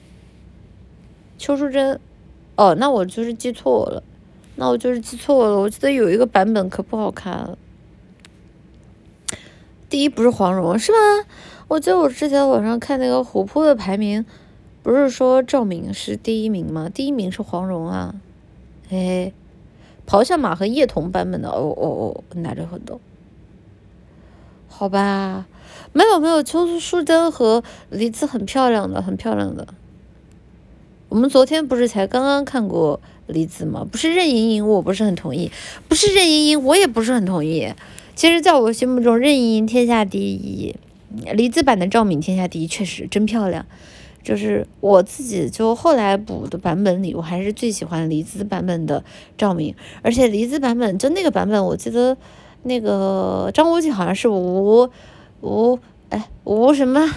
[1.37, 2.01] 邱淑贞，
[2.57, 4.03] 哦，那我就是记错了，
[4.57, 7.59] 那我就是记错了，我记得有一个版本可不好看了，
[9.91, 10.99] 第一不是黄蓉是吗？
[11.69, 14.25] 我记得我之前网上看那个虎扑的排名，
[14.83, 16.89] 不是说赵敏是第一名吗？
[16.89, 18.15] 第一名是黄蓉啊，
[18.91, 19.33] 哎。
[20.13, 23.01] 咆哮马和叶童版本的哦哦哦，拿着很多，
[24.69, 25.47] 好吧，
[25.95, 29.67] 没有没有，邱淑贞和黎姿很漂亮的，很漂亮的。
[31.09, 33.87] 我们昨天不是才刚刚看过黎姿吗？
[33.91, 35.51] 不是任盈盈，我不是很同意；
[35.89, 37.73] 不是任盈盈，我也不是很同意。
[38.15, 40.77] 其实，在我心目中，任盈盈天下第一，
[41.33, 43.65] 黎姿版的赵敏天下第一，确实真漂亮。
[44.23, 49.03] 就是我自己就后来补的版本里，我还是最喜欢黎姿版本的
[49.37, 52.17] 赵敏，而且黎姿版本就那个版本，我记得
[52.63, 54.89] 那个张无忌好像是吴
[55.41, 55.79] 吴
[56.11, 57.11] 哎吴什么，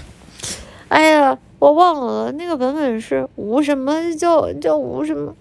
[0.87, 5.35] 哎呀我忘了那个版本是吴什么叫叫吴什么，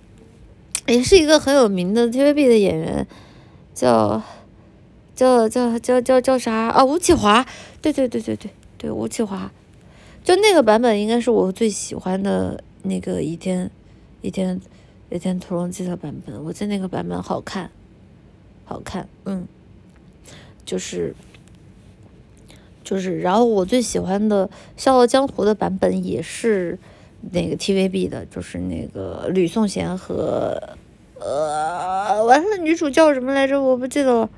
[0.87, 3.07] 也是一个很有名的 TVB 的演员，
[3.75, 4.23] 叫
[5.15, 6.53] 叫叫叫叫叫啥？
[6.53, 6.85] 啊？
[6.85, 7.47] 吴启华，
[7.81, 9.51] 对对对对对对，吴启华，
[10.25, 13.71] 就那个版本应该是我最喜欢的那个《倚天
[14.23, 14.61] 倚天
[15.11, 17.71] 倚天屠龙记》的版本，我觉得那个版本好看，
[18.65, 19.47] 好看，嗯，
[20.65, 21.15] 就是。
[22.83, 24.47] 就是，然后我最喜欢的
[24.77, 26.79] 《笑傲江湖》的版本也是
[27.33, 30.61] 那个 TVB 的，就是那个吕颂贤和
[31.19, 33.63] 呃，完了，女主叫什么来着？
[33.63, 34.29] 我不记得了，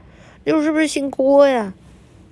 [0.45, 1.75] 女主是不是姓郭呀？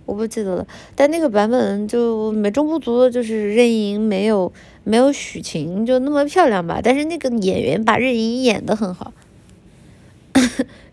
[0.06, 0.66] 我不记得了。
[0.94, 4.52] 但那个版本就美中不足的就是任盈没有
[4.84, 9.12] 没有许晴就那么漂亮吧，但是那个演员把任盈演的很好。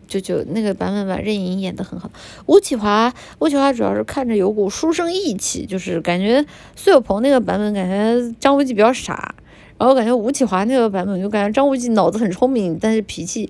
[0.08, 2.12] 就就那个版本把任盈盈演的很好，
[2.46, 9.34] 吴启华，吴启华主要是看着有股书生意气，就是感觉苏有朋那个版本感觉张无忌比较傻，
[9.78, 13.50] 然后感觉吴启华那个版本就感觉张无忌脑子很聪明，但是脾气，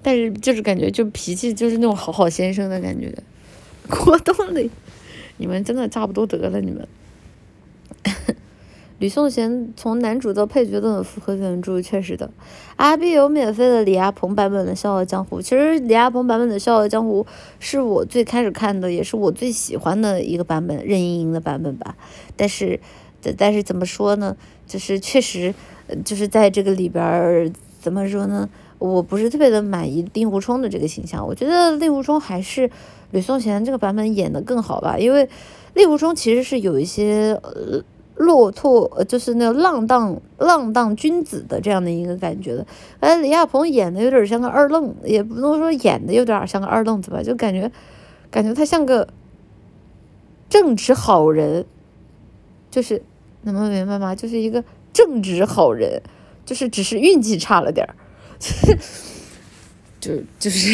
[0.00, 3.14] 但是就是感觉就脾气就是那种好好先生的感觉。
[3.88, 4.70] 郭冬临，
[5.36, 6.86] 你们真的差不多得了，你们。
[8.98, 12.30] 吕颂贤从男主到配角都很符合原著，确实的。
[12.76, 17.22] 阿 B 有免费的李亚鹏版本的《笑傲江湖》，其实李亚鹏版本的《笑傲江湖》
[17.60, 21.94] 是我最开始看的，也是我最喜欢的一个版本，任盈盈的版本吧。
[22.36, 22.80] 但是，
[23.36, 24.34] 但是怎么说呢？
[24.66, 25.54] 就是确实，
[26.02, 28.48] 就是在这个里边儿，怎么说呢？
[28.78, 32.70] 我不是特别的满意令狐冲的这个形象，我觉得令狐冲还是
[33.10, 35.28] 吕颂贤这个版本演的更好吧，因为
[35.74, 37.82] 令狐冲其实是有一些呃。
[38.18, 42.66] 骆驼，就是那个浪荡浪荡君子的这样的一个感觉的。
[42.98, 47.70] 哎，李亚鹏演的有点像个二愣，也不能说演的有点像个二愣子吧，就感觉，
[48.30, 49.06] 感觉他像个
[50.48, 51.66] 正直好人，
[52.70, 53.02] 就是
[53.42, 54.14] 能明白吗？
[54.14, 56.00] 就是一个正直好人，
[56.46, 57.94] 就是只是运气差了点儿，
[60.00, 60.72] 就就是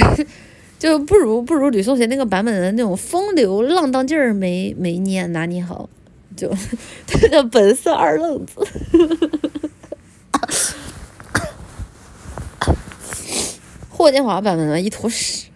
[0.78, 5.88] 就不如不如吕颂贤那个版本的那种风流浪荡劲儿没没捏拿捏好。
[6.34, 6.50] 就
[7.06, 8.54] 他叫本色二愣子，
[13.90, 15.48] 霍建华版本的一坨屎，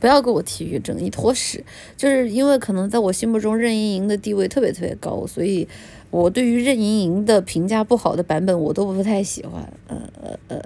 [0.00, 1.64] 不要给我提于正，一坨屎，
[1.96, 5.68] 就是因为可能在我心目中任盈盈的地位特别特别高，所以
[6.10, 10.62] 我对于任盈盈的评价不好的版本我都不太喜欢，呃呃呃。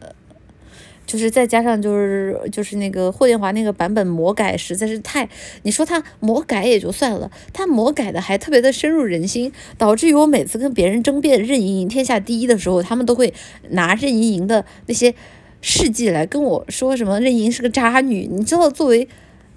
[1.07, 5.29] 就是再加上就是就是那个霍建华那个版本魔改实在是太，
[5.63, 13.35] 你说他魔改也就算了，他魔改的还特别的深入人心，导致于我每次跟别人争辩任盈盈天下第一的时候，他们都会
[13.69, 15.15] 拿任盈盈的那些
[15.61, 19.07] 事迹来跟我说什么任盈盈是个渣女，你知道作为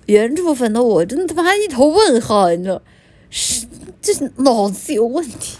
[0.07, 2.81] 原著粉的我真的他妈一头问号，你知道，
[3.29, 3.65] 是
[4.01, 5.57] 就是脑子有问题。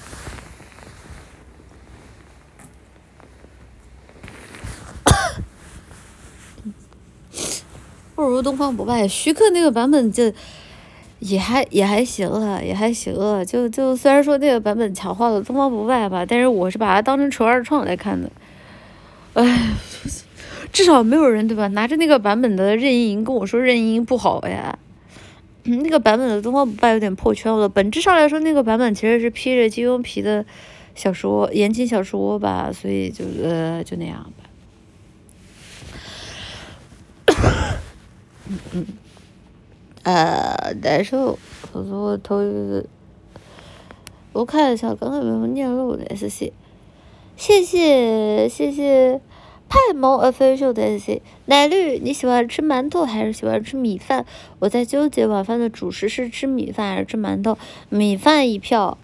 [8.17, 10.33] 不如东方不败，徐克那个版本就
[11.19, 13.45] 也还也还行了，也还行了。
[13.45, 18.31] 就就虽然说那个版本强化了东方不败吧，但是我是把它当成纯二创来看的。
[19.33, 19.69] 哎，
[20.73, 21.67] 至少没有人对吧？
[21.67, 24.79] 拿着那个版本的任盈盈跟我说任盈盈不好呀。
[25.65, 27.69] 那个版本的东方不败有点破圈了。
[27.69, 30.43] 本质上来说，那个版本其实是披着金庸皮的
[30.95, 34.43] 小说言情小说吧，所以就呃就那样吧。
[38.49, 38.85] 嗯嗯，
[40.03, 41.37] 呃，难受。
[41.73, 42.37] 我说我头，
[44.31, 46.53] 我看一下刚刚有没有念漏的 S C，
[47.35, 49.19] 谢谢谢谢
[49.67, 51.21] 派萌 official 的 S C。
[51.45, 54.25] 奶绿，你喜欢吃馒头还是喜欢吃米饭？
[54.59, 57.57] 我在纠结晚饭的主食是吃米饭还是吃馒头。
[57.89, 58.97] 米饭一票，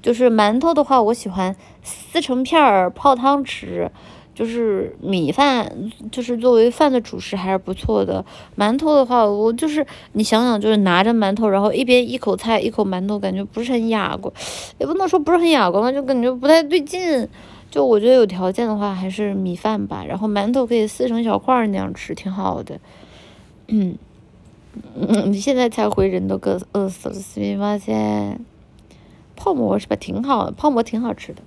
[0.00, 3.90] 就是馒头的话，我喜欢撕成片儿泡汤吃。
[4.38, 8.24] 就是米饭，就是作为饭的主食还是不错的。
[8.56, 14.32] 馒头的话，我就是你想想，就是拿着馒头，然后一边一口菜一口馒头，感觉不是很雅观，
[14.78, 17.28] 也不能说不是很雅观吧，就感觉不太对劲。
[17.68, 22.78] 就我觉得有条件的话，还是米饭吧，然后馒头可以撕成小块那样吃，挺好的。
[23.66, 23.98] 嗯，
[24.94, 27.76] 嗯，你现在才回人都饿饿死了，是吗？
[27.76, 28.40] 现
[29.34, 29.96] 泡馍是吧？
[29.96, 31.42] 挺好的，泡馍挺好吃的。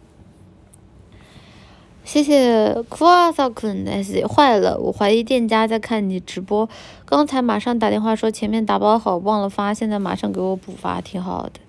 [2.11, 6.67] 谢谢库阿萨坤的 S 坏了，我怀疑店家在看你直播。
[7.05, 11.61] 刚才马上打电话说前面打包好忘了发，现在马上给我补发，挺好的，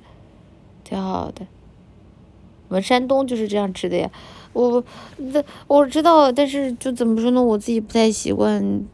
[0.82, 1.46] 挺好的。
[2.66, 4.10] 我们山东就是这样吃的呀，
[4.52, 4.82] 我
[5.32, 8.84] 这我知道，但是就怎么说呢，我自己不太习惯，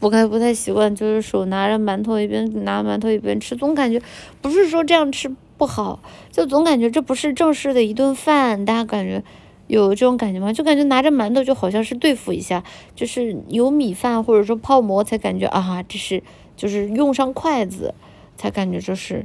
[0.00, 4.02] 不太不太习惯，就是手拿着馒头一边拿馒头一边吃，总感觉
[4.42, 6.00] 不是说这样吃不好，
[6.32, 9.22] 就总感觉这不是正式的一顿饭，大家感觉
[9.68, 10.52] 有这种感觉吗？
[10.52, 12.64] 就感觉拿着馒头就好像是对付一下，
[12.96, 16.22] 就是有米饭或者说泡馍才感觉啊，这是
[16.56, 17.94] 就是用上筷子
[18.36, 19.24] 才感觉这是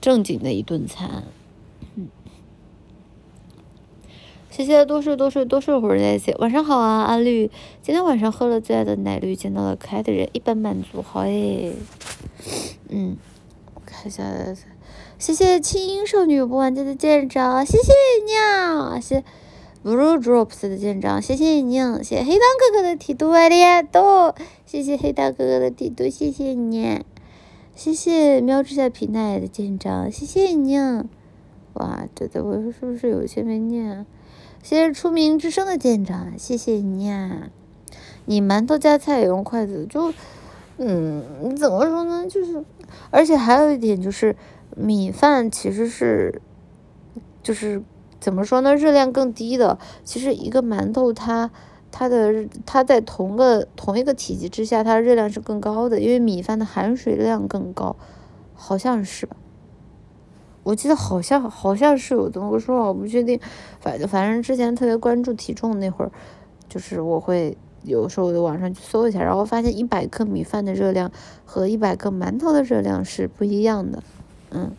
[0.00, 1.24] 正经的一顿餐。
[1.96, 2.08] 嗯
[4.50, 6.36] 谢谢多睡多睡多睡会儿再见。
[6.38, 7.50] 晚上好啊，阿绿。
[7.80, 11.00] 今天晚上喝了最爱的奶绿，见到了可爱的人，一般满足。
[11.00, 11.72] 好诶，
[12.90, 13.16] 嗯，
[13.74, 14.22] 我看一下，
[15.18, 17.92] 谢谢轻音少女不完结的舰长，谢谢
[18.26, 19.24] 你啊，谢
[19.84, 24.34] blue drops 的舰长，谢谢你，谢谢黑蛋哥哥的剃度爱的多，
[24.64, 27.04] 谢谢黑蛋哥哥的提督，谢谢你，
[27.74, 30.78] 谢谢喵之下皮奈的舰长，谢谢你。
[31.74, 34.06] 哇，对对，我是不是有些没念？
[34.62, 37.48] 谢谢出名之声的舰长，谢谢你啊！
[38.26, 40.12] 你馒头夹菜也用筷子，就，
[40.76, 42.26] 嗯，怎么说呢？
[42.28, 42.64] 就是，
[43.10, 44.36] 而且还有一点就是，
[44.76, 46.40] 米饭其实是，
[47.42, 47.82] 就是
[48.22, 48.76] 怎么说呢？
[48.76, 49.76] 热量更低的。
[50.04, 51.50] 其实一个馒头它
[51.90, 57.96] 它的它在同个同一个体积之下，它的热量是更高的，因为米饭的含水量更高，
[58.54, 59.36] 好像是吧？
[60.62, 63.40] 我记得好像好像是有这么个说法，我不确定。
[63.80, 66.12] 反正反正之前特别关注体重那会儿，
[66.68, 71.10] 就是我会有时候在网上去搜一下，然后发现一百克米饭的热量
[71.44, 74.00] 和一百克馒头的热量是不一样的。
[74.52, 74.70] 嗯，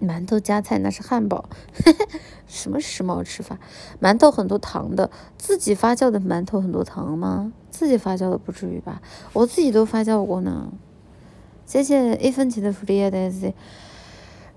[0.00, 1.48] 馒头加菜那是汉堡，
[2.46, 3.58] 什么时髦吃法？
[4.00, 7.52] 馒头很多糖的，自己发酵的馒头很多糖吗？
[7.70, 9.00] 自己发酵的不至于吧？
[9.32, 10.72] 我自己都发酵过呢。
[11.64, 13.52] 谢谢一分钱的福利啊，大家。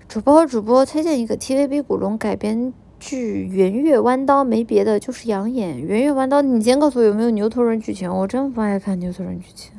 [0.06, 5.76] 主播主播推荐一个 TVB 古龙改编剧《圆月弯刀》，没别的，就是养眼。
[5.78, 8.10] 《圆月弯刀》，你先告诉我有没有牛头人剧情？
[8.12, 9.72] 我真不爱看牛头人剧情。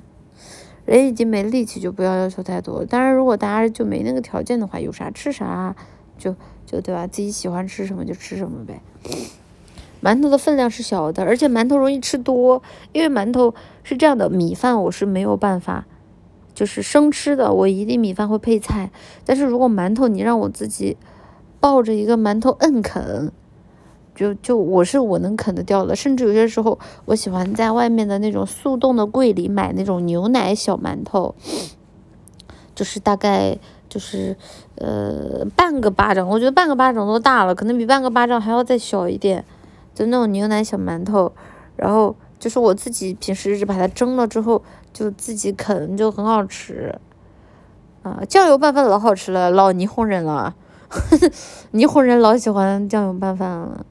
[0.91, 2.83] 人已经没力气，就不要要求太多。
[2.83, 5.73] 当然，如果大家就没那个条件的话，有啥吃啥，
[6.17, 6.35] 就
[6.65, 7.07] 就对吧？
[7.07, 8.81] 自己喜欢吃什么就吃什么呗。
[10.03, 12.61] 馒头的分量是小的，而且馒头容易吃多，
[12.91, 13.53] 因为馒头
[13.83, 15.85] 是这样的，米饭我是没有办法。
[16.53, 18.91] 就是生吃的，我一定米饭会配菜。
[19.25, 20.97] 但是如果馒头，你让我自己
[21.61, 23.31] 抱着一个馒头摁啃，
[24.21, 25.95] 就就我是我能啃得掉的。
[25.95, 31.33] 甚至有些时候，我喜欢在外面的那种速冻的柜里买那种牛奶小馒头，
[32.75, 33.57] 就是大概
[33.89, 34.37] 就是
[34.75, 39.43] 呃半个巴掌，我觉得半个巴掌都大了，可能比半个巴掌还要再小一点，
[39.95, 41.33] 就那种牛奶小馒头，
[41.75, 42.15] 然后。
[42.41, 46.99] 就是我自己平时是把它蒸了之后，就自己啃，就很好吃，
[48.01, 50.55] 啊，酱油拌饭老好吃了，老霓虹人了，
[51.71, 53.85] 霓虹人老喜欢酱油拌饭了，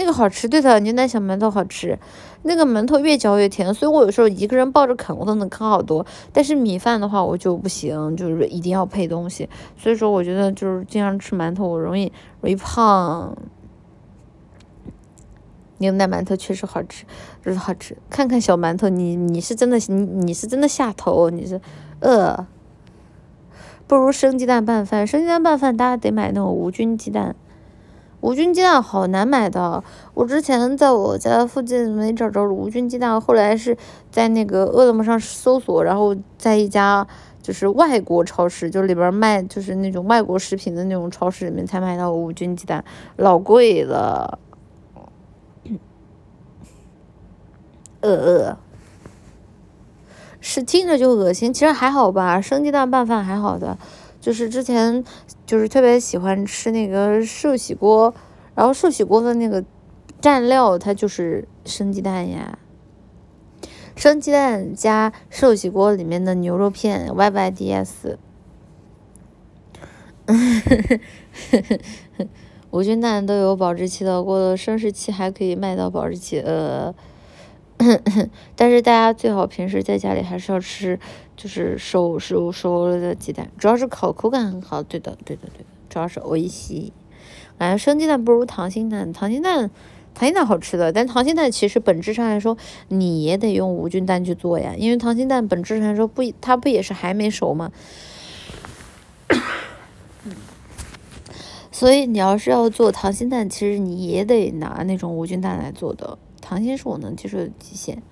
[0.00, 1.98] 那个好吃，对的，牛奶小馒头好吃，
[2.44, 9.46] 那个馒头越嚼越甜，所以我有时候一个人抱着啃，我都能啃好多，但是米饭的话我就不行，就是一定要配东西，
[9.76, 12.10] 所以说我觉得就是经常吃馒头，我容易
[12.40, 13.36] 容易胖。
[15.76, 17.04] 牛奶馒头确实好吃，
[17.44, 17.94] 就是好吃。
[18.08, 21.60] 看看小馒头，你你是真的你你是真的下头，你是
[22.00, 22.46] 饿。
[23.86, 27.36] 不如生鸡蛋拌饭，生鸡蛋拌饭大家得买那种无菌鸡蛋。
[28.20, 29.82] 无菌鸡蛋好难买的，
[30.14, 33.76] 我之前在我家附近没找着无菌鸡蛋，后来是
[34.10, 37.06] 在那个饿了么上搜索，然后在一家
[37.40, 42.84] 就是外国超市，就里边卖就是那种外国食品的那种超市里面才买到无菌鸡蛋，
[43.16, 44.38] 老贵了。
[48.02, 48.58] 呃呃，
[50.40, 52.40] 是听着就恶心，其实还好吧。
[52.40, 53.76] 生鸡蛋拌饭还好的，
[54.20, 55.02] 就是之前
[55.46, 58.14] 就是特别喜欢吃那个寿喜锅，
[58.54, 59.64] 然后寿喜锅的那个
[60.20, 62.58] 蘸料它就是生鸡蛋呀，
[63.96, 68.18] 生鸡蛋加寿喜锅里面的牛肉片 Y Y D S，
[72.70, 76.94] 无菌蛋都有保质期的，过了生食期还可以卖到保质期，呃。
[78.56, 81.00] 但是大家最好平时在家里还是要吃，
[81.42, 84.82] 就是熟熟熟了的鸡蛋，主要是烤口感很好。
[84.82, 86.90] 对的，对的，对的，主要是美味し
[87.56, 89.70] 感觉生鸡蛋不如溏心蛋，溏心蛋，
[90.14, 92.58] 溏心蛋好吃的，但溏心蛋其实本质上来说，
[92.88, 97.72] 你也得用无菌蛋去做呀，因为溏心蛋本质上来说不，它不也是还没熟吗？
[101.72, 106.18] 所以你要是要做溏心蛋，其实你也得拿那种无菌蛋来做的。
[106.50, 108.02] 糖心是我能接受的极限。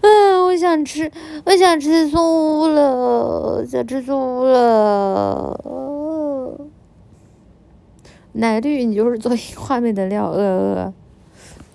[0.00, 1.12] 嗯，我想吃，
[1.44, 5.60] 我想吃素了，想吃素了。
[8.32, 10.94] 奶绿，你就是做画面的料，呃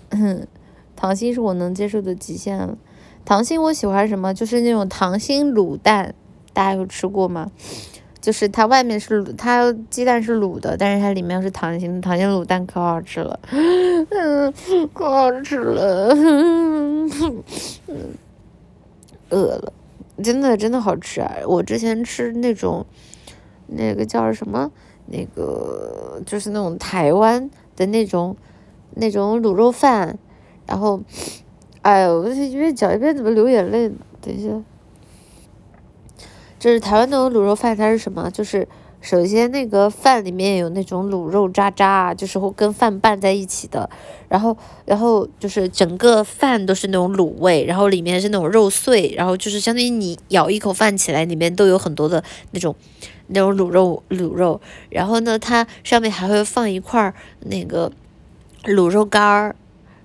[0.10, 0.40] 呃。
[0.96, 2.76] 糖心是我能接受的极限了。
[3.24, 4.34] 糖心我喜欢什么？
[4.34, 6.16] 就是那种糖心卤蛋，
[6.54, 7.52] 大家有吃过吗？
[8.22, 14.54] 就是它外面是，它鸡蛋是卤的，但是它里面是溏心，溏心卤蛋可好吃了，嗯，
[14.94, 16.14] 可好吃了，
[19.30, 19.74] 饿了，
[20.24, 21.34] 真的真的好吃啊！
[21.48, 22.86] 我之前吃那种，
[23.68, 24.70] 那个叫什么，
[25.06, 28.36] 那个就是那种台湾的那种
[28.96, 30.20] 那种卤肉饭，
[30.68, 31.00] 然后，
[31.84, 33.96] 哎呦，我一边讲一边怎么流眼泪呢？
[34.22, 34.62] 等一下。
[36.60, 38.30] 就是台湾那种卤肉饭，它是什么？
[38.30, 38.68] 就是
[39.00, 43.90] 首先那个饭里面有那种卤肉渣渣，就是会跟饭拌在一起的。
[44.28, 52.22] 然后，然后就是整个饭都是那种卤味，然后里面是那种肉碎，然后就是相当于你咬一口饭起来，里面都有很多的
[52.52, 52.76] 那种
[53.28, 54.60] 那种卤肉卤肉。
[54.90, 57.14] 然后呢，它上面还会放一块
[57.46, 57.90] 那个
[58.66, 59.56] 卤肉干儿，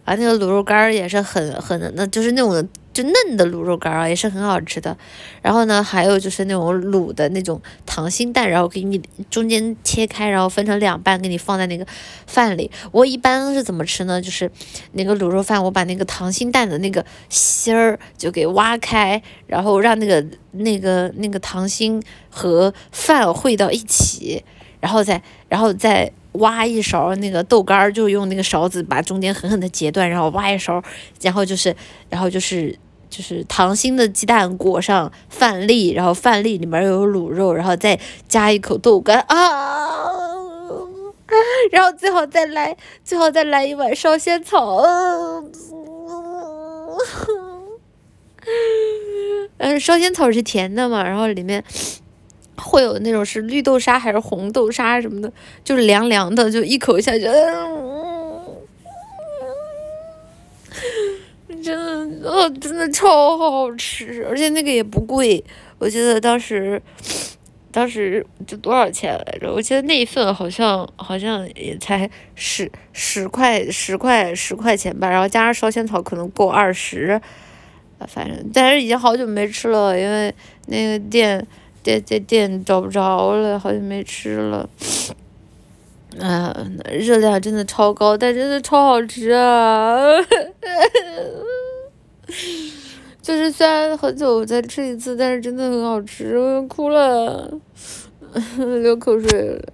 [0.05, 2.69] 啊，那个卤肉干儿也是很很那，就是那种。
[2.95, 4.97] 就嫩的卤肉干儿啊，也是很好吃的。
[5.43, 11.85] 然后呢，还有就是那种卤的那种溏心蛋，然后给你中间切开，然后分成两半，给你放在那个
[12.27, 12.71] 饭里。
[12.93, 14.23] 我一般是怎么吃呢？
[14.23, 14.51] 就是
[14.93, 24.45] 那个卤肉饭，我把那个溏心蛋的那个芯儿就给挖开，然后让那个那个那个溏心和饭烩到一起，
[24.81, 26.13] 然后再然后再。
[26.39, 30.83] 挖一勺那个豆干儿，就用那个勺子把中间狠狠的截断，然后挖一勺，
[31.23, 31.77] 然后就是，
[32.11, 32.77] 然后就是
[33.17, 39.37] 就是溏心的鸡蛋裹上饭粒，然后饭粒里面有卤肉，然后再加一口豆干啊，
[41.71, 44.83] 然后最好再来，最好再来一碗烧仙草，
[49.59, 51.63] 嗯，烧仙草是甜的嘛，然后里面。
[52.57, 55.31] 会有那种是绿豆沙还是红豆沙什么的，
[55.65, 57.27] 就是凉凉的，就一口下去，
[61.65, 65.43] 真的，呃，真的超好吃，而且那个也不贵，
[65.79, 66.81] 我记得当时，
[67.73, 69.53] 当时就多少钱来着？
[69.53, 77.21] 我记得那一份好像好像也才十十块十块十块钱吧，然后加上烧仙草可能够二十，
[78.07, 80.35] 反正但是已经好久没吃了，因为
[80.67, 81.47] 那个店。
[81.85, 84.67] 店店店找不着了，好久没吃了。
[86.19, 86.57] 啊，
[86.91, 90.03] 热量真的超高，但真的超好吃啊！
[93.23, 97.59] 就是虽然很久才吃一次，但是真的很好吃，我哭了，
[98.83, 99.73] 流口水了。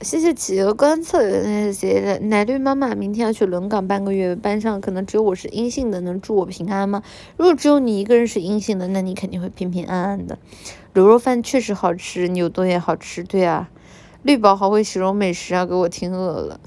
[0.00, 7.02] 谢谢企鹅观测的那些奶绿妈妈，明天要去轮岗半个月，班上可能只有我是阴性的，能祝我平安吗？
[7.38, 10.36] 如果只有你一个人是阴性的，那你肯定会平平安安的。
[10.92, 13.70] 卤肉饭确实好吃，你有多也好吃，对啊。
[14.22, 16.60] 绿宝好会形容美食啊，给我听饿了。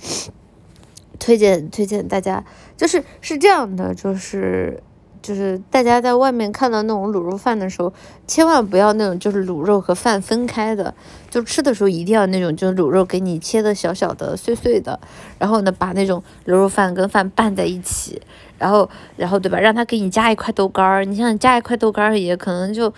[1.20, 2.44] 推荐推荐大家，
[2.76, 4.82] 就是是这样的，就是。
[5.20, 7.92] 就是大家在外面看到那种卤肉饭的时候，
[8.28, 10.94] 千万不要那种就是卤肉和饭分开的，
[11.30, 14.98] 就吃的时候一定要那种就是卤肉给你切的小小的碎碎的，
[15.38, 18.22] 然后呢把那种卤肉饭跟饭拌在一起，
[18.58, 22.94] 然后然后对吧，让他给你加一块豆干儿，你想加一块豆干儿也可能就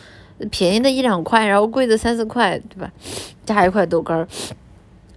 [0.52, 2.92] 便宜的一两块，然后贵的三四块，对吧？
[3.44, 4.28] 加一块豆干儿。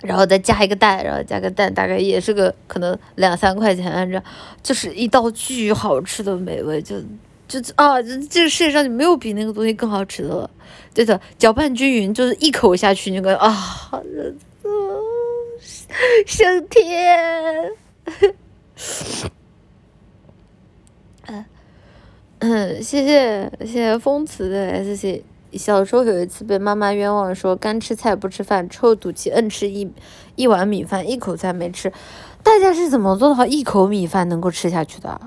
[0.03, 4.23] 然后再加一个蛋，然后加个蛋，大概也是个可能两三块钱，这
[4.63, 7.01] 就是一道巨好吃的美味，就
[7.47, 10.51] 就啊，这这世界上就没有比那个东西更好吃的了。
[10.95, 13.55] 对的，搅拌均匀，就是一口下去，那个啊，
[16.27, 17.71] 升天，
[21.27, 21.45] 嗯
[22.41, 25.25] 嗯，谢谢谢谢风词的 S C。
[25.55, 29.91] 小时候有一次被妈妈冤枉说干吃菜不吃饭，臭赌气，硬吃一
[30.35, 31.93] 一碗米饭，一口菜没吃。
[32.43, 35.21] 大家是怎么做到一口米饭能够吃下去的？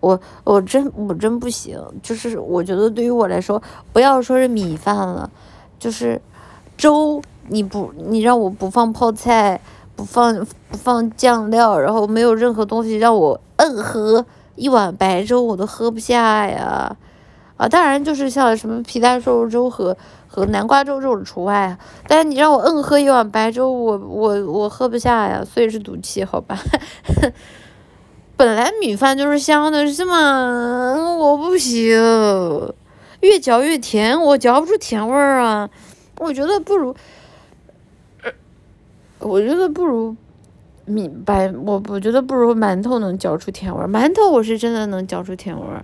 [0.00, 1.80] 我我真我真不行。
[2.02, 3.62] 就是我觉得对于我来说，
[3.92, 5.30] 不要说是米饭了，
[5.78, 6.20] 就是
[6.76, 9.60] 粥，你不你让我不放泡菜，
[9.94, 10.34] 不放
[10.68, 16.96] 不放酱料，然后没有任何东西让我硬喝一碗白粥，我都喝不下呀。
[17.56, 19.96] 啊，当然就是像什么皮蛋瘦肉粥和
[20.28, 21.78] 和南瓜粥这种除外啊。
[22.06, 26.58] 但是你让我硬喝一碗白粥，我我我喝不下呀，所以是赌气，好吧。
[28.36, 31.16] 本来米饭就是香的，是吗？
[31.18, 31.96] 我不行，
[33.20, 35.70] 越嚼越甜，我嚼不出甜味儿啊。
[36.18, 36.94] 我觉得不如，
[39.20, 40.14] 我觉得不如
[40.84, 43.88] 米白，我我觉得不如馒头能嚼出甜味儿。
[43.88, 45.82] 馒头我是真的能嚼出甜味儿。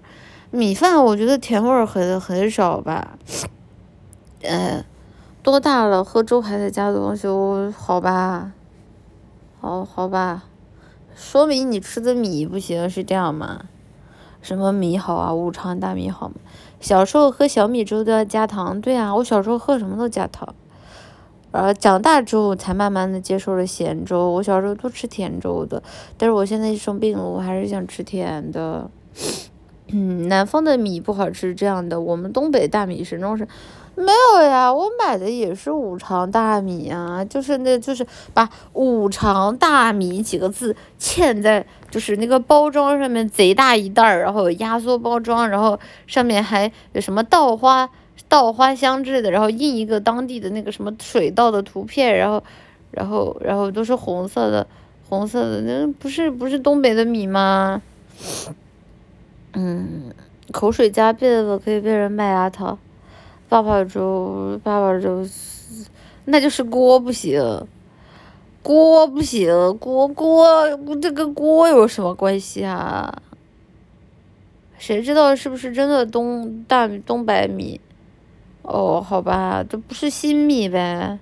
[0.54, 3.16] 米饭我觉得甜味儿很很少吧，
[4.42, 4.84] 呃，
[5.42, 8.52] 多大了喝粥还得加东西，我好吧，
[9.62, 10.42] 好好吧，
[11.14, 13.62] 说明你吃的米不行是这样吗？
[14.42, 15.32] 什么米好啊？
[15.32, 16.34] 五常大米好吗？
[16.80, 20.54] 小时候喝小米粥都要加糖，对啊，我小时候喝什么都加糖。
[21.52, 24.30] 呃，长大之后才慢慢的接受了咸粥。
[24.32, 25.82] 我小时候都吃甜粥的，
[26.18, 28.90] 但是我现在生病了，我还是想吃甜的。
[29.88, 32.00] 嗯，南方的米不好吃，这样的。
[32.00, 33.46] 我们东北大米始终是，
[33.94, 47.88] 没有呀，我买的也是五常大米啊，就是那，就是把五常大米几个字嵌在，就是那个包装上面，贼大一袋儿，然后压缩包装，然后上面还有什么稻花。
[48.28, 52.42] 稻花香之类的，然后印一个当地的那个什么水稻的图片，然后，
[52.90, 54.66] 然后，然后都是红色的，
[55.06, 57.82] 红色的，那不是不是东北的米吗？
[59.54, 60.12] 嗯，
[60.50, 62.78] 口水加倍了，可以被人卖牙套。
[63.48, 65.26] 爸爸粥，爸爸粥，
[66.24, 67.66] 那就是锅不行，
[68.62, 70.56] 锅不行，锅锅，
[71.02, 73.22] 这跟锅有什么关系啊？
[74.78, 77.78] 谁知道是不是真的东大米东北米？
[78.62, 81.18] 哦，好吧，这不是新米呗，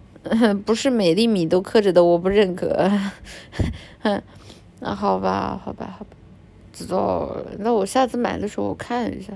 [0.66, 2.90] 不是美丽米都刻着的，我不认可。
[4.80, 6.10] 那好吧，好吧，好吧，
[6.72, 7.36] 知道。
[7.58, 9.32] 那我下次买的时候我看一下，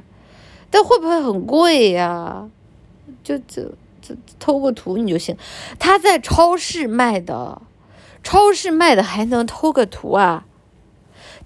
[0.71, 2.49] 但会不会很贵呀？
[3.23, 3.63] 就就
[4.01, 5.37] 就偷个图你就行。
[5.79, 7.61] 他在超市卖的，
[8.23, 10.45] 超市卖的还能偷个图啊？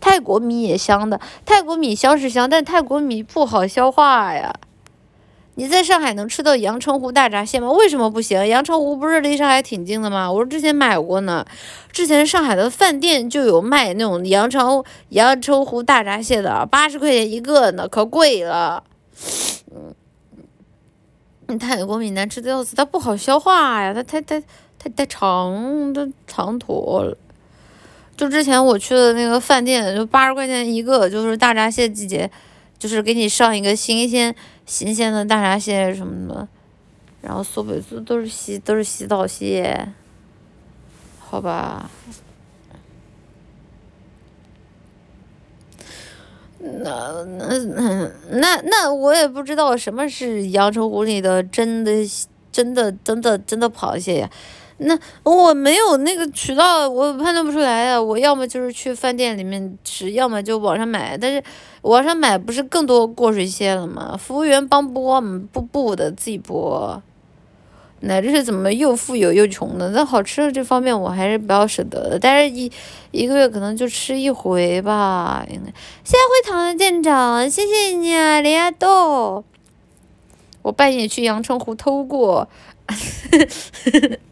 [0.01, 4.55] 泰国米也香的，泰国米香是香，但泰国米不好消化呀。
[5.57, 7.71] 你在上海能吃到阳澄湖大闸蟹吗？
[7.73, 8.47] 为什么不行？
[8.47, 10.31] 阳澄湖不是离上海挺近的吗？
[10.31, 11.45] 我说之前买过呢，
[11.93, 18.83] 之前上海的饭店就有卖那种阳澄阳澄湖大闸蟹的，八十块钱一个呢，可贵了。
[21.49, 24.41] 嗯，泰国米难吃的要死，它不好消化呀，它太太
[24.79, 27.15] 太太长，都长坨了。
[28.17, 32.31] 就之前我去的那个饭店，就八十块钱一个，就是大闸蟹季节，
[32.79, 34.35] 就是给你上一个新鲜。
[34.71, 36.49] 新鲜的大闸蟹什么的，
[37.21, 39.89] 然后苏北都都是洗都是洗澡蟹，
[41.19, 41.91] 好吧。
[46.61, 51.91] 那那那那那我也不知道什么是阳澄湖里的真的
[52.53, 54.31] 真的真的真的螃蟹呀。
[54.83, 58.01] 那我没有那个渠道，我判断不出来呀。
[58.01, 61.19] 我要么就是去饭店里面吃，要么就网上买。
[61.19, 61.43] 但是
[61.83, 64.17] 网上买不是更多过水蟹了吗？
[64.17, 65.43] 服务员帮剥吗？
[65.53, 66.99] 不不的，自己剥。
[68.01, 69.91] 那这是怎么又富有又穷的？
[69.91, 72.19] 那好吃的这方面我还是比较舍得的。
[72.19, 72.73] 但是一
[73.11, 75.71] 一个月可能就吃一回吧，应该。
[76.03, 79.45] 谢谢会堂的店长，谢谢你啊，李亚豆。
[80.63, 82.49] 我半夜去阳澄湖偷过。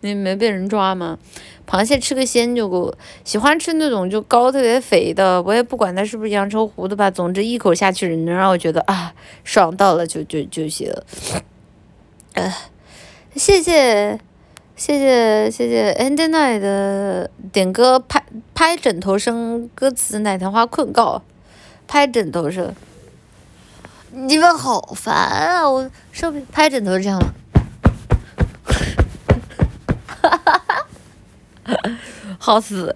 [0.00, 1.18] 你没被人抓吗？
[1.64, 2.92] 螃蟹吃个鲜就够，
[3.24, 9.14] 喜欢吃那种就膏特别肥的，我也不管它是不是阳澄湖的吧，总之一口下去能让我觉得啊
[9.44, 10.92] 爽到了就就就行。
[12.34, 12.52] 呃，
[13.36, 14.18] 谢谢
[14.74, 18.22] 谢谢谢谢，Endnight 的点歌拍
[18.54, 21.22] 拍枕头声歌词奶糖花困告
[21.86, 22.74] 拍枕头声，
[24.10, 25.70] 你们好烦啊！
[25.70, 27.18] 我上面拍枕头这样。
[32.38, 32.94] 好死，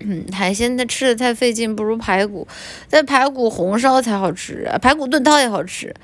[0.00, 2.46] 嗯，海鲜它吃的太费劲，不如排骨。
[2.90, 5.94] 但排骨红烧才好吃，排骨炖汤也好吃。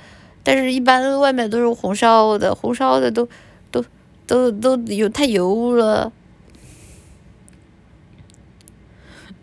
[0.42, 3.28] 但是，一般外面都是红烧的，红烧的都
[3.70, 3.84] 都
[4.26, 6.12] 都都有太油了。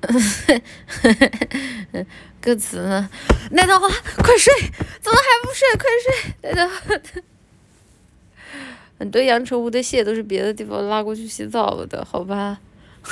[2.39, 3.09] 歌词呢？
[3.51, 3.87] 奶糖花，
[4.17, 4.53] 快睡！
[5.01, 5.67] 怎么还不睡？
[5.77, 6.09] 快睡！
[6.41, 6.95] 奶糖花。
[8.99, 12.59] 很多阳澄湖的蟹都是别的地方拉过去洗澡的，好吧？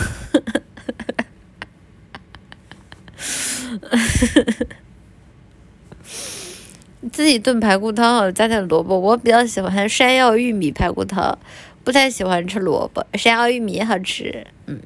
[7.11, 8.97] 自己炖排骨汤，加点萝卜。
[8.97, 11.37] 我比较喜欢山药玉米排骨汤，
[11.83, 13.05] 不太喜欢吃萝卜。
[13.13, 14.79] 山药玉米好吃，嗯。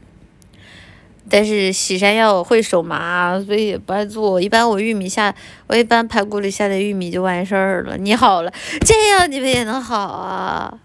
[1.30, 4.42] 但是洗山药会手麻，所以也不爱做。
[4.42, 5.34] 一般我玉米下，
[5.68, 7.96] 我一般排骨里下点玉米就完事儿了。
[7.98, 8.52] 你好了，
[8.82, 10.80] 这样你们也能好啊？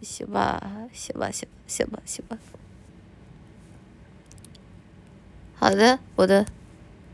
[0.00, 0.62] 行吧，
[0.92, 2.38] 行吧，行吧，行吧，行吧。
[5.54, 6.46] 好的，我的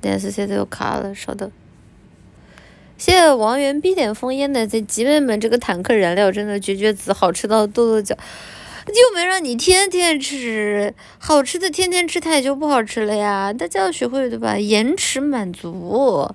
[0.01, 1.51] 电视现在又卡了，稍等。
[2.97, 8.17] 谢谢王源逼点封烟的这姐妹们，这个坦克燃料真的绝绝子，好吃到跺跺脚。
[8.87, 13.51] 又没让你天天吃，好吃的天天吃它也就不好吃了呀。
[13.51, 14.59] 大家要学会对吧？
[14.59, 16.31] 延迟满足。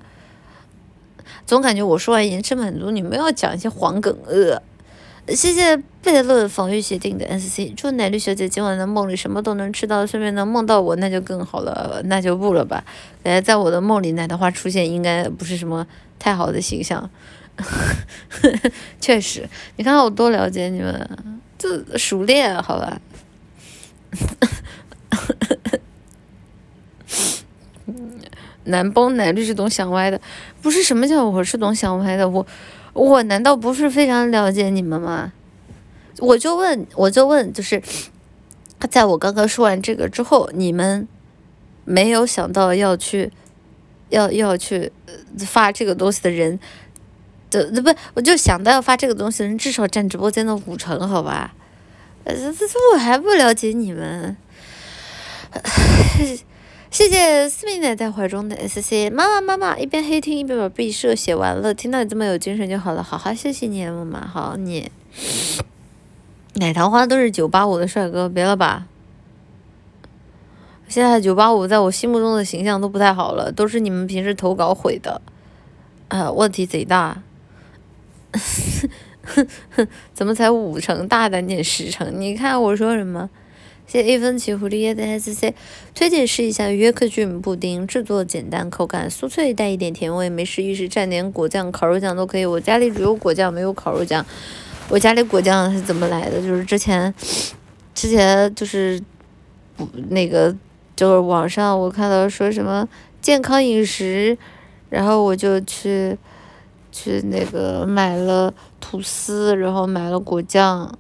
[1.46, 4.62] 总感觉我说完延迟满足，你们要讲一些黄梗呃。
[5.36, 12.84] 谢谢贝勒防御协定的 S C，祝奶绿小姐今晚的梦里什么都能吃到，顺便能梦到我，那就更好了，那就不了吧。
[13.24, 15.86] 感觉在我的梦里，奶的话出现应该不是什么
[16.18, 17.10] 太好的形象。
[19.00, 23.00] 确实，你看我多了解你们，就熟练好吧？
[28.66, 30.22] 男崩奶绿是懂想歪的，
[30.62, 32.30] 不是什么叫我是懂想歪的？
[32.30, 32.46] 我
[33.00, 35.32] 我难道不是非常了解你们吗？
[36.20, 37.82] 我就问，我就问，就是
[38.90, 41.08] 在我刚刚说完这个之后，你们
[41.86, 43.32] 没有想到要去
[44.10, 44.92] 要要去
[45.40, 46.60] 发这个东西的人
[47.50, 51.54] 的不，我就想到要发这个东西的人至少占直播间的五成，好吧？
[52.26, 54.36] 呃，这这我还不了解你们。
[56.92, 64.92] 谢谢思密奶在怀中的 S C 妈妈妈妈一边黑听一边把毕设写完了，听到你这么有精神就好了，好好谢谢你妈妈好你。
[66.56, 68.88] 奶糖花都是九八五的帅哥，别了吧。
[70.88, 75.22] 现在九八五在我心目中的形象都不太好了，都是你们平时投稿毁的，
[76.08, 77.22] 呃，问题贼大。
[80.12, 81.08] 怎么才五成？
[81.08, 82.20] 大胆点十成？
[82.20, 83.30] 你看我说什么？
[83.90, 85.56] 谢谢一分起蝴蝶叶的 S C，
[85.96, 92.46] 推荐试一下约克郡布丁，制作简单，口感酥脆，带一点甜味，没事一时蘸点果酱、烤肉酱都可以。
[92.46, 94.24] 我家里只有果酱，没有烤肉酱。
[94.90, 96.40] 我家里果酱是怎么来的？
[96.40, 97.12] 就是之前，
[97.96, 99.02] 之前就是
[100.10, 100.56] 那个，
[100.96, 102.88] 就是网上我看到说什么
[103.20, 104.38] 健康饮食，
[104.92, 106.16] 然后我就去
[106.92, 110.96] 去那个买了吐司，然后买了果酱，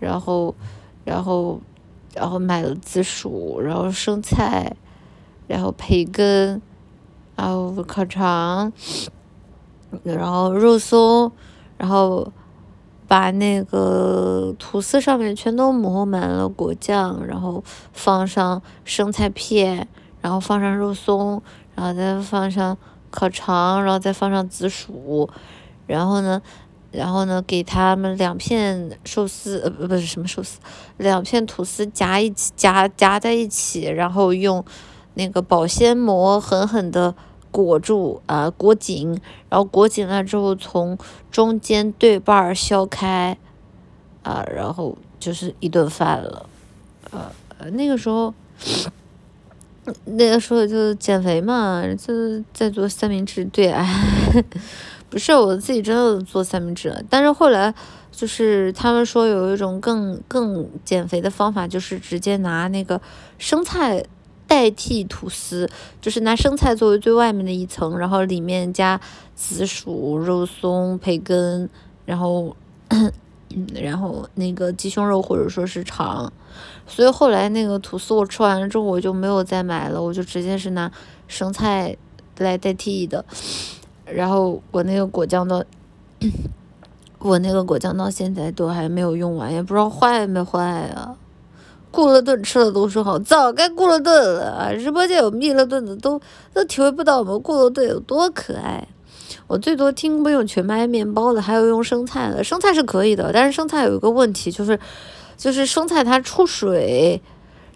[0.00, 0.54] 然后，
[1.04, 1.60] 然后。
[2.14, 4.76] 然后买了紫薯，然后生菜，
[5.46, 6.60] 然后培根，
[7.36, 8.72] 然后烤肠，
[10.02, 11.32] 然后肉松，
[11.76, 12.32] 然后
[13.08, 17.62] 把那个吐司上面全都抹满了果酱，然后
[17.92, 19.88] 放上生菜片，
[20.20, 21.42] 然后放上肉松，
[21.74, 22.76] 然后再放上
[23.10, 25.28] 烤肠，然后再放上紫薯，
[25.86, 26.40] 然后呢。
[26.94, 30.58] 然后呢，给他们两片寿司，呃，不，是什么寿司，
[30.98, 34.64] 两片吐司夹一起，夹夹在一起，然后用
[35.14, 37.14] 那个保鲜膜狠狠的
[37.50, 40.96] 裹住，啊，裹紧，然后裹紧了之后，从
[41.30, 43.36] 中间对半儿削开，
[44.22, 46.48] 啊，然后就是一顿饭了，
[47.10, 48.32] 呃，那个时候，
[50.04, 54.44] 那个时候就减肥嘛，就在做三明治，对，哎。
[55.14, 57.72] 不是我自己真的做三明治，但是后来
[58.10, 63.00] 就是他们说有一种更更减肥的方法，就是直接拿那个
[63.38, 64.04] 生菜
[64.48, 65.70] 代替吐司，
[66.00, 69.00] 就是拿生菜作为最外面的一层，然后里面加
[69.36, 71.70] 紫薯、肉松、培根，
[72.04, 72.56] 然后
[73.80, 76.32] 然后那个鸡胸肉或者说是肠，
[76.88, 80.90] 所以后来那个吐司我吃完了之后我就没有再买了，我就直接是拿
[81.28, 81.96] 生菜
[82.38, 83.24] 来代替的。
[84.06, 85.62] 然后我那个果酱到，
[87.20, 90.62] 我那个果酱到现在都还没有用完，也不知道坏没坏
[90.94, 91.16] 啊。
[91.90, 94.76] 顾了顿吃了都说好，早该顾了顿了！
[94.76, 96.20] 直播间有蜜了顿的都
[96.52, 98.88] 都体会不到我们顾了顿有多可爱。
[99.46, 104.78] 我最多听不用全麦面包的，还有用生菜的，生菜是可以的，但是生菜有一个问题就是，
[105.36, 107.22] 就是生菜它出水，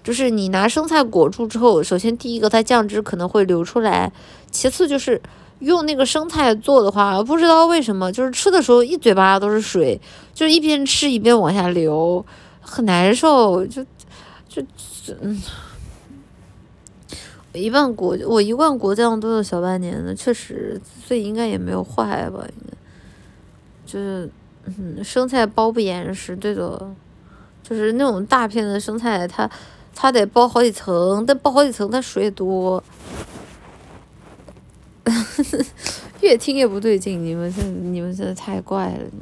[0.03, 4.13] 就是你拿生菜裹住之后，首先第一个它酱汁可能会流出来，
[4.51, 5.23] 其次就是。
[5.61, 10.01] 用那个生菜做的话，不知道为什么，就是吃的时候一嘴巴都是水，
[10.33, 12.25] 就是一边吃一边往下流，
[12.61, 13.67] 很难受。
[13.67, 13.85] 就
[14.49, 14.63] 就
[15.21, 15.41] 嗯，
[17.53, 22.45] 一罐果我一罐果酱都有小半年了，确实，所以应该也没有坏吧？
[22.47, 22.77] 应该
[23.87, 24.31] 就是
[24.65, 26.95] 嗯，生菜包不严实，对的，
[27.63, 29.51] 就是那种大片的生菜，它
[29.95, 32.83] 它得包好几层，但包好几层它水也多。
[36.21, 39.19] 越听越不对劲，你们这你们真的太怪了，你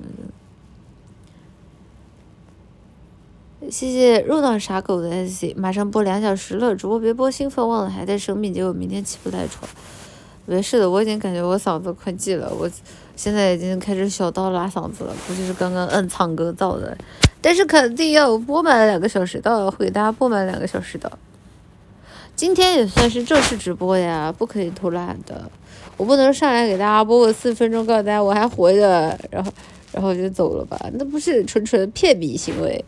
[3.63, 9.69] 们谢谢入党傻狗的 S C，马上播两小时了，主播别播兴奋忘了还在生病，结果明天起不来床。
[10.49, 12.71] 没事的，我已经感觉我嗓子快记了，我
[13.17, 16.97] 现在已经开始小刀拉嗓子了，估计是刚刚摁唱歌造的，
[17.41, 21.19] 但是肯定要播满两个小时的，会给大家播满两个小时的。
[22.37, 25.51] 今天也算是正式直播呀，不可以偷懒的。
[25.97, 29.53] 我不能上来给大家播个四分钟，告诉大家我还活着，然后，
[29.93, 30.79] 然后就走了吧？
[30.95, 32.85] 那不是纯纯骗笔行为。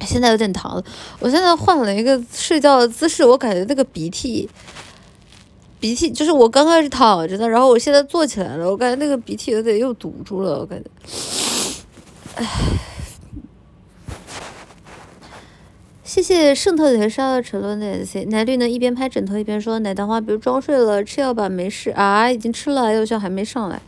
[0.00, 0.82] 现在有点疼，
[1.20, 4.48] 我现在换了一个睡觉的姿势，我感觉那个鼻涕，
[5.78, 10.90] 鼻涕就是我刚开始躺着的，然后我现在坐起来了，我感觉那个鼻涕有点又堵住了，我感觉，
[12.36, 12.46] 唉。
[16.12, 23.80] 谢谢渗透铁砂的沉沦的 SC，奶绿呢一边拍枕头一边说奶糖花，比如装睡了吃药吧，没事啊，已经吃了，药效还没上来。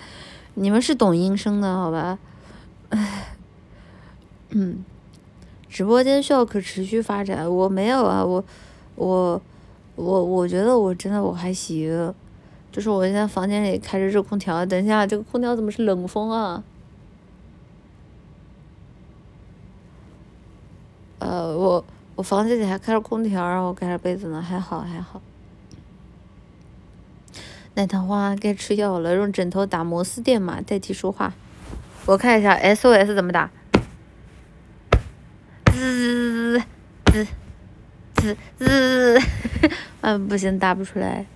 [0.54, 2.18] 你们是懂音声的好吧？
[2.88, 3.36] 唉，
[4.52, 4.82] 嗯，
[5.68, 8.42] 直播间需要可持续发展，我没有啊，我
[8.94, 9.42] 我
[9.96, 12.14] 我我觉得我真的我还行，
[12.72, 16.64] 就是我现在房间里开着热空调，等一下这个空调怎么是冷风啊？
[21.18, 21.84] 呃，我。
[22.16, 25.20] 我房间里还开着空调，然后盖着被子呢，还好还好。
[27.74, 31.34] 奶糖花该吃药了，用枕头打摩斯电码代替说话。
[32.06, 33.50] 我看一下 SOS 怎么打。
[35.72, 36.62] 滋滋
[37.12, 37.26] 滋
[38.14, 39.20] 滋滋，
[40.02, 41.26] 嗯，不行，打不出来。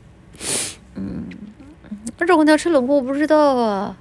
[0.95, 1.27] 嗯，
[2.19, 3.97] 这空调吹冷风，我不知道啊。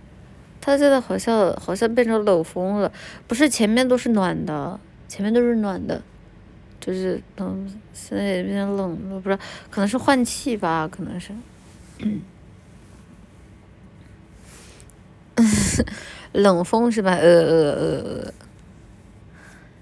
[0.62, 2.91] 它现在好像好像变成冷风了，
[3.26, 6.04] 不是前面都是暖的，前面都是暖的。
[6.88, 11.34] 就是嗯，现在也变冷了，不知道可能是换气吧，可能是。
[16.32, 17.12] 冷风是吧？
[17.12, 18.34] 呃呃呃呃。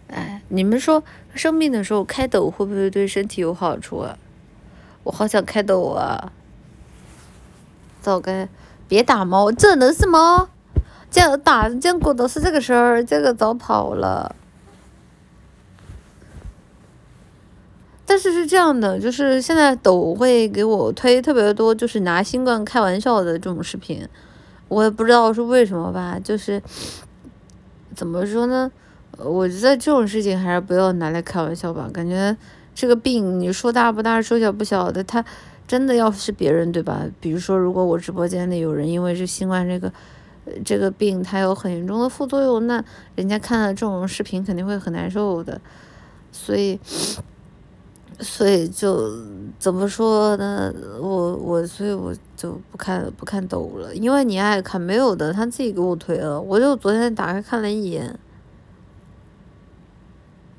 [0.08, 1.04] 哎，你们说
[1.36, 4.18] 生病的时候开抖会不会对身体有好处啊？
[5.04, 6.32] 我好想开抖啊！
[8.02, 8.50] 早该
[8.88, 10.50] 别打猫，这能是猫？
[11.12, 14.36] 这打见过都是这个事儿，这个早跑了。
[18.08, 24.08] 但是是这样的，就是现在抖会给我推特别多，就是拿新冠开玩笑的这种视频，
[24.68, 26.62] 我也不知道是为什么吧，就是
[27.96, 28.72] 怎么说呢？
[29.18, 31.90] 我觉得这种事情还是不要拿来开玩笑吧。
[31.92, 32.38] 感觉
[32.76, 35.26] 这个病你说大不大，说小不小的，它
[35.68, 37.08] 真的要是别人对吧？
[37.20, 39.92] 比如说，如果我直播间里有人因为这新冠这个
[40.64, 42.84] 这个病，它有很严重的副作用，那
[43.16, 45.60] 人家看了这种视频肯定会很难受的，
[46.32, 46.80] 所以。
[48.20, 49.12] 所以就
[49.60, 50.74] 怎么说呢？
[51.02, 58.18] 我我所以我就不看不看抖了，因为你爱看没有的，他自己给我推了，我就昨天打开看了一眼。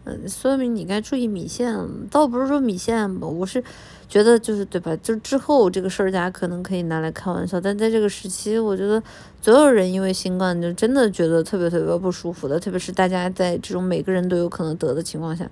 [0.04, 1.74] 嗯，说明你该注意米线，
[2.10, 3.64] 倒不是说米线吧，我是
[4.08, 4.94] 觉得就是对吧？
[5.02, 9.02] 就之后这个事儿，大家可能可以拿来开玩笑，但在这个时期，我觉得
[9.42, 15.50] 所有人因为新冠就真的觉得特别特别不舒服的，特别是大家在这种每个人都有可能得的情况下。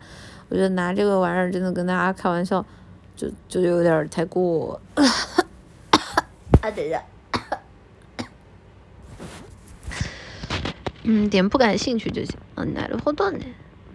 [0.49, 2.65] 我觉得拿这个玩意儿真的跟大家开玩笑，
[3.17, 4.81] 就就有点太过。
[6.61, 7.03] 啊，等一下。
[11.03, 12.37] 嗯，点不感兴趣就行。
[12.55, 13.39] 嗯，奶了好多呢。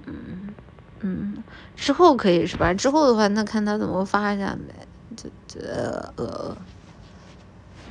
[0.06, 0.54] 嗯
[1.00, 1.44] 嗯，
[1.76, 2.74] 之后可以是吧？
[2.74, 4.88] 之后的话，那看他怎么发一下呗。
[5.16, 6.56] 这这呃，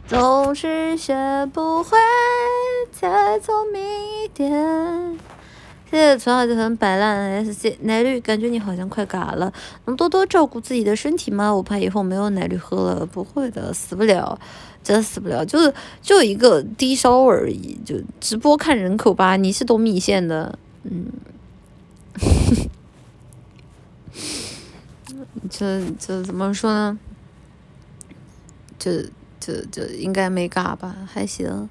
[0.07, 1.99] 总是学不会
[2.93, 3.83] 再聪明
[4.23, 5.19] 一点。
[5.90, 9.51] 现在从小就很摆烂 S C 奶绿，感觉你好像快嘎了，
[9.86, 11.51] 能多多照顾自己的身体吗？
[11.55, 14.39] 我怕以后没有奶绿喝了，不会的，死不了，
[14.85, 19.36] 真死不了，就是就一个低烧而已，就直播看人口吧。
[19.36, 21.06] 你是懂米线的，嗯，
[25.48, 26.98] 这这怎么说呢？
[28.78, 29.06] 这
[29.40, 30.94] 这这应该没嘎吧？
[31.10, 31.70] 还行，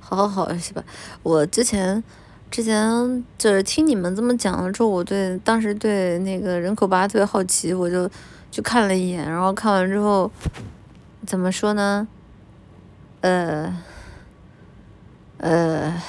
[0.00, 0.82] 好好好是吧？
[1.22, 2.02] 我之前。
[2.50, 8.10] 之前就是听你们这么讲了之后，我对当时对那个人口吧特别好奇，我就
[8.50, 10.30] 去看了一眼，然后看完之后，
[11.24, 12.08] 怎么说呢？
[13.20, 13.76] 呃，
[15.38, 16.02] 呃，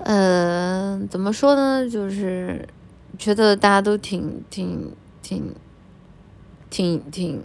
[0.00, 1.88] 呃，怎么说呢？
[1.88, 2.68] 就是
[3.16, 4.92] 觉得大家都挺挺
[5.22, 5.54] 挺
[6.68, 7.44] 挺挺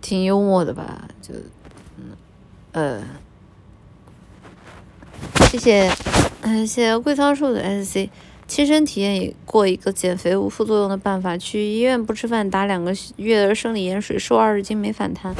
[0.00, 1.06] 挺幽默的吧？
[1.22, 1.32] 就
[1.96, 2.16] 嗯
[2.72, 3.02] 呃。
[5.50, 5.92] 谢谢，
[6.42, 8.10] 嗯，谢谢桂仓树的 S C，
[8.46, 15.34] 亲身体验过一个减肥无副作用的办法，去医院不吃饭，打两个月的生理盐水，瘦二十斤没反弹。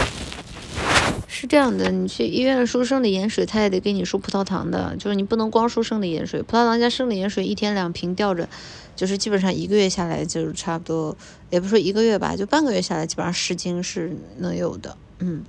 [1.28, 8.48] 是这样的，你去医院输生理盐水，他也得给你输葡萄糖的，就是你不能光输生理盐水，葡萄糖加生理盐水一天两瓶吊着，
[8.94, 11.16] 就是基本上一个月下来就差不多，
[11.50, 15.44] 也不说一个月吧，就半个月下来基本上十斤是能有的，嗯。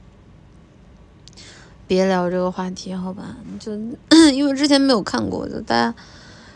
[1.87, 3.37] 别聊这个话题，好吧？
[3.59, 3.71] 就
[4.33, 5.95] 因为之前没有看过，就大家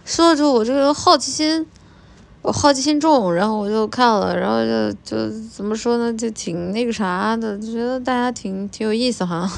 [0.03, 1.65] 说了之后，我这个好奇心，
[2.41, 9.49] 我好奇心重，然后我就看了，然后就就怎么说呢，就挺那个啥的，就觉得大家挺挺有意思哈。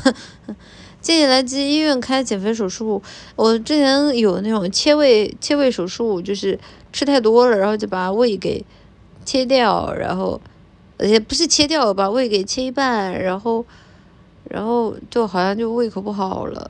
[1.02, 3.02] 建议来医院开减肥手术。
[3.36, 6.60] 我之前有那种切胃切胃手术，就是
[6.92, 8.64] 吃太多了，然后就把胃给
[9.26, 10.40] 切掉，然后
[11.00, 13.66] 也不是切掉，把胃给切一半，然后。
[14.50, 16.70] 然后就好像就胃口不好了，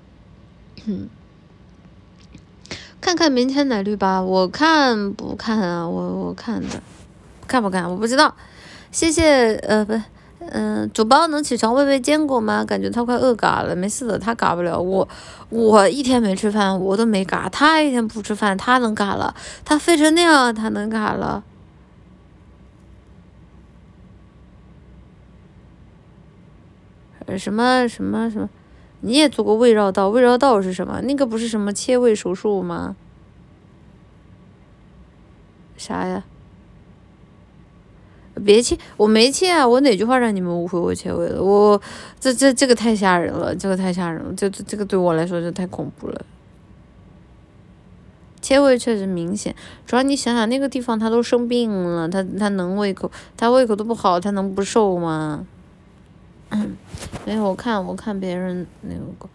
[3.01, 5.87] 看看明天奶绿吧，我看不看啊？
[5.87, 6.81] 我我看的，
[7.47, 7.89] 看不看？
[7.89, 8.33] 我不知道。
[8.91, 9.99] 谢谢，呃，不，
[10.39, 12.63] 嗯，主播能起床喂喂坚果吗？
[12.63, 13.75] 感觉他快饿嘎了。
[13.75, 15.07] 没事的，他嘎不了我。
[15.49, 17.49] 我一天没吃饭，我都没嘎。
[17.49, 19.35] 他一天不吃饭，他能嘎了。
[19.65, 21.43] 他肥成那样，他能嘎了。
[27.27, 28.49] 呃什么什么什么？
[29.01, 30.09] 你也做过胃绕道？
[30.09, 31.01] 胃绕道是什么？
[31.01, 32.95] 那个不是什么切胃手术吗？
[35.75, 36.23] 啥呀？
[38.43, 39.67] 别切，我没切啊！
[39.67, 41.41] 我哪句话让你们误会我切胃了？
[41.41, 41.79] 我
[42.19, 46.25] 这这这个太吓人了，这个太吓人了，这这这个对我来说就太恐怖了。
[48.41, 49.55] 切胃确实明显，
[49.85, 55.45] 主要你想想那个地方他都生病了，他他能胃口，他胃口都不好，他能不瘦吗？
[57.25, 59.29] 没有，我看我看别人那个，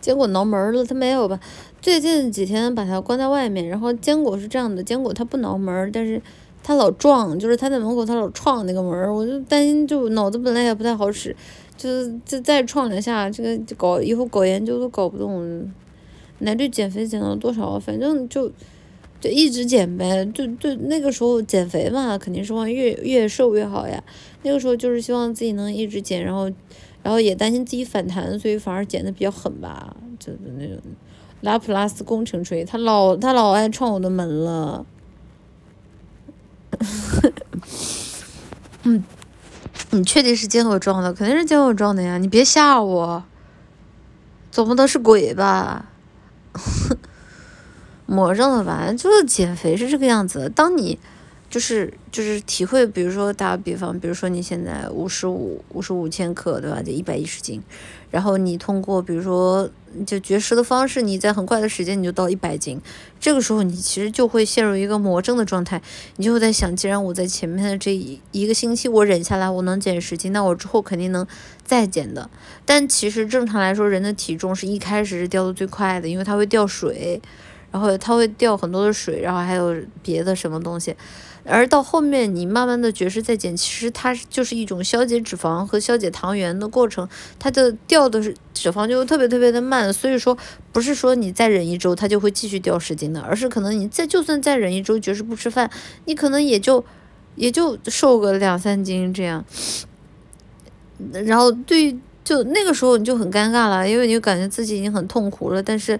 [0.00, 1.38] 坚果挠门了，他没有吧？
[1.80, 6.20] 最近几天把它关在外面，然后坚果是这样的，坚果它不挠门，但是
[6.62, 11.36] 它老撞，就是它在门口它老撞那个门，我就担心，就脑子本来也不太好使，
[11.76, 15.70] 就是就再撞两下，这个搞以后搞研究都搞不动。
[16.38, 17.78] 奶绿减肥减了多少？
[17.78, 18.50] 反正就。
[19.20, 24.02] 就一直减呗，就就那个时候减肥嘛，肯定是往越越瘦越好呀。
[24.42, 26.50] 那个时候就是希望自己能一直减，然后，
[27.02, 29.94] 然后也担心自己反弹，所以反而减的比较狠吧。
[30.18, 30.78] 就是那种
[31.42, 34.86] 拉普拉斯工程锤，他老他老爱撞我的门了。
[38.84, 39.04] 嗯，
[39.90, 41.12] 你确定是见我撞的？
[41.12, 42.16] 肯定是见我撞的呀！
[42.16, 43.22] 你别吓我，
[44.50, 45.90] 总不能是鬼吧？
[48.10, 48.92] 魔怔了吧？
[48.92, 50.50] 就是减肥是这个样子。
[50.52, 50.98] 当你
[51.48, 56.82] 就是就是体会，比如说打个比方，比如说你现在五十五五十五千克，对吧？
[56.82, 57.62] 就一百一十斤。
[58.10, 59.70] 然后你通过比如说
[60.04, 62.80] 就绝食的方式，你在很快的时间你就到一百斤。
[63.20, 65.80] 这个时候你其实就会陷入一个魔怔的状态。
[66.16, 71.24] 你就会在想，既然我在前面的这一一个星期我忍下来，我能减十斤，那我之后肯定能
[71.64, 72.28] 再减的。
[72.64, 77.22] 但其实正常来说，人的体重是一开始是掉的最快的，因为它会掉水。
[77.72, 80.96] 然后它会掉很多的水，然后还有别的什么东西，
[81.44, 90.36] 而到后面你慢慢的绝食再减，其实它就是一种消解脂肪和消解糖原的过程，它的掉的是脂肪就特别特别的慢，所以说
[90.72, 95.70] 不是说你再忍一周它就会继续掉十斤的，而是可能你再就算再忍一周绝食不吃饭，
[96.06, 96.84] 你可能也就
[97.36, 99.44] 也就瘦个两三斤这样，
[101.12, 105.98] 然后对就那个时候你就很尴尬了，因为你就感觉自己已经很痛苦了，但是。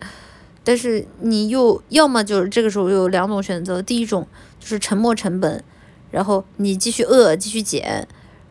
[0.62, 4.26] 但是你又要么就是这个时候有两种选择，第一种
[4.58, 5.64] 就是沉没成本，
[6.10, 8.06] 然后你继续饿继续减，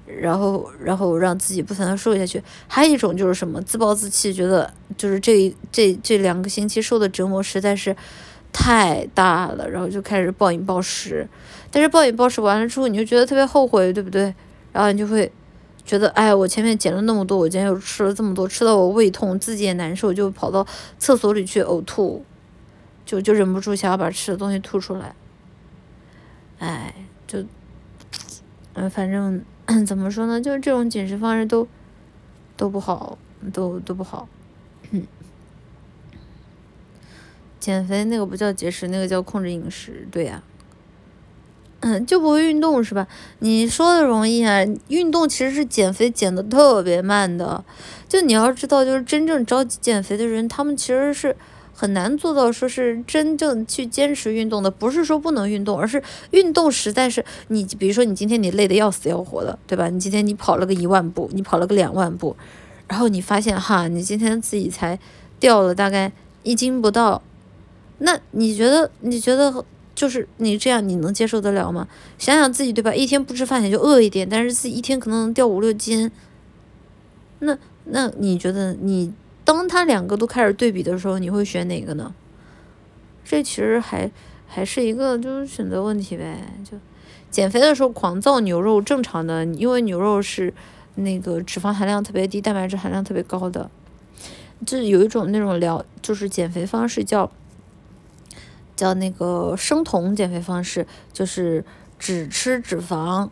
[0.06, 7.95] 然后然后让自己不停的瘦下去；还有一种就是什么自暴自弃，觉得就是这这这两个星期受的折磨实在是
[8.52, 11.27] 太大了，然后就开始暴饮暴食。
[11.72, 14.34] 但是暴饮暴食完了之后，你就觉得特别后悔，对不对？
[14.73, 15.31] 然后你就会。
[15.90, 20.64] 觉得哎，我前面减了那么多，我今天又吃了这么多，吃到我胃痛，自己也难受，就跑到
[20.99, 22.24] 厕所里去呕吐，
[23.07, 25.16] 就就忍不住想要把吃的东西吐出来。
[26.60, 26.94] 哎，
[27.26, 27.44] 就，
[28.74, 29.44] 嗯，反正
[29.84, 31.68] 怎么说呢，就是这种减食方式都
[32.56, 33.18] 都不好，
[33.52, 34.30] 都都不好。
[37.60, 40.44] 减肥那个不叫节食，那个叫控制饮食，对呀。
[41.81, 43.07] 嗯，就不会运动是吧？
[43.39, 47.64] 你说的容易啊，运动其实是减肥减的特别慢的。
[48.10, 51.34] 就你要知道，就是真正着急减肥的人，他们其实是
[51.73, 54.69] 很难做到说是真正去坚持运动的。
[54.69, 59.88] 不是说不能运动，而是运动实在是你，比如说你今天你累得要死要活的，对吧？
[59.88, 62.35] 你今天你跑了个一万步，你跑了个两万步，
[62.89, 64.99] 然后你发现哈，你今天自己才
[65.39, 66.11] 掉了大概
[66.43, 67.22] 一斤不到，
[67.99, 69.64] 那你觉得你觉得？
[69.99, 71.85] 就是你这样，你能接受得了吗？
[72.17, 76.09] 想想自己对吧，一天不吃饭也就饿一点，但是自己一天可能能掉五六斤。
[77.39, 79.11] 那那你觉得，你
[79.43, 82.13] 当他两个都开始对比的时候，你会选哪个呢？
[83.26, 84.09] 这其实还
[84.47, 86.47] 还是一个就是选择问题呗。
[86.63, 86.77] 就
[87.30, 90.53] 减肥的时候狂造牛肉正常的，因为牛肉是
[90.95, 93.69] 那个脂肪含量特别低，蛋白质含量特别高的。
[94.65, 97.30] 就有一种那种疗，就是减肥方式叫。
[98.80, 101.65] 叫那个生酮减肥方式，就是
[101.97, 103.30] 只吃脂肪，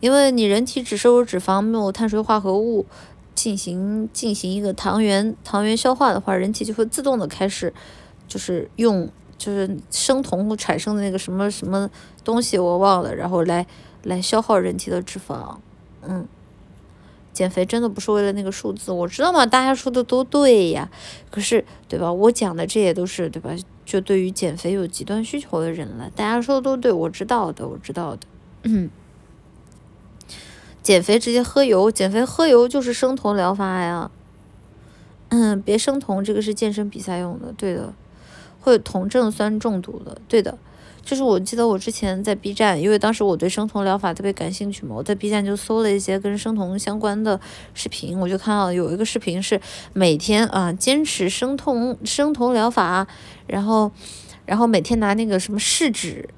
[0.00, 2.86] 因为你人体只摄入脂肪，没有碳水化合物
[3.34, 7.74] 进行进行一个糖原糖原消化的话，人体就会自动的开始，
[8.26, 9.06] 就是用
[9.36, 11.90] 就是生酮产生的那个什么什么
[12.24, 13.66] 东西我忘了，然后来
[14.04, 15.56] 来消耗人体的脂肪，
[16.00, 16.26] 嗯，
[17.36, 20.90] 减肥真的不是为了那个数字，我知道嘛，大家说的都对呀，
[21.30, 22.10] 可是对吧？
[22.10, 23.50] 我讲的这些都是对吧？
[23.84, 28.20] 就对于减肥有极端需求的人了，大家说的都对，我知道的，我知道的。
[28.62, 28.88] 嗯，
[30.82, 34.10] 减肥直接喝油，减肥喝油就是生酮疗法呀。
[35.28, 37.92] 嗯，别生酮，这个是健身比赛用的，对的，
[38.60, 40.56] 会酮症酸中毒的，对的。
[41.06, 47.40] 就是我记得我之前在 B 站，因为当时我对生酮疗法特别感兴趣嘛，我在 B 站就搜了一些跟生酮相关的
[47.74, 49.60] 视频，我就看到有一个视频是
[49.92, 53.06] 每天啊坚持生酮生酮疗法，
[53.46, 53.92] 然后
[54.46, 56.28] 然后每天拿那个什么试纸，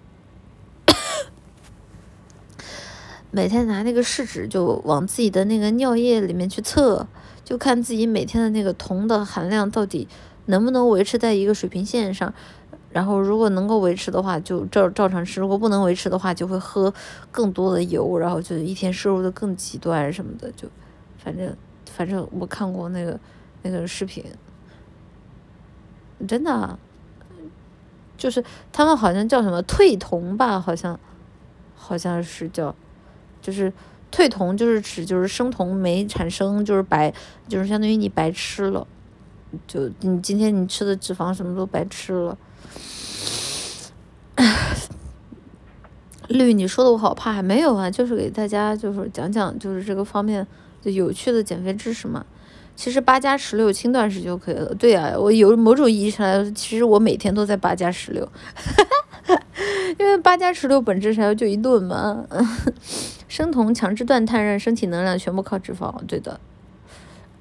[3.30, 7.08] 每天拿那个试纸就往自己的那个尿液里面去测，
[7.42, 10.06] 就看自己每天的那个酮的含量到底
[10.44, 12.34] 能不能维持在一个水平线上。
[12.90, 16.92] 然后如果能够维持的话，就照照常吃；如果不能维持的话，就会喝
[17.30, 20.50] 更多的油，然后就一天摄入的更极端什么的。
[20.52, 20.66] 就
[21.18, 21.54] 反正
[21.86, 23.20] 反正我看过那个
[23.62, 24.24] 那个视频，
[26.26, 26.78] 真的，
[28.16, 28.42] 就是
[28.72, 30.98] 他们好像叫什么退酮吧，好像
[31.76, 32.74] 好像是叫，
[33.42, 33.70] 就是
[34.10, 37.12] 退酮就是指就是生酮没产生，就是白
[37.46, 38.86] 就是相当于你白吃了，
[39.66, 42.38] 就你今天你吃的脂肪什么都白吃了。
[46.28, 50.46] 绿，你说的我好怕，没有啊，就是给大家就是讲讲就是这个方面
[50.82, 52.24] 就有趣的减肥知识嘛。
[52.76, 54.72] 其实八加十六轻断食就可以了。
[54.74, 58.28] 对呀，我有某种意义上来说，其实我每天都在八加十六，
[59.98, 62.24] 因为八加十六本质上就一顿嘛。
[63.26, 65.92] 生酮强制断碳，让身体能量全部靠脂肪。
[66.06, 66.38] 对的，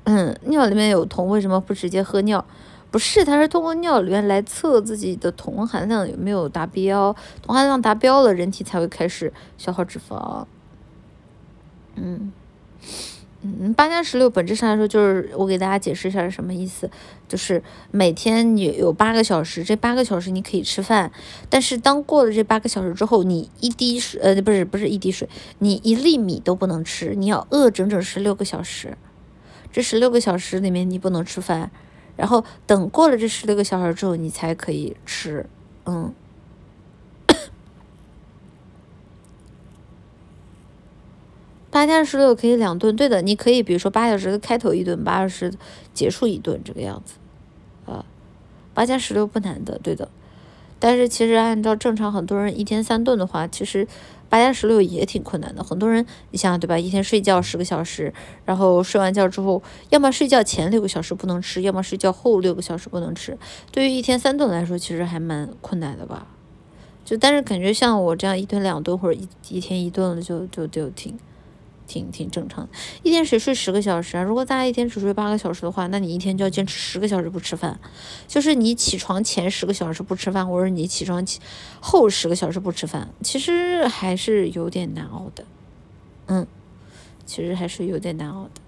[0.06, 2.44] 嗯， 尿里面有酮，为什么不直接喝尿？
[2.90, 7.16] 不是，它是通过尿里面来测自己的酮含量有没有达标，
[7.46, 10.46] 酮含量达标了，人体才会开始消耗脂肪。
[11.96, 12.32] 嗯，
[13.42, 16.90] 嗯，八加十六本质上来说就是我给大家解释一下是什么意思，
[17.28, 17.62] 就是
[17.92, 21.12] 每天你有八个小时，这八个小时你可以吃饭，
[21.50, 25.28] 但是当过了这八个小时之后，你一滴水，呃，不是不是一滴水，
[25.60, 28.98] 你一粒米都不能吃，你要饿整整十六个小时，
[29.72, 31.70] 这十六个小时里面你不能吃饭。
[32.18, 35.46] 然后等过了这十六个小时之后，你才可以吃，
[35.86, 36.14] 嗯。
[41.72, 45.54] 八加十六可以两顿，对的，你可以比如说八小时的开头一顿，八小时
[45.94, 47.14] 结束一顿这个样子，
[47.86, 48.04] 啊，
[48.74, 50.10] 八加十六不难的，对的。
[50.80, 53.88] 但是其实按照正常很多人一天三顿的话，其实。
[54.30, 56.78] 八加十六也挺困难的，很多人，你想想对吧？
[56.78, 58.14] 一天睡觉十个小时，
[58.46, 63.38] 然后睡完觉之后，要么睡觉前六个小时不能吃，要么睡觉后六个小时不能吃。
[63.72, 66.28] 对于一天三顿来说，其实还蛮困难的吧？
[67.06, 71.18] 就但是感觉像我这样一顿两顿或者一一天一顿了，就就就挺。
[71.88, 72.70] 挺挺正常的，
[73.02, 74.22] 一天谁睡十个小时啊？
[74.22, 77.80] 如果大家一天只睡八个小时的话，那你一天就要坚持十个小时不吃饭，
[78.28, 81.26] 就是你起床前十个小时不吃饭，或者你起床
[81.80, 85.46] 后十个小时不吃饭，其实还是有点难熬的，
[86.28, 86.46] 嗯，
[87.26, 88.62] 其实还是有点难熬的，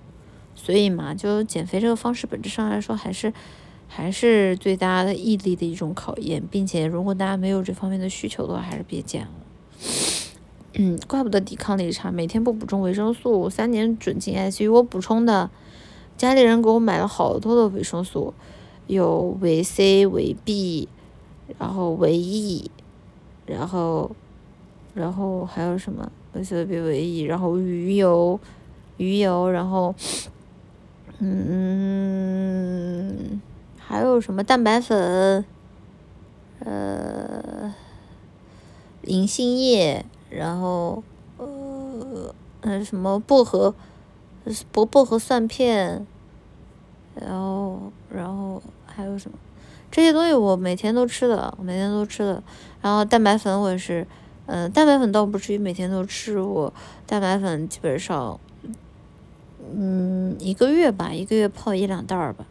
[0.55, 3.33] 所以嘛，就减肥这个方式本质上来说，还是
[3.87, 9.31] 还是对大家的毅力的一种考验，并且如果大家没有这方面的需求的话，还是别减了。
[10.81, 14.71] 嗯，怪不得抵抗力差，每天不补充维生素，三年准进 ICU。
[14.71, 15.49] 我补充的，
[16.15, 18.33] 家里人给我买了好多的维生素，
[18.87, 20.87] 有维 C、维 B，
[21.57, 22.71] 然后维 E，
[23.45, 24.11] 然后，
[24.93, 28.39] 然后还有什么维 C、维 B、维 E，然后鱼油，
[28.95, 29.93] 鱼油，然后，
[31.19, 32.21] 嗯，
[33.77, 35.43] 还有什么蛋白粉，
[36.59, 37.75] 呃，
[39.03, 40.05] 银杏叶。
[40.29, 41.03] 然后，
[41.37, 43.73] 呃，嗯，什么薄荷，
[44.71, 46.05] 薄薄荷蒜片，
[47.15, 49.37] 然后，然后还有什么？
[49.91, 52.43] 这些东西我每天都吃的，每天都吃的。
[52.81, 54.05] 然后蛋白粉我也是，
[54.45, 56.71] 嗯，蛋白粉倒不至于每天都吃，我
[57.07, 58.39] 蛋白粉基本上，
[59.73, 62.45] 嗯，一个月吧，一个月泡一两袋儿吧。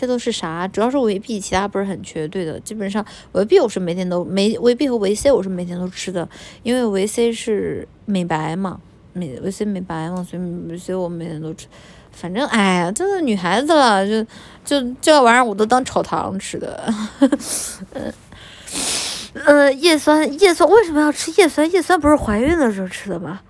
[0.00, 0.68] 这都是啥？
[0.68, 2.60] 主要是维 B，其他不是很绝对的。
[2.60, 6.28] 基本上维 B 我是每天都维维 B 和维 C 我是每天都吃的，
[6.62, 8.80] 因为维 C 是美白嘛，
[9.12, 11.66] 美维 C 美白嘛，所以所以我每天都吃。
[12.12, 14.24] 反正哎呀，这个女孩子了，就
[14.64, 16.94] 就这玩意儿我都当炒糖吃的。
[17.90, 18.12] 嗯，
[19.46, 21.68] 呃，叶酸叶酸为什么要吃叶酸？
[21.72, 23.40] 叶酸不是怀孕的时候吃的吗？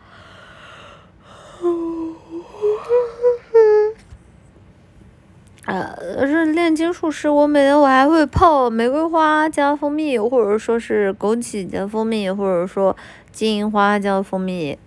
[5.68, 12.96] 呃，是炼金术师，我每天我还会泡玫瑰花加蜂蜜，或者说是枸杞加蜂蜜，或者说
[13.32, 14.78] 金银花加蜂蜜。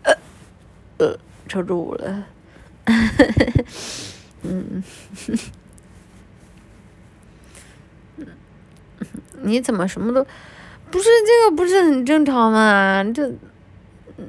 [0.00, 0.16] 呃，
[0.96, 2.24] 呃，撑住了。
[4.42, 4.82] 嗯，
[9.42, 10.26] 你怎么什么都
[10.90, 11.04] 不是？
[11.26, 13.04] 这个不是很正常吗？
[13.14, 13.30] 这，
[14.16, 14.26] 嗯，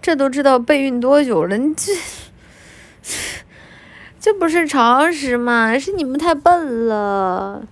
[0.00, 1.58] 这都知道备孕多久了？
[1.58, 1.92] 你这，
[4.24, 5.78] 这不是常识吗？
[5.78, 7.66] 是你们太笨了。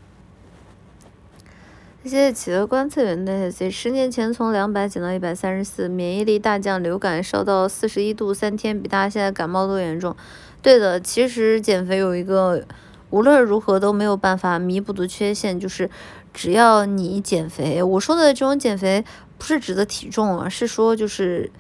[2.04, 3.70] 谢谢企鹅观测员的 C。
[3.70, 10.14] 十年前从两百减到一百三十四，免疫力大降，流感烧到四十一度三天，比大家现在感冒都严重。
[10.60, 12.62] 对的，其实减肥有一个
[13.08, 15.88] 无论如何都没有办法弥补的缺陷，就是
[16.34, 19.02] 只要你减肥，我说的这种减肥
[19.38, 21.50] 不是指的体重啊，是说就是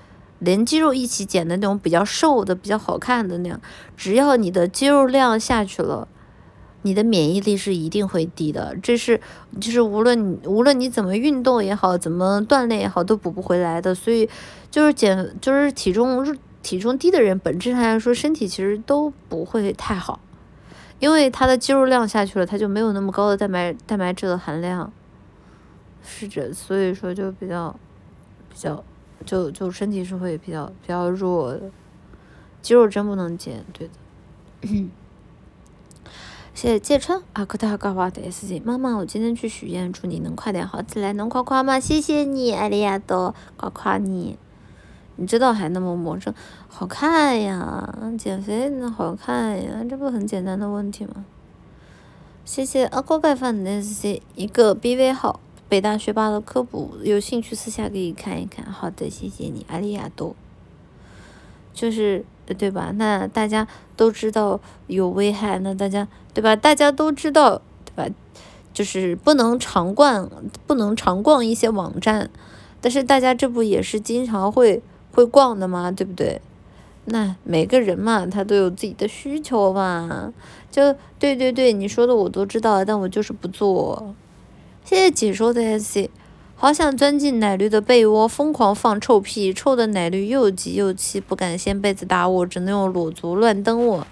[0.42, 3.60] 连肌肉一起减的那种比较瘦的、比较好看的那样，
[3.96, 6.08] 只要你的肌肉量下去了。
[6.84, 9.20] 你的免疫力是一定会低的，这是
[9.60, 13.94] 就是无论无论你怎么运动也好，怎么锻炼也好，都补不回来的。
[13.94, 14.28] 所以
[14.68, 20.18] 就是减就是体重体重低的人，本质上来说身体其实都不会太好，
[20.98, 24.92] 因为他的肌肉量下去了，他就没有那么高的蛋白蛋白质的含量，
[26.02, 27.76] 是这，所以说就比较
[28.52, 28.82] 比较
[29.22, 31.70] 就就身体是会比较比较弱的，
[32.60, 34.90] 肌肉真不能减，对的。
[36.54, 41.80] 谢谢芥川阿克塔嘎瓦的 S G 妈妈，我今天去许愿，祝你能快点好起来，能夸夸吗？
[41.80, 44.38] 谢谢你，艾利亚多，夸夸你。
[45.16, 46.34] 你知道还那么魔怔，
[46.68, 51.24] 好看呀，减肥那好看呀，这不很简单的问题吗？
[52.44, 55.40] 谢谢阿锅盖饭的 S G 一个 B V 号，
[55.72, 58.62] 北大学霸的科普，有兴趣私下可以看一看。
[58.70, 60.36] 好的，谢谢你，阿利亚多。
[61.72, 62.26] 就是。
[62.58, 62.92] 对吧？
[62.96, 63.66] 那大家
[63.96, 66.54] 都知道有危害，那大家对吧？
[66.54, 68.14] 大家都知道对吧？
[68.74, 70.30] 就是不能常逛，
[70.66, 72.28] 不能常逛一些网站，
[72.82, 74.82] 但是大家这不也是经常会
[75.12, 75.90] 会逛的吗？
[75.90, 76.42] 对不对？
[77.06, 80.34] 那每个人嘛，他都有自己的需求嘛。
[80.70, 84.14] 就对对对，你说的我都知道，但我就是不做。
[84.84, 86.10] 谢谢解说的 S。
[86.54, 94.06] 好想钻进奶绿的被窝，疯狂放臭屁，臭的奶绿又急又气，不敢掀被子打我，只能用裸足乱蹬我。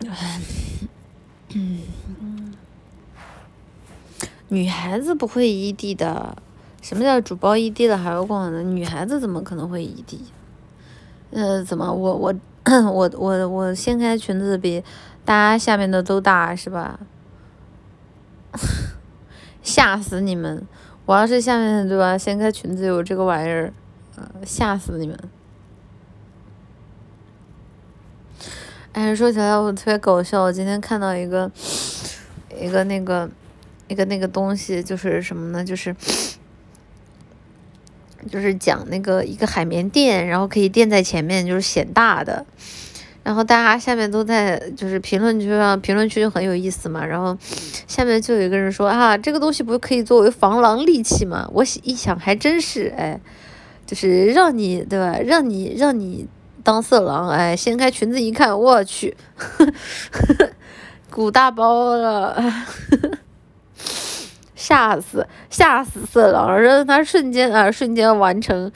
[4.48, 6.36] 女孩子不会异地的，
[6.82, 8.62] 什么叫主包异地了还要逛呢？
[8.62, 10.24] 女孩子怎么可能会异地？
[11.30, 12.34] 呃，怎么我我？
[12.66, 14.84] 我 我我掀开裙子比
[15.24, 17.00] 大家下面的都大是吧？
[19.62, 20.66] 吓死你们！
[21.06, 23.72] 我要是下面对吧，掀开裙子有这个玩意儿，
[24.44, 25.18] 吓死你们！
[28.92, 31.50] 哎，说起来我特别搞笑，我今天看到一个
[32.60, 33.28] 一个那个
[33.88, 35.64] 一个那个东西，就是什么呢？
[35.64, 35.96] 就是。
[38.28, 42.44] 就是讲那个一个海绵垫，然后可以垫在前面，就是显大的。
[43.22, 47.04] 然后大家下面都在就是评论区上，评论区就很有意思嘛。
[47.04, 47.36] 然后
[47.86, 51.46] 下面就有一个人说啊，这个东西不是可以作为防狼利器吗？
[51.52, 53.20] 我一想还真是，哎，
[53.86, 55.18] 就是让你对吧？
[55.22, 56.26] 让你让你
[56.64, 59.14] 当色狼，哎，掀开裙子一看，我去，
[61.10, 62.42] 鼓大包了。
[64.60, 68.70] 吓死吓死色狼，让他瞬间啊瞬间完成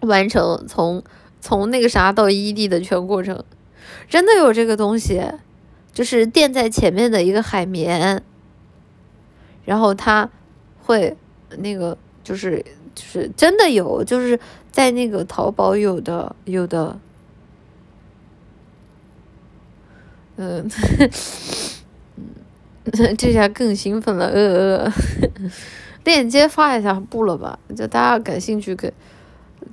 [0.00, 1.04] 完成从
[1.38, 3.44] 从那个啥到异地的全过程，
[4.08, 5.22] 真的有这个东西，
[5.92, 8.22] 就是垫在前面的一个海绵，
[9.66, 10.30] 然后它
[10.82, 11.14] 会
[11.58, 14.40] 那个就是就是真的有，就是
[14.72, 16.98] 在那个淘宝有的有的，
[20.36, 20.66] 嗯。
[23.18, 24.92] 这下更兴奋了，呃呃，
[26.04, 27.58] 链接发一下不了吧？
[27.76, 28.90] 就大家感兴趣可，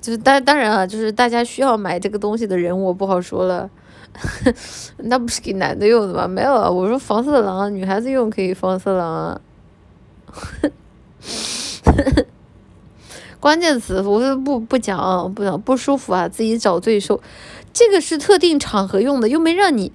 [0.01, 3.69] 就是当当然啊，就是大家需要买这个东西的人，我不好说了。
[4.97, 6.27] 那不是给男的用的吗？
[6.27, 9.41] 没有啊，我说防色狼，女孩子用可以防色狼啊。
[13.39, 17.21] 关键词我是不不讲，不讲不舒服啊，自己找罪受。
[17.71, 19.93] 这个是特定场合用的，又没让你。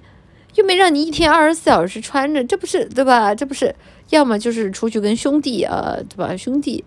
[0.55, 3.33] 又没让你一天二十四小时穿着，这不是对吧？
[3.33, 3.73] 这不是，
[4.09, 6.35] 要么就是出去跟兄弟啊，对吧？
[6.37, 6.83] 兄弟，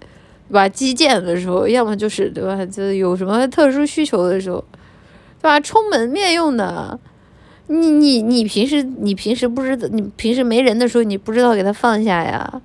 [0.48, 0.68] 对吧？
[0.68, 2.64] 击剑的时候，要么就是对吧？
[2.66, 4.64] 就有什么特殊需求的时候，
[5.40, 5.58] 对吧？
[5.60, 6.98] 充门面用的。
[7.68, 12.62] 你你你平时你平时不知道，你平时没人的时候，你不知道给他放下呀？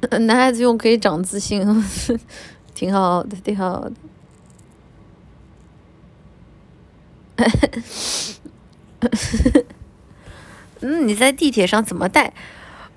[0.20, 1.62] 男孩子用可以长自信，
[2.74, 3.92] 挺好的，挺好的。
[10.80, 12.32] 嗯，你在地铁上怎么带？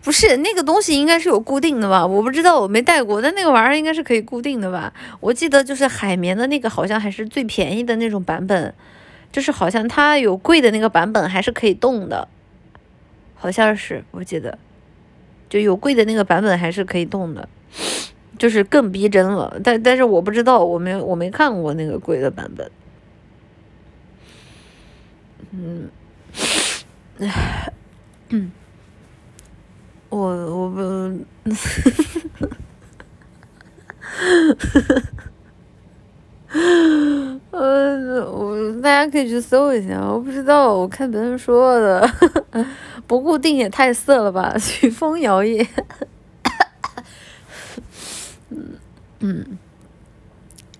[0.01, 2.05] 不是那个东西应该是有固定的吧？
[2.05, 4.91] 我不知道，我没带过，但那个玩意儿应该是可以固定的吧？
[5.21, 8.73] 我记得就是海绵的那个好像还是最便宜的那种版本，
[9.31, 12.27] 就是好像它有贵的那个版本还是可以动的，
[13.35, 14.57] 好像是我记得，
[15.49, 17.47] 就有贵的那个版本还是可以动的，
[18.37, 19.57] 就是更逼真了。
[19.63, 22.69] 但但是我不知道，我没我没看过那个贵的版本，
[25.53, 25.89] 嗯，
[28.29, 28.51] 嗯。
[30.09, 30.81] 我我不，
[37.49, 42.07] 呃，我大家可以去搜一下，我不知道，我看别人说的，
[43.07, 45.67] 不固定也太色了吧，随风摇曳，
[49.21, 49.57] 嗯，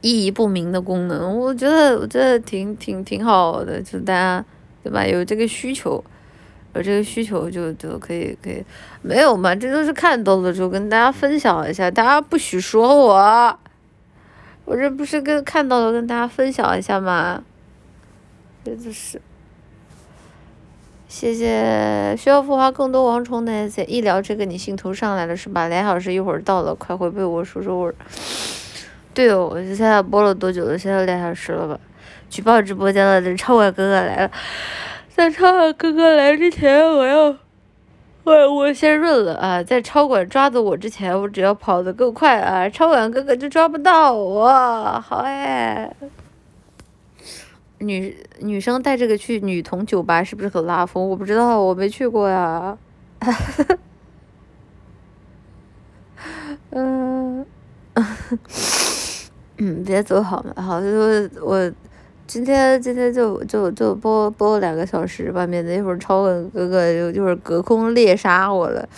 [0.02, 4.46] 意义不明的功能，我觉得我觉得挺挺挺好的，就大家
[4.84, 5.06] 对吧？
[5.06, 6.04] 有这个需求。
[6.76, 8.66] 有这个需求就就可以可以，
[9.04, 9.54] 没有嘛？
[9.54, 13.60] 这都是看到了就跟大家分享一下，大家不许说我，
[14.66, 17.44] 我这不是跟看到了跟大家分享一下吗？
[18.66, 19.22] 真的是，
[21.08, 25.68] 谢谢需要孵化更多王虫的在一聊这个你兴头上来了是吧？
[25.68, 27.94] 俩小时一会儿到了，快回被窝说说味儿。
[29.14, 30.76] 对哦，我现在播了多久了？
[30.76, 31.80] 现在俩小时了吧？
[32.34, 34.32] 举报直播间了，这超管哥哥来了。
[35.08, 37.38] 在超管哥哥来之前，我要
[38.24, 39.62] 我我先润了啊！
[39.62, 44.50] 在超管抓住我之前，我只要跑得够快啊，超管哥哥就抓不到我。
[45.00, 45.96] 好哎，
[47.78, 51.08] 女女生带这个去女童酒吧是不是很拉风？
[51.08, 52.76] 我不知道，我没去过呀。
[56.72, 57.46] 嗯，
[59.60, 60.52] 嗯，别走好吗？
[60.60, 60.88] 好，就
[61.46, 61.72] 我。
[62.34, 68.90] 今天今天就就就播播两个小时吧，免得一会儿超哥哥哥就就会儿隔空猎杀我了。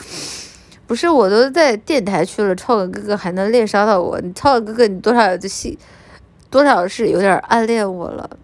[0.87, 4.17] 不是我都在电台去了，超哥哥哥还能猎杀到我？
[4.21, 5.77] 你超哥哥哥，你多少就戏，
[6.49, 8.37] 多少是有点暗恋我了。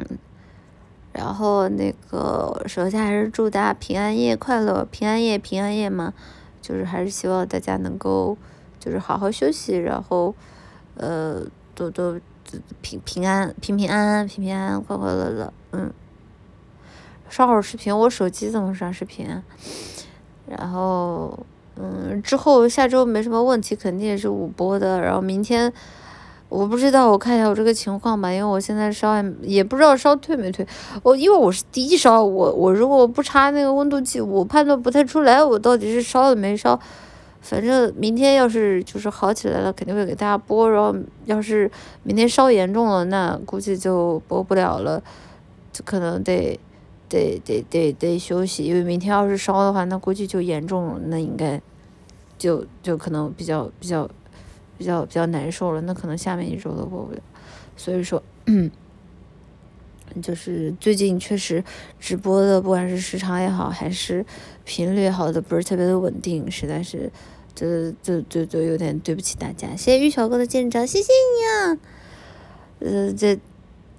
[0.00, 0.18] 嗯，
[1.14, 6.12] 然后那个首先还是祝大家平安夜快乐，平安夜平安夜嘛，
[6.60, 8.36] 就是还是希望大家能够
[8.78, 10.34] 就是好好休息，然后
[10.98, 11.40] 呃
[11.74, 12.20] 多多。
[12.82, 15.92] 平平安平平安安平平安安快快乐乐嗯，
[17.28, 19.42] 刷会儿视频，我手机怎么刷视频？
[20.48, 21.38] 然后
[21.76, 25.00] 嗯，之后下周没什么问题，肯定也是五播的。
[25.00, 25.72] 然后明天
[26.48, 30.66] 我不知道，我看一下我这个情况吧，因为我现在烧也也不知道烧退没退。
[31.02, 36.80] 我因为我是低烧，我我如果不插那个温度计，我判断不太出来我到底是烧了没烧。
[37.48, 40.68] 反正明天要是就是好起来了，肯定会给大家播。
[40.68, 40.92] 然后
[41.26, 41.70] 要是
[42.02, 45.00] 明天烧严重了，那估计就播不了了，
[45.72, 46.58] 就可能得
[47.08, 48.64] 得得得得休息。
[48.64, 51.62] 因为明天要是烧的话，那估计就严重了，那应该
[52.36, 54.10] 就就可能比较比较
[54.76, 55.80] 比较比较难受了。
[55.82, 57.20] 那可能下面一周都播不了。
[57.76, 58.20] 所以说，
[60.20, 61.62] 就是最近确实
[62.00, 64.26] 直播的，不管是时长也好，还是
[64.64, 67.08] 频率也好的，不是特别的稳定，实在是。
[67.56, 71.78] 这这这这有点对不起大家，谢谢玉小哥的见证，谢谢你啊。
[72.80, 73.38] 呃，这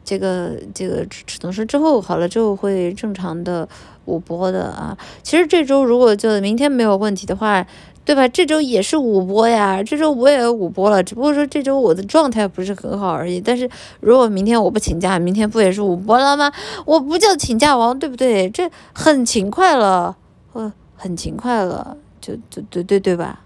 [0.06, 3.68] 这个这个只能说之后好了之后会正常的
[4.06, 4.96] 五播的啊。
[5.24, 7.66] 其实这周如果就明天没有问题的话，
[8.06, 8.28] 对吧？
[8.28, 13.42] 这周也是五播呀，这周我也五播了，只不过说这周我的状态不是很好而已。
[13.42, 13.68] 但是
[14.00, 16.52] 如果明天我不请假，明天不也是五播了吗？
[16.86, 18.48] 我不叫请假王，对不对？
[18.52, 20.16] 这很勤快了，
[20.54, 23.42] 呃，很勤快了，就就对对对吧？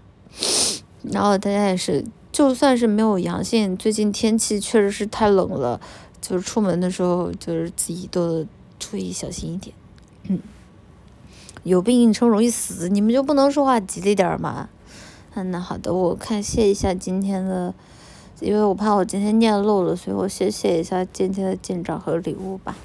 [1.10, 5.80] 然后大家也是，就算是没有阳性，最近天气确实是太冷了，
[6.20, 8.46] 就是出门的时候就是自己都
[8.78, 9.74] 注意小心一点。
[10.28, 10.38] 嗯，
[11.64, 14.68] 有病硬撑容易死，你们就不能说话吉利点吗？
[15.34, 17.74] 嗯，那好的，我看谢一下今天的，
[18.40, 22.76] 因为我怕我今天念漏了，所以我先谢一下今天的进账和礼物吧。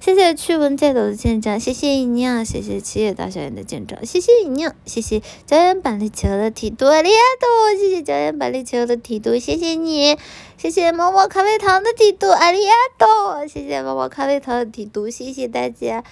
[0.00, 2.44] 谢谢驱蚊在斗的舰长，谢谢你啊！
[2.44, 4.72] 谢谢七叶大小眼的舰长，谢谢你啊！
[4.86, 7.76] 谢谢胶原板栗球的提督，阿里亚多！
[7.76, 10.16] 谢谢胶原板栗球的提督，谢谢你！
[10.56, 13.44] 谢谢猫猫咖啡糖的提督，阿里亚多！
[13.48, 16.04] 谢谢猫猫咖啡糖的提督，谢谢大家！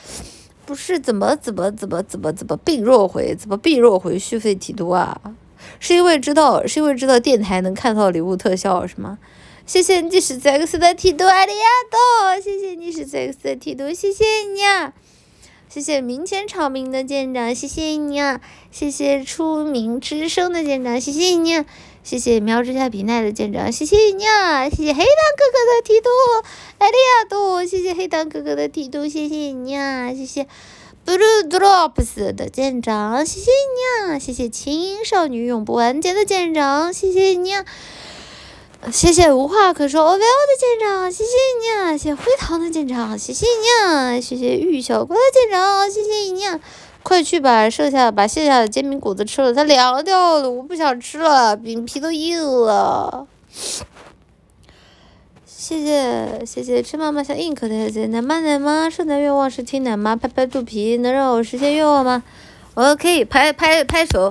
[0.67, 5.21] 不是怎么怎么怎么怎么怎么病弱回，怎么病弱回续费提督啊？
[5.79, 9.19] 是因为知道是因为知道电台能看到礼物特效是吗？
[9.67, 14.95] 谢谢你是 X 的提督阿里亚多，谢谢你是 X 的提督，谢谢你啊！
[15.69, 18.41] 谢谢明前长明的舰长，谢谢你啊！
[18.71, 21.67] 谢谢出名之声的舰长，谢谢你啊！
[22.05, 24.71] 谢谢喵之下比奈的舰长，谢谢你啊！
[24.71, 25.05] 谢谢黑糖
[25.37, 26.09] 哥哥的提督
[26.79, 30.15] 阿里亚多，谢谢黑糖哥哥的提督，谢谢你啊！
[30.15, 30.47] 谢谢
[31.05, 34.19] blue drops 的舰长，谢谢你啊！
[34.21, 37.65] 谢谢青少女永不完结的舰长，谢谢你啊！
[38.93, 41.97] 谢谢无话可说 OVO 的舰长，谢谢你啊！
[41.97, 44.21] 谢谢灰糖的舰长，谢谢你啊！
[44.21, 46.61] 谢谢玉小瓜的舰长，谢谢你啊！
[47.03, 53.27] 快去把剩下把剩下的煎饼果子吃了，它凉掉了，我不想吃了，饼皮都硬了。
[55.45, 62.23] 谢谢谢谢吃妈妈像硬壳的孩子，奶妈奶妈，圣诞愿望是听奶妈拍拍肚皮，能让我实现愿望吗？
[62.75, 64.31] 我可以拍拍拍手，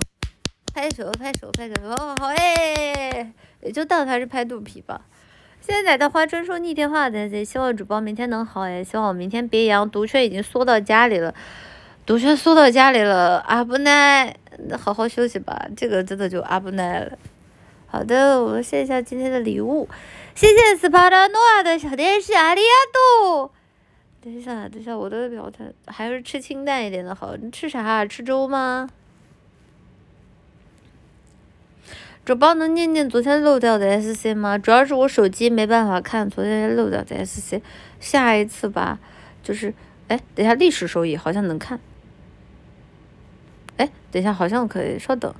[0.73, 3.33] 拍手拍手拍手，哦好哎，
[3.65, 5.01] 也就当他是拍肚皮吧。
[5.59, 11.33] 现在的花专说逆天话的，希望主播明天能好哎，希望我明天别阳，毒圈已经缩到家里了，
[12.05, 14.37] 毒圈缩到家里了，阿不奈，
[14.79, 17.17] 好好休息吧，这个真的就阿不奈了。
[17.87, 19.89] 好的，我们谢一下今天的礼物。
[20.35, 23.51] 谢谢斯巴达诺亚的小电视，阿里亚多。
[24.21, 27.35] 等一下，等一下，我的表态还是吃清淡一点的好。
[27.41, 28.05] 你吃啥？
[28.05, 28.87] 吃粥吗？
[32.25, 34.57] 主播能念念昨天漏掉的 SC 吗？
[34.57, 37.61] 主要是我手机没办法看昨天漏掉的 SC。
[37.99, 38.99] 下一次吧，
[39.43, 39.71] 就是，
[40.07, 41.79] 哎，等一下历史收益好像能看。
[43.77, 45.31] 哎，等一下好像可以，稍等。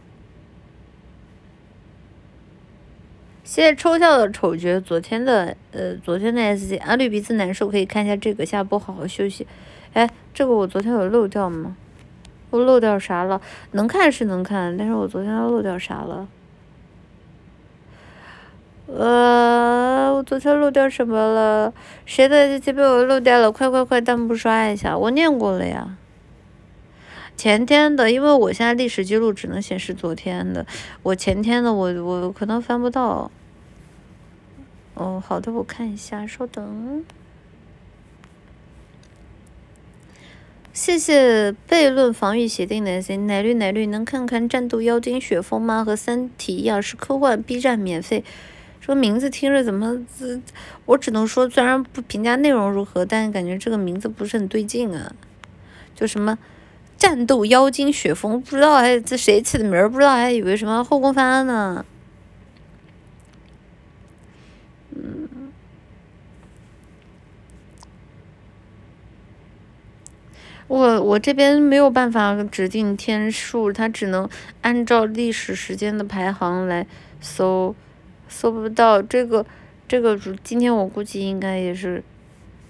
[3.43, 9.47] 谢谢抽象的丑角，昨天的呃，昨天的 S C 阿绿鼻子难受，可以看一下这个，下播好好休息。
[9.93, 11.75] 哎，这个我昨天有漏掉吗？
[12.51, 13.41] 我漏掉啥了？
[13.71, 16.27] 能看是能看，但是我昨天漏掉啥了？
[18.87, 21.73] 呃，我昨天漏掉什么了？
[22.05, 23.51] 谁的日记被我漏掉了？
[23.51, 25.97] 快快快，弹幕刷一下，我念过了呀。
[27.35, 30.65] 前天的，因为我现在历史记录只能显示昨天的，
[31.03, 33.29] 我前天的我我可能翻不到。
[34.93, 37.03] 哦，好的，我看一下，稍等。
[40.71, 45.83] 谢谢悖论防御协定的 C 奶绿奶绿，能看看《战斗妖精雪峰》吗？
[45.83, 48.23] 和《三体》一样是科幻，B 站免费。
[48.85, 49.97] 这名字听着怎么？
[50.85, 55.11] 我只能说，虽然不评价内容如何，但感觉这个名字不是很对劲啊。
[55.95, 56.37] 就什么？
[56.95, 59.89] 战斗妖精雪峰，不知道还这谁起的名儿？
[59.89, 61.83] 不知道还以为什么后宫番呢？
[64.91, 65.51] 嗯，
[70.67, 74.29] 我我这边没有办法指定天数，它只能
[74.61, 76.87] 按照历史时间的排行来
[77.19, 77.75] 搜，
[78.27, 79.45] 搜不到这个
[79.87, 82.03] 这个今天我估计应该也是。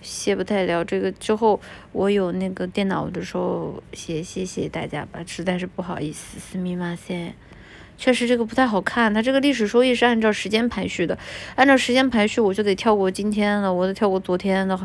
[0.01, 1.59] 写不太了，这个之后
[1.92, 7.34] 我有那个电脑的时候写，谢谢大家吧，实在是不好意思，私密马赛，
[7.98, 11.17] 确实这个不太好看，它这个历史收益是按照时间排序的，
[11.56, 14.80] 按照时间排序我就得跳过今天了，我得跳过昨天的，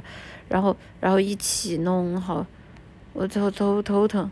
[0.48, 2.46] 然后然后一起弄好，
[3.12, 4.30] 我头头头疼。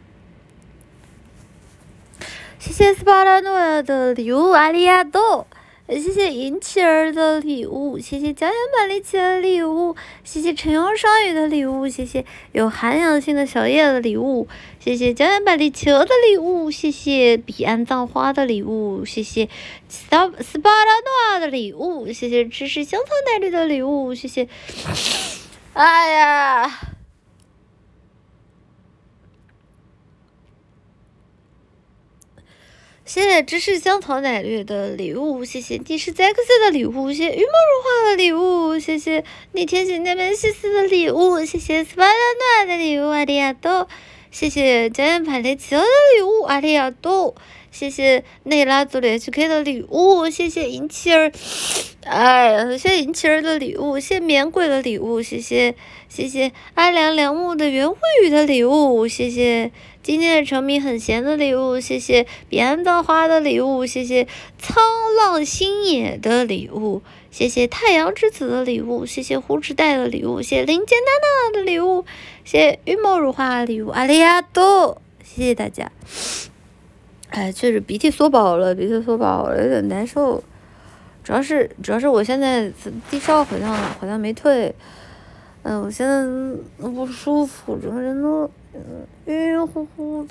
[2.59, 5.47] 谢谢斯巴达诺的礼物，阿里亚多。
[5.89, 14.47] 谢谢银琪儿的礼物，谢谢江岩板栗奇的礼物，谢谢晨阳双语的礼物，谢谢有涵养性的小叶的礼物，
[14.79, 19.49] 谢谢江岩板栗奇的礼物，谢谢彼岸葬花的礼物，谢谢
[19.89, 20.05] 斯
[20.43, 24.47] 斯巴拉诺亚的礼物，谢谢芝士香草奶绿的礼物，谢谢，
[25.73, 26.98] 哎呀。
[33.09, 35.79] 谢谢芝士香草奶绿的礼物，谢谢。
[35.79, 39.25] 帝释 X 的礼物，谢谢玉梦如画的礼物，谢谢。
[39.53, 41.83] 逆天行那边西斯的礼物，谢谢。
[41.83, 43.89] s p i d e r 暖的礼物，阿里亚多，
[44.31, 44.91] 谢谢。
[44.91, 47.35] 江烟盘雷奇奥的礼物，阿里亚多，
[47.71, 48.25] 谢谢。
[48.43, 50.69] 内拉族的 HK 的礼物，谢谢。
[50.69, 51.33] 银琪儿，
[52.05, 55.75] 哎呀，谢谢银琪儿的礼物，谢谢棉鬼的礼物，谢谢
[56.09, 59.71] 谢谢阿良良木的圆慧宇的礼物，谢谢。
[60.01, 64.25] 今天的成名很闲的礼物，谢谢彼岸葬花的礼物，谢谢
[64.59, 64.79] 沧
[65.19, 72.07] 浪星野的礼物，谢谢太阳之子的礼物，谢谢胡纸袋的礼物，谢谢林间娜娜的礼物，
[72.45, 75.93] 谢谢玉墨如花的礼物，阿里亚多，谢谢大家。
[77.29, 80.43] 哎，确实鼻涕缩饱了，鼻涕缩饱了，有点难受。
[81.29, 82.73] 主要是主要是我现在
[83.11, 83.69] 低烧好像
[84.01, 84.75] 好像没退，
[85.63, 86.25] 嗯，我现在
[86.79, 88.51] 不舒服，整个人都。
[89.27, 90.27] 晕晕乎乎，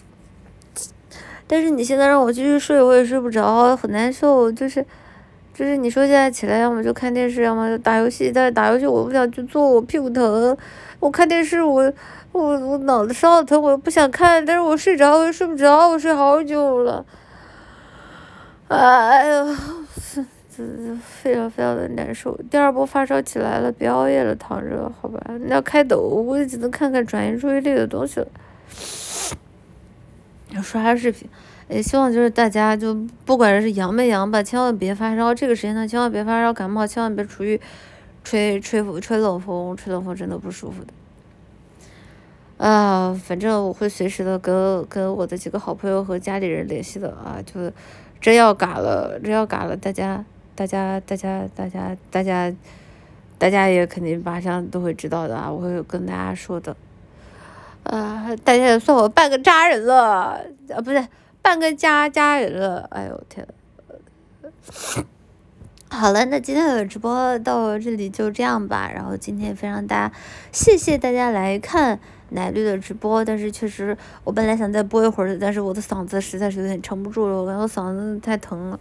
[1.45, 4.51] 但是你现在让我继续睡，我也睡不着，很难受。
[4.51, 4.83] 就是，
[5.53, 8.31] 就是你说现在起来，要么就看电视，要么就打游戏。
[8.33, 10.57] 但是打游戏我不想去做，我屁股疼。
[10.99, 11.93] 我看电视，我
[12.31, 14.43] 我我脑子烧的疼，我又不想看。
[14.43, 17.05] 但是我睡着，我又睡不着，我睡好久了。
[18.69, 19.57] 哎呀，
[21.01, 22.37] 非常非常的难受。
[22.49, 25.19] 第二波发烧起来了，别熬夜了，躺着好吧？
[25.41, 28.27] 那要开抖，我估计只能看看转移注意力的东西了。
[30.63, 31.29] 刷视频，
[31.67, 32.95] 也希望就是大家就
[33.25, 35.35] 不管是阳没阳吧，千万别发烧。
[35.35, 37.61] 这个时间段，千万别发烧感冒，千万别出去
[38.23, 40.93] 吹吹风吹冷风，吹冷风真的不舒服的。
[42.65, 47.71] 啊，反正我会随时的跟跟我的几个好朋友和家里人联系的啊，就
[48.19, 50.25] 真要嘎了，真要嘎了，大家
[50.57, 52.51] 大家大家大家大家
[53.37, 56.75] 大家也肯定马上都会知道的啊，我会跟大家说的。
[57.83, 60.43] 啊，大家也算我半个渣人了，
[60.75, 61.07] 啊，不是
[61.41, 63.47] 半个家家人了，哎呦天！
[65.89, 68.91] 好了，那今天的直播到这里就这样吧。
[68.93, 70.11] 然后今天非常大，
[70.51, 71.97] 谢谢大家来看
[72.31, 73.23] 奶绿的直播。
[73.23, 78.79] 但是确实，我本来想再播一会儿的，但是我的嗓子实在是有点撑不住了，我感觉我嗓子太疼了。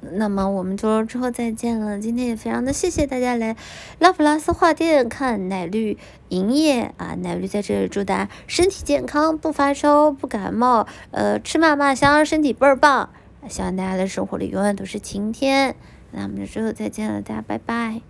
[0.00, 1.98] 那么我们就之后再见了。
[1.98, 3.56] 今天也非常的谢谢大家来
[3.98, 7.16] 拉普拉斯画店看奶绿营业啊！
[7.20, 13.10] 奶绿在这里祝大家身体健康，不发烧，不感冒，呃，吃嘛嘛香，身体倍儿棒。
[13.48, 15.74] 希望大家的生活里永远都是晴天。
[16.12, 18.00] 那我们就之后再见了，大家拜拜，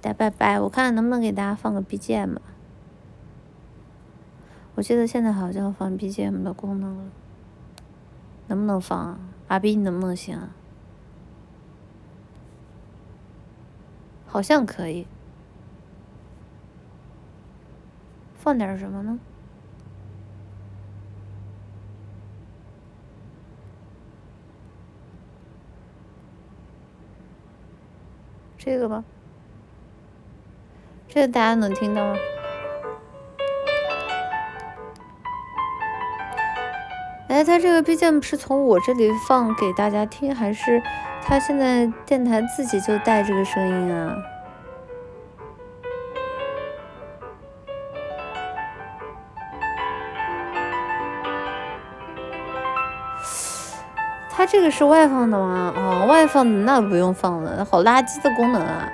[0.00, 0.60] 大家拜拜。
[0.60, 2.36] 我看看能不能给大家放个 BGM。
[4.76, 7.04] 我记得现在好像放 BGM 的功能了，
[8.46, 9.18] 能不能放啊？
[9.48, 10.50] 阿斌你能不能行啊？
[14.28, 15.06] 好像可以，
[18.36, 19.18] 放点什么呢？
[28.58, 29.02] 这个吧，
[31.08, 32.14] 这个大家能听到吗？
[37.28, 40.82] 哎，他这个 BGM 是从我这里放给大家听，还是
[41.28, 44.16] 他现在电台自己就带这个声音啊？
[54.30, 55.74] 他这个是外放的吗？
[55.76, 58.90] 哦，外放的那不用放了，好垃圾的功能啊！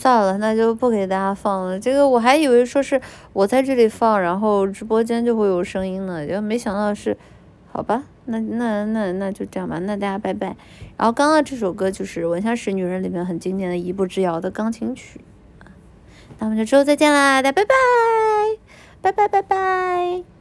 [0.00, 1.78] 算了，那就不给大家放了。
[1.78, 2.98] 这个我还以为说是
[3.34, 7.14] 我在这里放，然后直播间就会有声音呢，就没想到是，
[7.70, 10.56] 好吧，那那那那就这样吧，那大家拜拜。
[10.96, 15.20] 然后刚刚这首歌就是《闻香识女人》里面很经典的一步之遥的钢琴曲。
[16.38, 17.74] 那我们就之后再见啦，大家拜拜，
[19.02, 20.39] 拜拜拜拜。